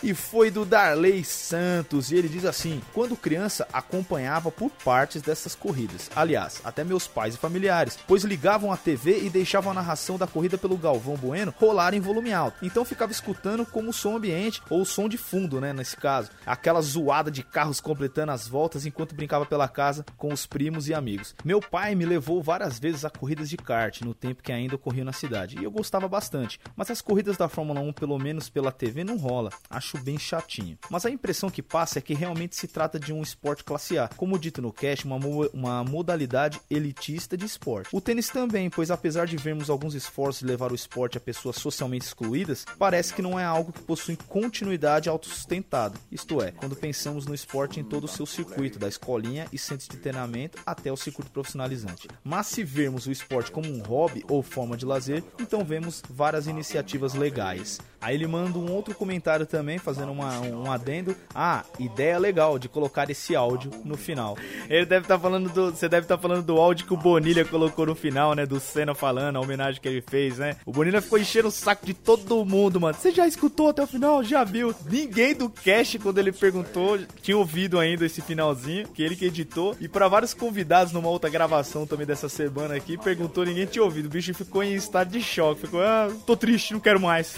[0.02, 2.10] E foi do Darley Santos.
[2.10, 6.10] E ele diz assim: quando criança, acompanhava por partes dessas corridas.
[6.14, 10.26] Aliás, até meus pais e familiares, pois ligavam a TV e deixavam a narração da
[10.26, 12.64] corrida pelo Galvão Bueno rolar em volume alto.
[12.64, 15.72] Então ficava escutando como som ambiente ou som de fundo, né?
[15.72, 20.46] Nesse caso, aquela zoada de carros completando as voltas enquanto brincava pela casa com os
[20.46, 21.34] primos e amigos.
[21.44, 25.04] Meu pai me levou várias vezes a corridas de kart no tempo que ainda ocorriam
[25.04, 26.58] na cidade e eu gostava bastante.
[26.76, 29.50] Mas as corridas da Fórmula 1, pelo menos pela TV, não rola.
[29.70, 30.78] Acho bem chatinho.
[30.90, 34.08] Mas a impressão que passa é que realmente se trata de um esporte classe A,
[34.08, 37.88] como dito no cast, uma, mo uma modalidade elitista de esporte.
[37.92, 41.56] O tênis também, pois apesar de vermos alguns esforços de levar o esporte a pessoas
[41.56, 45.98] socialmente excluídas, parece que não é algo que possui continuidade autossustentada.
[46.10, 49.88] Isto é, quando pensamos no esporte em todo o seu circuito, da escolinha e centros
[49.88, 52.08] de treinamento até o circuito profissionalizante.
[52.22, 56.46] Mas se vermos o esporte como um hobby ou forma de lazer, então vemos várias
[56.46, 57.80] iniciativas legais.
[58.00, 61.14] Aí ele manda um outro comentário também, fazendo uma, um adendo.
[61.34, 64.36] Ah, ideia legal de colocar esse áudio no final.
[64.68, 65.70] Ele deve estar falando do.
[65.70, 68.46] Você deve estar falando do áudio que o Bonilha colocou no final, né?
[68.46, 70.56] Do Senna falando, a homenagem que ele fez, né?
[70.64, 72.94] O Bonilha ficou enchendo o saco de todo mundo, mano.
[72.94, 74.22] Você já escutou até o final?
[74.22, 74.74] Já viu?
[74.88, 79.76] Ninguém do cast, quando ele perguntou, tinha ouvido ainda esse finalzinho, que ele que editou.
[79.80, 84.06] E para vários convidados numa outra gravação também dessa semana aqui, perguntou, ninguém tinha ouvido.
[84.06, 85.62] O bicho ficou em estado de choque.
[85.62, 87.36] Ficou, ah, tô triste, não quero mais.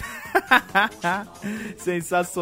[1.77, 2.34] Sensacional.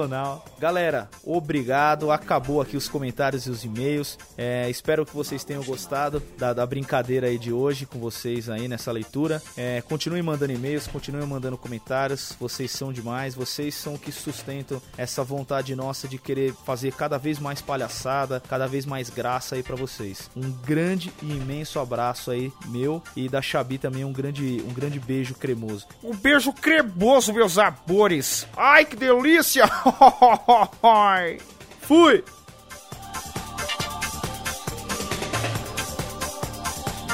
[0.60, 2.12] Galera, obrigado.
[2.12, 4.18] Acabou aqui os comentários e os e-mails.
[4.38, 8.68] É, espero que vocês tenham gostado da, da brincadeira aí de hoje com vocês aí
[8.68, 9.42] nessa leitura.
[9.56, 12.36] É, continuem mandando e-mails, continuem mandando comentários.
[12.40, 13.36] Vocês são demais.
[13.36, 18.42] Vocês são o que sustentam essa vontade nossa de querer fazer cada vez mais palhaçada,
[18.48, 20.30] cada vez mais graça aí para vocês.
[20.36, 25.00] Um grande e imenso abraço aí meu e da Xabi também um grande um grande
[25.00, 25.88] beijo cremoso.
[26.04, 28.48] Um beijo cremoso, meus amores.
[28.56, 29.70] Ai, que delícia.
[29.84, 29.92] Fui!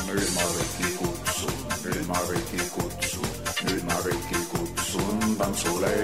[0.10, 0.44] nüüd ma
[2.28, 3.24] või kikutsu,
[3.66, 5.96] nüüd ma või kikutsun, tantsule.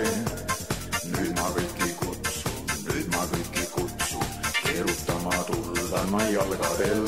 [1.14, 2.50] nüüd ma või kikutsu,
[2.88, 4.20] nüüd ma või kikutsu,
[4.64, 7.06] keerutama tulla ma jalgadel,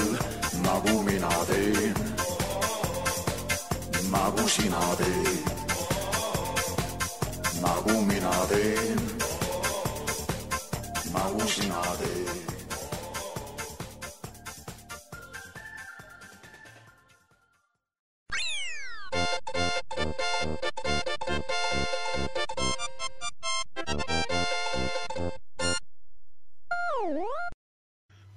[0.62, 1.98] nagu, nagu mina teen,
[4.14, 5.46] nagu sina teed,
[7.66, 9.17] nagu mina teen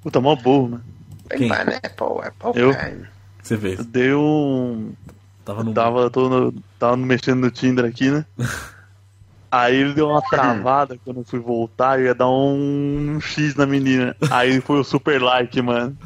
[0.02, 0.84] Puta, mó burro, mano.
[1.28, 1.48] Quem?
[1.48, 2.72] Pineapple, apple Eu?
[3.42, 3.78] Você fez?
[3.78, 4.94] Eu dei um.
[5.44, 5.72] Tava no.
[5.74, 8.24] Tava, tô no- tava mexendo no Tinder aqui, né?
[9.50, 13.66] Aí ele deu uma travada quando eu fui voltar, eu ia dar um, X na
[13.66, 14.16] menina.
[14.30, 15.96] Aí foi o super like, mano.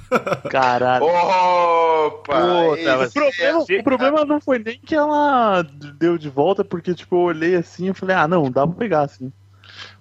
[0.50, 1.04] Caralho.
[1.04, 2.34] Opa!
[2.40, 5.62] Puta, o, problema, é- o problema não foi nem que ela
[5.98, 9.02] deu de volta, porque tipo, eu olhei assim e falei, ah não, dá pra pegar
[9.02, 9.32] assim.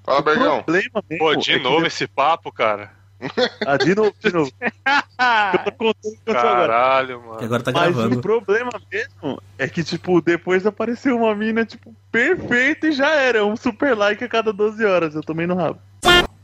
[0.03, 0.63] Fala, O Bergão.
[0.63, 2.91] problema mesmo Pô, de é novo esse papo, cara.
[3.65, 4.51] Ah, de novo, de novo.
[4.61, 6.73] eu tô contando o que aconteceu agora.
[6.73, 7.37] Caralho, mano.
[7.37, 8.19] Que agora tá Mas gravando.
[8.19, 13.45] o problema mesmo é que, tipo, depois apareceu uma mina, tipo, perfeita e já era.
[13.45, 15.15] Um super like a cada 12 horas.
[15.15, 15.79] Eu tomei no rabo.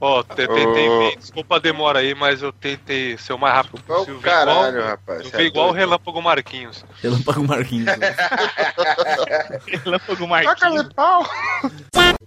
[0.01, 3.81] Ó, te- tentei ver, desculpa a demora aí, mas eu tentei ser o mais rápido
[3.84, 4.22] possível.
[4.22, 5.72] caralho, igual, rapaz, Eu vi é igual o.
[5.73, 6.85] Relâmpago Marquinhos.
[7.03, 7.89] Relâmpago Marquinhos.
[9.84, 11.26] Relâmpago Taca-lhe pau.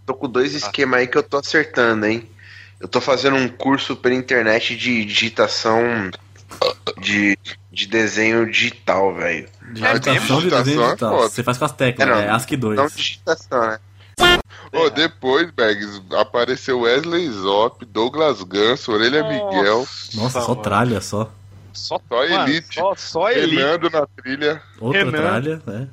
[0.05, 2.29] Tô com dois esquemas aí que eu tô acertando, hein?
[2.83, 6.11] Eu tô fazendo um curso pela internet de digitação
[7.01, 7.39] de,
[7.71, 9.49] de desenho digital, velho.
[9.73, 11.17] Digitação de desenho Digitação é digital.
[11.19, 11.29] foda.
[11.31, 12.77] Você faz com as teclas, É, é, não, ASCII 2.
[12.77, 13.79] Não digitação, né?
[14.73, 19.87] Ô, depois, Bags, apareceu Wesley Zop, Douglas Ganso, Orelha Miguel.
[20.15, 20.63] Nossa, só mano.
[20.63, 21.31] tralha, só.
[21.73, 22.75] Só, Só Elite.
[22.75, 23.57] Só, só ele.
[23.57, 24.61] Renando na trilha.
[24.81, 25.19] Outra Renan.
[25.19, 25.89] tralha, né?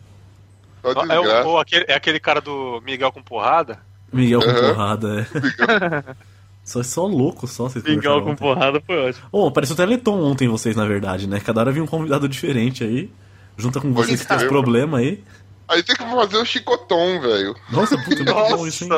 [0.81, 3.79] Só É, o- o- aquele, é aquele cara do Miguel com porrada?
[4.11, 4.73] Miguel com Aham.
[4.73, 6.15] porrada, é.
[6.69, 8.35] Só, só louco, só vocês conversaram com ontem.
[8.35, 9.25] porrada foi ótimo.
[9.31, 11.39] Ô, pareceu o Teleton ontem vocês, na verdade, né?
[11.39, 13.09] Cada hora vinha um convidado diferente aí.
[13.57, 14.51] Junta com vocês que tem os crer.
[14.51, 15.23] problemas aí.
[15.69, 17.55] Aí tem que fazer o chicotom, velho.
[17.69, 18.89] Nossa, puta, muito bom isso, hein?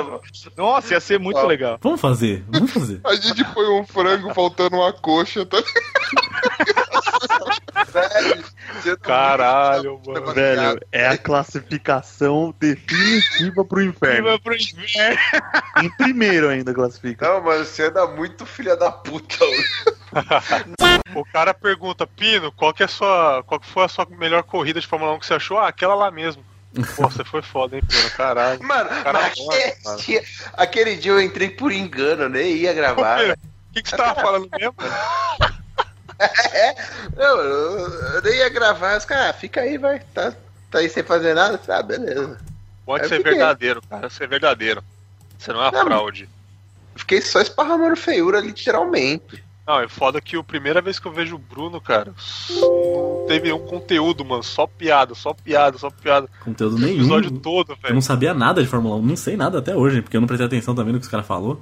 [0.56, 1.45] Nossa, ia ser muito Ó.
[1.45, 1.77] legal.
[1.81, 3.02] Vamos fazer, vamos fazer.
[3.03, 5.57] A gente põe um frango faltando uma coxa, tá?
[9.02, 10.34] Caralho, mano.
[10.34, 14.39] Velho, é a classificação definitiva pro inferno.
[14.39, 15.19] Pro inferno.
[15.84, 17.27] Em primeiro ainda classifica.
[17.27, 19.38] Não, mano, você anda muito filha da puta.
[21.14, 23.43] O cara pergunta, Pino, qual que é a sua.
[23.45, 25.57] Qual que foi a sua melhor corrida de Fórmula 1 que você achou?
[25.57, 26.43] Ah, aquela lá mesmo.
[26.95, 28.10] Pô, você foi foda, hein, Pino?
[28.11, 28.61] Caralho.
[28.64, 29.68] Mano, Cara, mas bom, cara.
[29.68, 30.23] aquele, dia,
[30.53, 33.19] aquele dia eu entrei por engano, nem ia gravar.
[33.22, 34.76] O que, que você tava falando mesmo?
[36.53, 36.76] É,
[37.18, 38.95] eu, eu, eu nem ia gravar.
[38.95, 39.99] Os caras, ah, fica aí, vai.
[40.14, 40.31] Tá,
[40.69, 41.60] tá aí sem fazer nada?
[41.68, 42.38] Ah, beleza.
[42.85, 43.31] Pode Eu ser fiquei.
[43.31, 44.07] verdadeiro, cara.
[44.07, 44.84] Ser verdadeiro.
[45.39, 46.30] Você não é Não, fraude.
[46.95, 49.43] Fiquei só esparramando feiura, literalmente.
[49.72, 52.14] Não, é foda que a primeira vez que eu vejo o Bruno, cara,
[52.49, 54.43] não teve um conteúdo, mano.
[54.43, 56.27] Só piada, só piada, só piada.
[56.43, 56.95] Conteúdo nenhum.
[56.95, 57.91] O episódio todo, velho.
[57.91, 60.27] Eu não sabia nada de Fórmula 1, não sei nada até hoje, porque eu não
[60.27, 61.57] prestei atenção também no que os caras falaram.